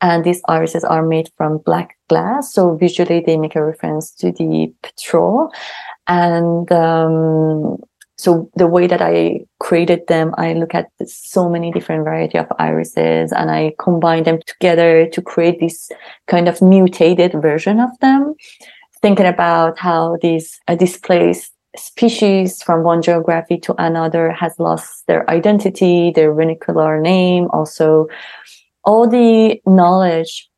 And 0.00 0.24
these 0.24 0.42
irises 0.48 0.84
are 0.84 1.06
made 1.06 1.30
from 1.36 1.58
black 1.58 1.96
glass. 2.08 2.52
So 2.52 2.76
visually 2.76 3.22
they 3.24 3.36
make 3.36 3.56
a 3.56 3.64
reference 3.64 4.10
to 4.16 4.32
the 4.32 4.72
petrol. 4.82 5.50
And, 6.06 6.70
um, 6.72 7.78
so 8.16 8.48
the 8.54 8.68
way 8.68 8.86
that 8.86 9.02
I 9.02 9.40
created 9.58 10.06
them, 10.06 10.34
I 10.38 10.52
look 10.52 10.74
at 10.74 10.88
so 11.04 11.48
many 11.48 11.72
different 11.72 12.04
variety 12.04 12.38
of 12.38 12.46
irises 12.58 13.32
and 13.32 13.50
I 13.50 13.74
combine 13.78 14.22
them 14.22 14.38
together 14.46 15.08
to 15.08 15.20
create 15.20 15.58
this 15.58 15.90
kind 16.28 16.48
of 16.48 16.62
mutated 16.62 17.32
version 17.32 17.80
of 17.80 17.90
them. 18.00 18.34
Thinking 19.02 19.26
about 19.26 19.78
how 19.78 20.16
these 20.22 20.58
uh, 20.68 20.76
displaced 20.76 21.52
species 21.76 22.62
from 22.62 22.84
one 22.84 23.02
geography 23.02 23.58
to 23.58 23.74
another 23.82 24.30
has 24.30 24.54
lost 24.58 25.06
their 25.08 25.28
identity, 25.28 26.12
their 26.14 26.32
vernacular 26.32 27.00
name, 27.00 27.48
also 27.52 28.06
all 28.84 29.08
the 29.08 29.60
knowledge 29.66 30.48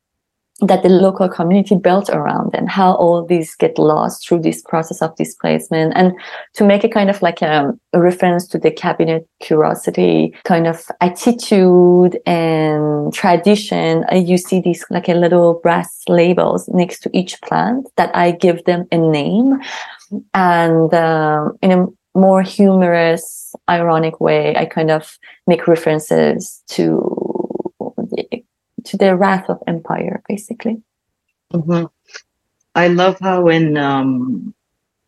that 0.61 0.81
the 0.81 0.89
local 0.89 1.29
community 1.29 1.75
built 1.75 2.09
around 2.09 2.55
and 2.55 2.67
how 2.67 2.93
all 2.95 3.23
these 3.23 3.53
get 3.55 3.77
lost 3.77 4.27
through 4.27 4.41
this 4.41 4.61
process 4.63 5.03
of 5.03 5.15
displacement. 5.15 5.93
And 5.95 6.13
to 6.53 6.65
make 6.65 6.83
a 6.83 6.89
kind 6.89 7.11
of 7.11 7.21
like 7.21 7.43
a, 7.43 7.73
a, 7.93 8.01
reference 8.01 8.47
to 8.47 8.57
the 8.57 8.71
cabinet 8.71 9.27
curiosity 9.39 10.33
kind 10.45 10.65
of 10.65 10.83
attitude 10.99 12.19
and 12.25 13.13
tradition 13.13 14.03
uh, 14.11 14.15
you 14.15 14.37
see 14.37 14.59
these 14.59 14.83
like 14.89 15.07
a 15.07 15.13
little 15.13 15.59
brass 15.61 16.03
labels 16.07 16.67
next 16.69 16.99
to 17.01 17.09
each 17.15 17.39
plant 17.41 17.87
that 17.97 18.15
i 18.15 18.31
give 18.31 18.63
them 18.65 18.87
a 18.91 18.97
name. 18.97 19.59
And 20.33 20.93
um, 20.93 21.57
in 21.61 21.71
a 21.71 21.85
more 22.17 22.41
humorous 22.41 23.53
ironic 23.69 24.19
way 24.19 24.55
i 24.55 24.65
kind 24.65 24.89
of 24.89 25.17
make 25.45 25.67
references 25.67 26.63
to 26.67 27.26
to 28.87 28.97
the 28.97 29.15
wrath 29.15 29.49
of 29.49 29.61
empire, 29.67 30.21
basically. 30.27 30.81
Mm-hmm. 31.53 31.85
I 32.75 32.87
love 32.89 33.17
how 33.19 33.47
in 33.47 33.77
um, 33.77 34.53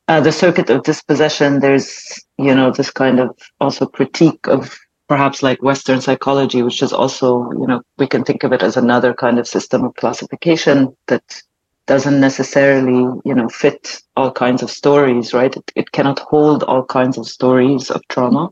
uh, 0.08 0.20
the 0.20 0.32
circuit 0.32 0.70
of 0.70 0.84
dispossession, 0.84 1.60
there's 1.60 2.20
you 2.38 2.56
know 2.56 2.72
this 2.72 2.92
kind 2.92 3.20
of 3.20 3.38
also 3.60 3.86
critique 3.86 4.48
of 4.48 4.78
perhaps 5.08 5.44
like 5.44 5.62
Western 5.62 6.02
psychology, 6.02 6.62
which 6.62 6.82
is 6.82 6.94
also 6.94 7.52
you 7.52 7.68
know 7.68 7.82
we 7.98 8.08
can 8.08 8.24
think 8.24 8.44
of 8.44 8.54
it 8.54 8.64
as 8.64 8.78
another 8.78 9.14
kind 9.14 9.38
of 9.40 9.48
system 9.48 9.84
of 9.84 9.96
classification 9.96 10.96
that 11.08 11.44
doesn't 11.86 12.20
necessarily 12.20 13.22
you 13.26 13.36
know 13.36 13.50
fit 13.50 14.02
all 14.16 14.32
kinds 14.32 14.64
of 14.64 14.72
stories, 14.72 15.34
right? 15.34 15.56
It, 15.56 15.72
it 15.76 15.92
cannot 15.92 16.20
hold 16.20 16.64
all 16.64 16.84
kinds 16.84 17.18
of 17.18 17.28
stories 17.28 17.92
of 17.92 18.02
trauma. 18.08 18.50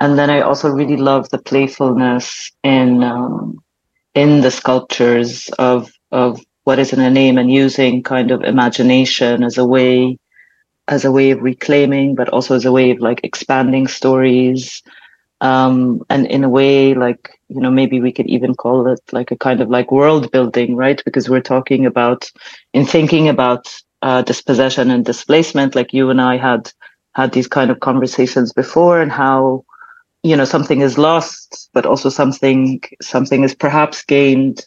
And 0.00 0.18
then 0.18 0.28
I 0.28 0.40
also 0.40 0.68
really 0.68 0.96
love 0.96 1.30
the 1.30 1.38
playfulness 1.38 2.50
in 2.62 3.02
um, 3.02 3.62
in 4.16 4.40
the 4.40 4.50
sculptures 4.50 5.50
of 5.60 5.92
of 6.12 6.40
what 6.64 6.80
is 6.80 6.92
in 6.92 7.00
a 7.00 7.10
name 7.10 7.38
and 7.38 7.52
using 7.52 8.02
kind 8.02 8.32
of 8.32 8.42
imagination 8.42 9.44
as 9.44 9.58
a 9.58 9.66
way 9.66 10.18
as 10.88 11.04
a 11.04 11.12
way 11.12 11.30
of 11.30 11.42
reclaiming 11.42 12.16
but 12.16 12.28
also 12.30 12.56
as 12.56 12.64
a 12.64 12.72
way 12.72 12.90
of 12.90 13.00
like 13.00 13.20
expanding 13.22 13.86
stories. 13.86 14.82
Um, 15.42 16.02
and 16.08 16.26
in 16.28 16.44
a 16.44 16.48
way 16.48 16.94
like 16.94 17.38
you 17.48 17.60
know 17.60 17.70
maybe 17.70 18.00
we 18.00 18.12
could 18.12 18.26
even 18.26 18.54
call 18.54 18.88
it 18.88 19.02
like 19.12 19.30
a 19.30 19.36
kind 19.36 19.60
of 19.60 19.68
like 19.70 19.92
world 19.92 20.32
building 20.32 20.76
right? 20.76 21.02
Because 21.04 21.28
we're 21.28 21.52
talking 21.54 21.86
about 21.86 22.30
in 22.72 22.86
thinking 22.86 23.28
about 23.28 23.64
uh, 24.02 24.22
dispossession 24.22 24.90
and 24.90 25.04
displacement 25.04 25.74
like 25.74 25.92
you 25.92 26.10
and 26.10 26.20
i 26.20 26.36
had 26.36 26.70
had 27.14 27.32
these 27.32 27.48
kind 27.48 27.70
of 27.70 27.80
conversations 27.80 28.52
before 28.52 29.00
and 29.00 29.10
how 29.10 29.64
you 30.26 30.36
know 30.36 30.44
something 30.44 30.80
is 30.80 30.98
lost 30.98 31.70
but 31.72 31.86
also 31.86 32.08
something 32.08 32.80
something 33.00 33.44
is 33.44 33.54
perhaps 33.54 34.04
gained. 34.04 34.66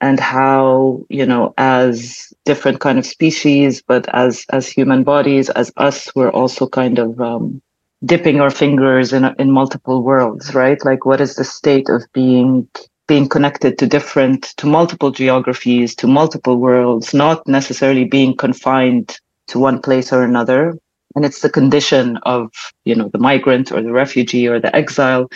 And 0.00 0.20
how 0.20 1.06
you 1.08 1.24
know 1.24 1.54
as 1.56 2.28
different 2.44 2.80
kind 2.80 2.98
of 2.98 3.06
species 3.06 3.82
but 3.90 4.04
as 4.12 4.44
as 4.50 4.68
human 4.68 5.02
bodies 5.02 5.48
as 5.60 5.72
us 5.86 5.98
we're 6.14 6.34
also 6.40 6.68
kind 6.68 6.98
of 6.98 7.18
um, 7.20 7.62
dipping 8.04 8.38
our 8.40 8.50
fingers 8.50 9.14
in 9.16 9.24
in 9.38 9.50
multiple 9.50 10.02
worlds 10.02 10.54
right? 10.54 10.84
Like 10.84 11.06
what 11.06 11.20
is 11.22 11.36
the 11.36 11.44
state 11.44 11.88
of 11.88 12.02
being 12.12 12.68
being 13.06 13.28
connected 13.28 13.78
to 13.78 13.86
different 13.86 14.42
to 14.58 14.66
multiple 14.66 15.10
geographies 15.10 15.94
to 16.00 16.06
multiple 16.06 16.56
worlds 16.66 17.14
not 17.14 17.46
necessarily 17.46 18.04
being 18.04 18.36
confined 18.36 19.06
to 19.48 19.58
one 19.58 19.80
place 19.80 20.12
or 20.12 20.22
another 20.22 20.76
and 21.14 21.24
it's 21.24 21.40
the 21.40 21.50
condition 21.50 22.16
of 22.18 22.50
you 22.84 22.94
know 22.94 23.08
the 23.08 23.18
migrant 23.18 23.72
or 23.72 23.82
the 23.82 23.92
refugee 23.92 24.48
or 24.48 24.60
the 24.60 24.74
exile. 24.74 25.30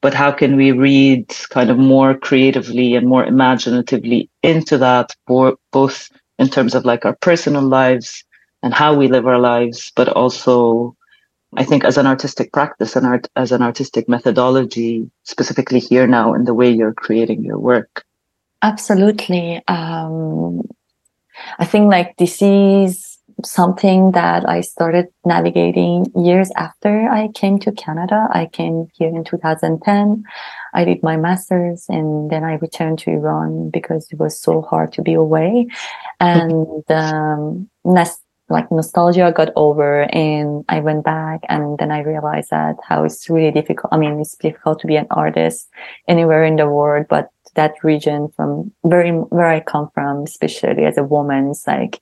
But 0.00 0.12
how 0.12 0.32
can 0.32 0.56
we 0.56 0.70
read 0.70 1.28
kind 1.48 1.70
of 1.70 1.78
more 1.78 2.14
creatively 2.14 2.94
and 2.94 3.08
more 3.08 3.24
imaginatively 3.24 4.28
into 4.42 4.76
that 4.78 5.14
both 5.26 6.10
in 6.38 6.48
terms 6.48 6.74
of 6.74 6.84
like 6.84 7.04
our 7.04 7.16
personal 7.20 7.62
lives 7.62 8.24
and 8.62 8.74
how 8.74 8.94
we 8.94 9.08
live 9.08 9.26
our 9.26 9.38
lives 9.38 9.92
but 9.94 10.08
also 10.08 10.96
i 11.56 11.64
think 11.64 11.84
as 11.84 11.96
an 11.96 12.06
artistic 12.06 12.52
practice 12.52 12.96
and 12.96 13.06
art 13.06 13.28
as 13.36 13.52
an 13.52 13.62
artistic 13.62 14.08
methodology 14.08 15.08
specifically 15.22 15.78
here 15.78 16.06
now 16.06 16.34
in 16.34 16.44
the 16.44 16.54
way 16.54 16.70
you're 16.70 16.94
creating 16.94 17.44
your 17.44 17.58
work? 17.58 18.04
Absolutely. 18.62 19.62
Um, 19.68 20.62
i 21.58 21.64
think 21.64 21.90
like 21.90 22.16
this 22.16 22.40
is 22.42 23.13
something 23.44 24.12
that 24.12 24.48
I 24.48 24.60
started 24.60 25.08
navigating 25.24 26.06
years 26.16 26.50
after 26.56 27.08
I 27.08 27.28
came 27.28 27.58
to 27.60 27.72
Canada. 27.72 28.28
I 28.30 28.46
came 28.46 28.88
here 28.94 29.08
in 29.08 29.24
2010. 29.24 30.24
I 30.74 30.84
did 30.84 31.02
my 31.02 31.16
master's 31.16 31.86
and 31.88 32.30
then 32.30 32.44
I 32.44 32.54
returned 32.54 32.98
to 33.00 33.10
Iran 33.10 33.70
because 33.70 34.08
it 34.10 34.18
was 34.18 34.38
so 34.38 34.62
hard 34.62 34.92
to 34.94 35.02
be 35.02 35.14
away. 35.14 35.68
And, 36.20 36.84
um, 36.90 37.70
like 38.50 38.70
nostalgia 38.70 39.32
got 39.34 39.50
over 39.56 40.02
and 40.14 40.64
I 40.68 40.80
went 40.80 41.04
back 41.04 41.40
and 41.48 41.78
then 41.78 41.90
I 41.90 42.00
realized 42.00 42.50
that 42.50 42.76
how 42.86 43.04
it's 43.04 43.30
really 43.30 43.50
difficult. 43.50 43.92
I 43.92 43.96
mean, 43.96 44.20
it's 44.20 44.36
difficult 44.36 44.80
to 44.80 44.86
be 44.86 44.96
an 44.96 45.06
artist 45.10 45.68
anywhere 46.08 46.44
in 46.44 46.56
the 46.56 46.68
world, 46.68 47.06
but 47.08 47.30
that 47.54 47.74
region 47.82 48.28
from 48.36 48.72
very 48.84 49.10
where 49.10 49.46
I 49.46 49.60
come 49.60 49.88
from, 49.94 50.24
especially 50.24 50.84
as 50.84 50.98
a 50.98 51.04
woman, 51.04 51.50
it's 51.50 51.66
like 51.66 52.00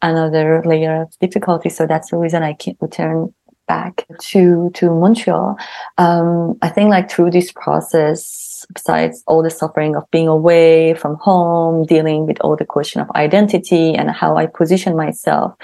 another 0.00 0.62
layer 0.64 1.02
of 1.02 1.18
difficulty. 1.20 1.68
So 1.68 1.86
that's 1.86 2.10
the 2.10 2.16
reason 2.18 2.42
I 2.42 2.54
can't 2.54 2.78
return 2.80 3.34
back 3.68 4.06
to 4.18 4.70
to 4.74 4.90
Montreal. 4.90 5.56
Um, 5.98 6.58
I 6.62 6.68
think 6.68 6.90
like 6.90 7.10
through 7.10 7.30
this 7.30 7.52
process, 7.52 8.66
besides 8.74 9.22
all 9.26 9.42
the 9.42 9.50
suffering 9.50 9.96
of 9.96 10.10
being 10.10 10.28
away 10.28 10.94
from 10.94 11.16
home, 11.16 11.86
dealing 11.86 12.26
with 12.26 12.38
all 12.40 12.56
the 12.56 12.64
question 12.64 13.00
of 13.00 13.10
identity 13.12 13.94
and 13.94 14.10
how 14.10 14.36
I 14.36 14.46
position 14.46 14.96
myself, 14.96 15.54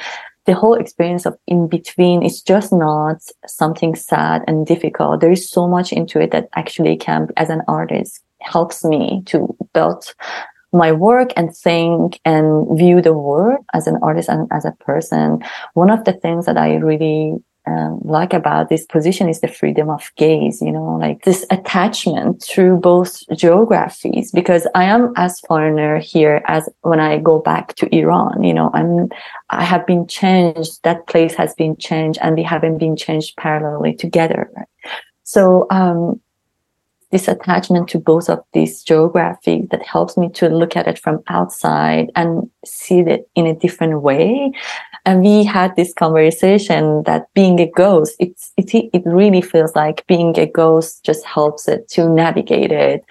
the 0.47 0.55
whole 0.55 0.74
experience 0.74 1.26
of 1.26 1.36
in 1.47 1.68
between 1.68 2.22
is 2.22 2.41
just 2.41 2.72
not 2.72 3.18
something 3.47 3.95
sad 3.95 4.45
and 4.47 4.66
difficult. 4.66 5.20
There 5.20 5.30
is 5.30 5.51
so 5.51 5.68
much 5.68 5.93
into 5.93 6.18
it 6.20 6.30
that 6.30 6.49
actually 6.55 6.97
can, 6.97 7.28
as 7.36 7.51
an 7.51 7.61
artist, 7.68 8.22
helps 8.41 8.84
me 8.84 9.22
to 9.26 9.57
build 9.74 10.14
my 10.72 10.93
work 10.93 11.30
and 11.36 11.57
think 11.57 12.20
and 12.24 12.66
view 12.78 13.01
the 13.01 13.14
world 13.14 13.64
as 13.72 13.86
an 13.86 13.99
artist 14.03 14.28
and 14.28 14.49
as 14.53 14.64
a 14.64 14.72
person. 14.72 15.43
One 15.74 15.91
of 15.91 16.05
the 16.05 16.12
things 16.12 16.47
that 16.47 16.59
I 16.59 16.74
really 16.76 17.36
um, 17.66 18.01
like 18.03 18.32
about 18.32 18.68
this 18.68 18.86
position 18.86 19.28
is 19.28 19.41
the 19.41 19.49
freedom 19.49 19.91
of 19.91 20.11
gaze, 20.16 20.62
you 20.62 20.72
know, 20.72 20.97
like 20.97 21.24
this 21.24 21.45
attachment 21.51 22.43
through 22.43 22.78
both 22.78 23.22
geographies, 23.36 24.30
because 24.30 24.66
I 24.74 24.84
am 24.84 25.12
as 25.16 25.41
foreigner 25.41 25.99
here 25.99 26.43
as 26.47 26.68
when 26.82 27.01
I 27.01 27.18
go 27.18 27.41
back 27.41 27.74
to 27.76 27.95
Iran, 27.95 28.43
you 28.43 28.55
know, 28.55 28.70
I'm, 28.72 29.11
I 29.51 29.64
have 29.64 29.86
been 29.86 30.07
changed. 30.07 30.82
That 30.84 31.07
place 31.09 31.34
has 31.34 31.55
been 31.55 31.76
changed 31.76 32.18
and 32.22 32.36
we 32.36 32.43
haven't 32.43 32.78
been 32.78 32.97
changed 32.97 33.36
parallelly 33.36 33.99
together. 33.99 34.51
So, 35.24 35.66
um, 35.70 36.20
this 37.11 37.29
attachment 37.29 37.89
to 37.89 37.99
both 37.99 38.29
of 38.29 38.41
these 38.53 38.83
geographies 38.83 39.67
that 39.71 39.85
helps 39.85 40.17
me 40.17 40.29
to 40.31 40.49
look 40.49 40.77
at 40.77 40.87
it 40.87 40.99
from 40.99 41.23
outside 41.29 42.11
and 42.15 42.51
see 42.65 43.01
it 43.01 43.29
in 43.35 43.47
a 43.47 43.55
different 43.55 44.03
way. 44.03 44.53
And 45.07 45.23
we 45.23 45.45
had 45.45 45.75
this 45.75 45.95
conversation 45.95 47.03
that 47.05 47.33
being 47.35 47.61
a 47.61 47.71
ghost, 47.71 48.15
it's, 48.19 48.53
it, 48.59 48.91
it 48.93 49.03
really 49.07 49.41
feels 49.41 49.75
like 49.75 50.07
being 50.07 50.39
a 50.39 50.47
ghost 50.47 51.05
just 51.05 51.25
helps 51.25 51.67
it 51.67 51.89
to 51.91 52.09
navigate 52.09 52.73
it 52.73 53.05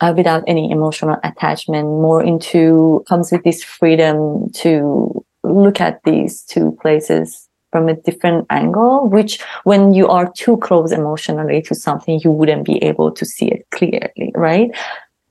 uh, 0.00 0.12
without 0.16 0.42
any 0.46 0.70
emotional 0.70 1.18
attachment, 1.22 1.86
more 1.86 2.22
into 2.22 3.04
comes 3.08 3.30
with 3.30 3.44
this 3.44 3.62
freedom 3.62 4.50
to 4.50 5.24
look 5.44 5.80
at 5.80 6.02
these 6.04 6.42
two 6.42 6.76
places 6.80 7.48
from 7.72 7.88
a 7.88 7.96
different 7.96 8.46
angle, 8.50 9.08
which 9.08 9.40
when 9.64 9.94
you 9.94 10.06
are 10.08 10.30
too 10.36 10.58
close 10.58 10.92
emotionally 10.92 11.62
to 11.62 11.74
something, 11.74 12.20
you 12.22 12.30
wouldn't 12.30 12.64
be 12.64 12.76
able 12.84 13.10
to 13.10 13.24
see 13.24 13.48
it 13.48 13.66
clearly, 13.70 14.30
right? 14.34 14.70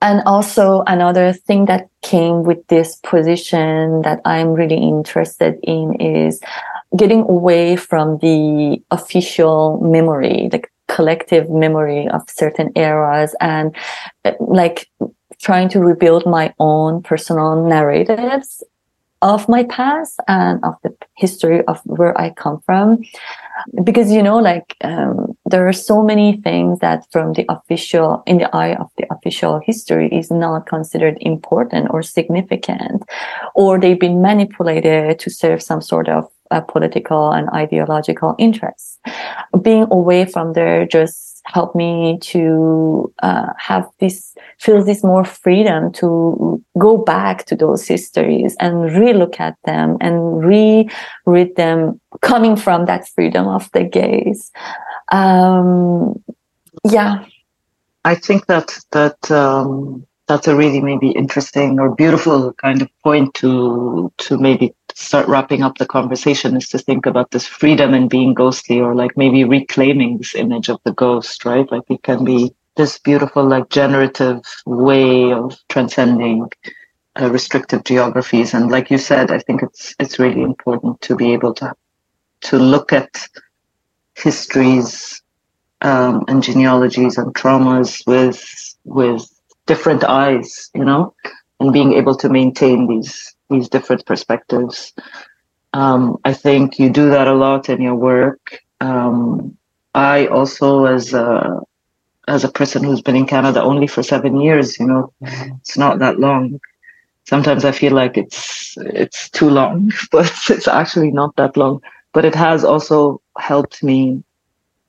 And 0.01 0.23
also 0.25 0.83
another 0.87 1.31
thing 1.31 1.65
that 1.65 1.87
came 2.01 2.43
with 2.43 2.65
this 2.67 2.95
position 3.03 4.01
that 4.01 4.19
I'm 4.25 4.53
really 4.53 4.77
interested 4.77 5.59
in 5.61 5.93
is 6.01 6.41
getting 6.97 7.21
away 7.21 7.75
from 7.75 8.17
the 8.17 8.81
official 8.89 9.79
memory, 9.81 10.49
like 10.51 10.71
collective 10.87 11.49
memory 11.49 12.07
of 12.09 12.21
certain 12.27 12.71
eras 12.75 13.35
and 13.39 13.75
like 14.39 14.89
trying 15.39 15.69
to 15.69 15.79
rebuild 15.79 16.25
my 16.25 16.53
own 16.59 17.01
personal 17.01 17.63
narratives 17.67 18.63
of 19.21 19.47
my 19.47 19.63
past 19.65 20.19
and 20.27 20.63
of 20.63 20.75
the 20.83 20.95
history 21.15 21.63
of 21.65 21.79
where 21.85 22.19
I 22.19 22.31
come 22.31 22.59
from. 22.65 23.03
Because, 23.83 24.11
you 24.11 24.23
know, 24.23 24.37
like, 24.37 24.75
um, 24.83 25.37
there 25.45 25.67
are 25.67 25.73
so 25.73 26.01
many 26.01 26.37
things 26.37 26.79
that 26.79 27.05
from 27.11 27.33
the 27.33 27.45
official, 27.49 28.23
in 28.25 28.39
the 28.39 28.55
eye 28.55 28.75
of 28.75 28.89
the 28.97 29.05
official 29.11 29.59
history 29.63 30.07
is 30.11 30.31
not 30.31 30.65
considered 30.65 31.17
important 31.21 31.89
or 31.91 32.01
significant, 32.01 33.03
or 33.53 33.79
they've 33.79 33.99
been 33.99 34.21
manipulated 34.21 35.19
to 35.19 35.29
serve 35.29 35.61
some 35.61 35.81
sort 35.81 36.09
of 36.09 36.27
uh, 36.51 36.61
political 36.61 37.31
and 37.31 37.49
ideological 37.49 38.35
interests. 38.37 38.99
Being 39.61 39.87
away 39.91 40.25
from 40.25 40.53
there 40.53 40.85
just 40.85 41.31
helped 41.45 41.75
me 41.75 42.19
to 42.21 43.11
uh, 43.23 43.47
have 43.57 43.87
this 43.99 44.35
feel 44.59 44.83
this 44.83 45.03
more 45.03 45.25
freedom 45.25 45.91
to 45.91 46.63
go 46.77 46.97
back 46.97 47.45
to 47.45 47.55
those 47.55 47.87
histories 47.87 48.55
and 48.59 48.91
relook 48.91 49.39
at 49.39 49.57
them 49.65 49.97
and 50.01 50.43
reread 50.43 51.55
them 51.55 51.99
coming 52.21 52.55
from 52.55 52.85
that 52.85 53.07
freedom 53.09 53.47
of 53.47 53.71
the 53.71 53.83
gaze 53.83 54.51
um, 55.11 56.13
yeah 56.89 57.25
i 58.05 58.13
think 58.13 58.45
that 58.45 58.77
that 58.91 59.31
um, 59.31 60.05
that's 60.27 60.47
a 60.47 60.55
really 60.55 60.79
maybe 60.79 61.11
interesting 61.11 61.79
or 61.79 61.93
beautiful 61.95 62.53
kind 62.53 62.81
of 62.81 62.89
point 63.03 63.33
to 63.33 64.11
to 64.17 64.37
maybe 64.37 64.73
start 65.01 65.27
wrapping 65.27 65.63
up 65.63 65.77
the 65.77 65.85
conversation 65.85 66.55
is 66.55 66.69
to 66.69 66.77
think 66.77 67.05
about 67.05 67.31
this 67.31 67.47
freedom 67.47 67.93
and 67.93 68.09
being 68.09 68.33
ghostly 68.33 68.79
or 68.79 68.95
like 68.95 69.17
maybe 69.17 69.43
reclaiming 69.43 70.17
this 70.17 70.35
image 70.35 70.69
of 70.69 70.79
the 70.83 70.93
ghost, 70.93 71.43
right? 71.45 71.69
Like 71.71 71.83
it 71.89 72.03
can 72.03 72.23
be 72.23 72.53
this 72.77 72.99
beautiful, 72.99 73.43
like 73.43 73.69
generative 73.69 74.41
way 74.65 75.33
of 75.33 75.57
transcending 75.69 76.49
uh, 77.19 77.29
restrictive 77.29 77.83
geographies. 77.83 78.53
And 78.53 78.71
like 78.71 78.89
you 78.89 78.97
said, 78.97 79.31
I 79.31 79.39
think 79.39 79.63
it's, 79.63 79.95
it's 79.99 80.19
really 80.19 80.41
important 80.41 81.01
to 81.01 81.15
be 81.15 81.33
able 81.33 81.53
to, 81.55 81.73
to 82.41 82.57
look 82.57 82.93
at 82.93 83.27
histories, 84.15 85.21
um, 85.81 86.23
and 86.27 86.43
genealogies 86.43 87.17
and 87.17 87.33
traumas 87.33 88.05
with, 88.05 88.43
with 88.85 89.27
different 89.65 90.03
eyes, 90.03 90.69
you 90.75 90.85
know, 90.85 91.13
and 91.61 91.71
being 91.71 91.93
able 91.93 92.15
to 92.15 92.29
maintain 92.29 92.87
these 92.87 93.35
these 93.49 93.69
different 93.69 94.05
perspectives. 94.05 94.93
Um, 95.73 96.17
I 96.25 96.33
think 96.33 96.79
you 96.79 96.89
do 96.89 97.09
that 97.09 97.27
a 97.27 97.33
lot 97.33 97.69
in 97.69 97.81
your 97.81 97.95
work. 97.95 98.59
Um, 98.79 99.57
I 99.93 100.27
also, 100.27 100.85
as 100.85 101.13
a 101.13 101.61
as 102.27 102.43
a 102.43 102.51
person 102.51 102.83
who's 102.83 103.01
been 103.01 103.15
in 103.15 103.27
Canada 103.27 103.61
only 103.61 103.87
for 103.87 104.03
seven 104.03 104.39
years, 104.39 104.79
you 104.79 104.87
know, 104.87 105.13
it's 105.21 105.77
not 105.77 105.99
that 105.99 106.19
long. 106.19 106.59
Sometimes 107.25 107.65
I 107.65 107.71
feel 107.71 107.93
like 107.93 108.17
it's 108.17 108.75
it's 108.77 109.29
too 109.29 109.49
long, 109.49 109.91
but 110.11 110.31
it's 110.49 110.67
actually 110.67 111.11
not 111.11 111.35
that 111.35 111.55
long. 111.55 111.81
But 112.13 112.25
it 112.25 112.35
has 112.35 112.63
also 112.63 113.21
helped 113.37 113.83
me 113.83 114.23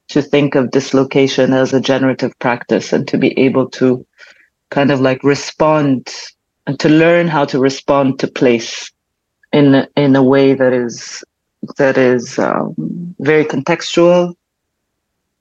to 0.09 0.23
think 0.23 0.55
of 0.55 0.71
dislocation 0.71 1.53
as 1.53 1.73
a 1.73 1.81
generative 1.81 2.37
practice 2.39 2.93
and 2.93 3.07
to 3.09 3.17
be 3.17 3.39
able 3.39 3.69
to 3.71 4.05
kind 4.71 4.91
of 4.91 5.01
like 5.01 5.23
respond 5.23 6.11
and 6.67 6.79
to 6.81 6.89
learn 6.89 7.29
how 7.29 7.45
to 7.45 7.59
respond 7.59 8.19
to 8.21 8.29
place 8.29 8.91
in 9.53 9.87
in 9.97 10.17
a 10.17 10.23
way 10.23 10.55
that 10.55 10.73
is 10.73 11.25
that 11.79 11.97
is 11.97 12.39
um, 12.39 12.75
very 13.21 13.45
contextual 13.45 14.35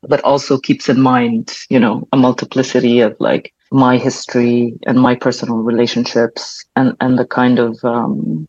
but 0.03 0.23
also 0.23 0.57
keeps 0.57 0.89
in 0.89 0.99
mind 0.99 1.55
you 1.69 1.79
know 1.79 2.07
a 2.11 2.17
multiplicity 2.17 2.99
of 2.99 3.15
like 3.19 3.53
my 3.71 3.97
history 3.97 4.73
and 4.85 4.99
my 4.99 5.15
personal 5.15 5.57
relationships 5.57 6.65
and 6.75 6.95
and 6.99 7.17
the 7.17 7.25
kind 7.25 7.59
of 7.59 7.83
um, 7.83 8.47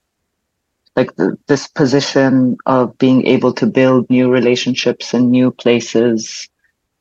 like 0.96 1.14
the, 1.16 1.36
this 1.46 1.68
position 1.68 2.56
of 2.66 2.96
being 2.98 3.26
able 3.26 3.52
to 3.52 3.66
build 3.66 4.08
new 4.10 4.30
relationships 4.30 5.14
in 5.14 5.30
new 5.30 5.50
places 5.50 6.48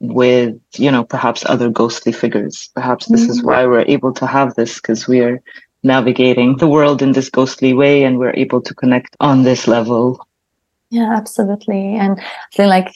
with 0.01 0.59
you 0.73 0.91
know 0.91 1.03
perhaps 1.03 1.43
other 1.45 1.69
ghostly 1.69 2.11
figures. 2.11 2.69
Perhaps 2.73 3.05
this 3.05 3.21
mm-hmm. 3.21 3.31
is 3.31 3.43
why 3.43 3.65
we're 3.65 3.85
able 3.87 4.13
to 4.13 4.25
have 4.25 4.55
this 4.55 4.75
because 4.75 5.07
we're 5.07 5.41
navigating 5.83 6.57
the 6.57 6.67
world 6.67 7.01
in 7.01 7.11
this 7.11 7.29
ghostly 7.29 7.73
way 7.73 8.03
and 8.03 8.17
we're 8.17 8.33
able 8.33 8.61
to 8.61 8.73
connect 8.73 9.15
on 9.19 9.43
this 9.43 9.67
level. 9.67 10.27
Yeah 10.89 11.13
absolutely. 11.15 11.95
And 11.95 12.19
i 12.19 12.55
feel 12.55 12.67
like 12.67 12.93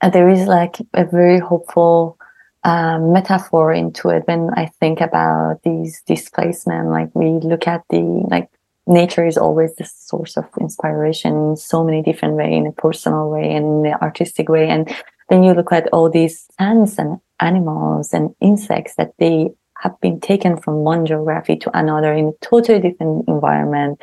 uh, 0.00 0.10
there 0.10 0.28
is 0.28 0.46
like 0.46 0.76
a 0.92 1.04
very 1.04 1.38
hopeful 1.38 2.18
um, 2.64 3.12
metaphor 3.12 3.72
into 3.72 4.08
it 4.08 4.22
when 4.26 4.50
i 4.56 4.66
think 4.80 5.00
about 5.00 5.62
these 5.62 6.02
displacement. 6.02 6.88
Like 6.88 7.14
we 7.14 7.30
look 7.48 7.68
at 7.68 7.82
the 7.90 8.02
like 8.28 8.50
nature 8.86 9.26
is 9.26 9.38
always 9.38 9.74
the 9.76 9.84
source 9.84 10.36
of 10.36 10.44
inspiration 10.60 11.32
in 11.32 11.56
so 11.56 11.84
many 11.84 12.02
different 12.02 12.34
way 12.34 12.52
in 12.52 12.66
a 12.66 12.72
personal 12.72 13.30
way 13.30 13.54
and 13.54 13.64
in 13.64 13.82
the 13.82 14.02
artistic 14.02 14.48
way. 14.48 14.68
And 14.68 14.94
then 15.28 15.42
you 15.42 15.52
look 15.54 15.72
at 15.72 15.88
all 15.92 16.10
these 16.10 16.46
plants 16.56 16.98
and 16.98 17.20
animals 17.40 18.12
and 18.12 18.34
insects 18.40 18.94
that 18.96 19.12
they 19.18 19.50
have 19.78 19.98
been 20.00 20.20
taken 20.20 20.56
from 20.56 20.76
one 20.76 21.04
geography 21.06 21.56
to 21.56 21.76
another 21.76 22.12
in 22.12 22.28
a 22.28 22.44
totally 22.44 22.80
different 22.80 23.28
environment, 23.28 24.00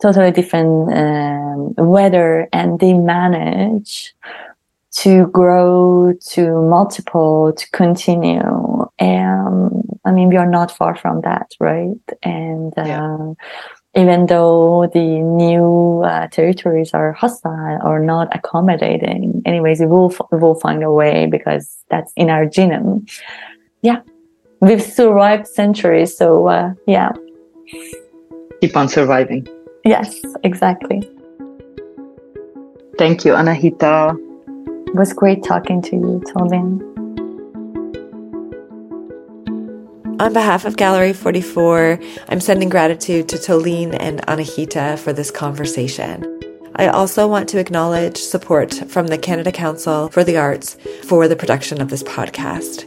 totally 0.00 0.30
different 0.30 0.92
um, 0.94 1.74
weather, 1.76 2.48
and 2.52 2.80
they 2.80 2.92
manage 2.92 4.14
to 4.92 5.26
grow, 5.28 6.14
to 6.28 6.62
multiple, 6.62 7.52
to 7.52 7.70
continue. 7.70 8.86
And 8.98 9.98
I 10.04 10.12
mean, 10.12 10.28
we 10.28 10.36
are 10.36 10.48
not 10.48 10.70
far 10.70 10.94
from 10.96 11.22
that, 11.22 11.52
right? 11.58 11.96
And 12.22 12.72
yeah. 12.76 13.34
Even 13.96 14.26
though 14.26 14.90
the 14.92 15.20
new 15.20 16.02
uh, 16.04 16.26
territories 16.28 16.92
are 16.94 17.12
hostile 17.12 17.78
or 17.84 18.00
not 18.00 18.34
accommodating, 18.34 19.40
anyways, 19.46 19.78
we 19.80 19.86
will, 19.86 20.12
we 20.32 20.38
will 20.38 20.56
find 20.56 20.82
a 20.82 20.90
way 20.90 21.26
because 21.26 21.78
that's 21.90 22.12
in 22.16 22.28
our 22.28 22.44
genome. 22.44 23.08
Yeah. 23.82 24.00
We've 24.60 24.82
survived 24.82 25.46
centuries. 25.46 26.16
So, 26.16 26.48
uh, 26.48 26.74
yeah. 26.86 27.12
Keep 28.60 28.76
on 28.76 28.88
surviving. 28.88 29.46
Yes, 29.84 30.20
exactly. 30.42 31.08
Thank 32.98 33.24
you, 33.24 33.32
Anahita. 33.32 34.16
It 34.88 34.94
was 34.94 35.12
great 35.12 35.44
talking 35.44 35.82
to 35.82 35.96
you, 35.96 36.22
Toleen. 36.26 36.93
On 40.20 40.32
behalf 40.32 40.64
of 40.64 40.76
Gallery 40.76 41.12
44, 41.12 41.98
I'm 42.28 42.40
sending 42.40 42.68
gratitude 42.68 43.28
to 43.30 43.36
Toleen 43.36 43.96
and 43.98 44.20
Anahita 44.22 44.96
for 44.96 45.12
this 45.12 45.32
conversation. 45.32 46.24
I 46.76 46.86
also 46.86 47.26
want 47.26 47.48
to 47.48 47.58
acknowledge 47.58 48.18
support 48.18 48.74
from 48.88 49.08
the 49.08 49.18
Canada 49.18 49.50
Council 49.50 50.08
for 50.10 50.22
the 50.22 50.36
Arts 50.36 50.76
for 51.02 51.26
the 51.26 51.34
production 51.34 51.80
of 51.80 51.90
this 51.90 52.04
podcast. 52.04 52.84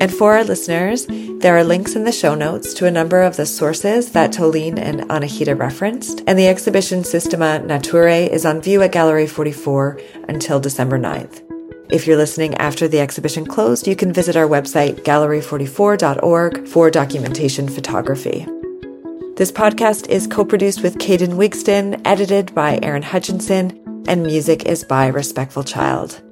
And 0.00 0.12
for 0.12 0.34
our 0.34 0.42
listeners, 0.42 1.06
there 1.08 1.56
are 1.56 1.62
links 1.62 1.94
in 1.94 2.02
the 2.02 2.10
show 2.10 2.34
notes 2.34 2.74
to 2.74 2.86
a 2.86 2.90
number 2.90 3.22
of 3.22 3.36
the 3.36 3.46
sources 3.46 4.10
that 4.10 4.32
Toleen 4.32 4.76
and 4.76 5.02
Anahita 5.02 5.56
referenced, 5.56 6.24
and 6.26 6.36
the 6.36 6.48
exhibition 6.48 7.04
Systema 7.04 7.62
Naturae 7.64 8.28
is 8.28 8.44
on 8.44 8.60
view 8.60 8.82
at 8.82 8.90
Gallery 8.90 9.28
44 9.28 10.00
until 10.28 10.58
December 10.58 10.98
9th. 10.98 11.53
If 11.90 12.06
you're 12.06 12.16
listening 12.16 12.54
after 12.54 12.88
the 12.88 13.00
exhibition 13.00 13.46
closed, 13.46 13.86
you 13.86 13.94
can 13.94 14.12
visit 14.12 14.36
our 14.36 14.48
website, 14.48 15.02
gallery44.org, 15.04 16.66
for 16.66 16.90
documentation 16.90 17.68
photography. 17.68 18.46
This 19.36 19.52
podcast 19.52 20.08
is 20.08 20.26
co 20.26 20.44
produced 20.44 20.82
with 20.82 20.96
Caden 20.98 21.34
Wigston, 21.34 22.00
edited 22.06 22.54
by 22.54 22.78
Aaron 22.82 23.02
Hutchinson, 23.02 24.04
and 24.08 24.22
music 24.22 24.64
is 24.64 24.82
by 24.84 25.08
Respectful 25.08 25.64
Child. 25.64 26.23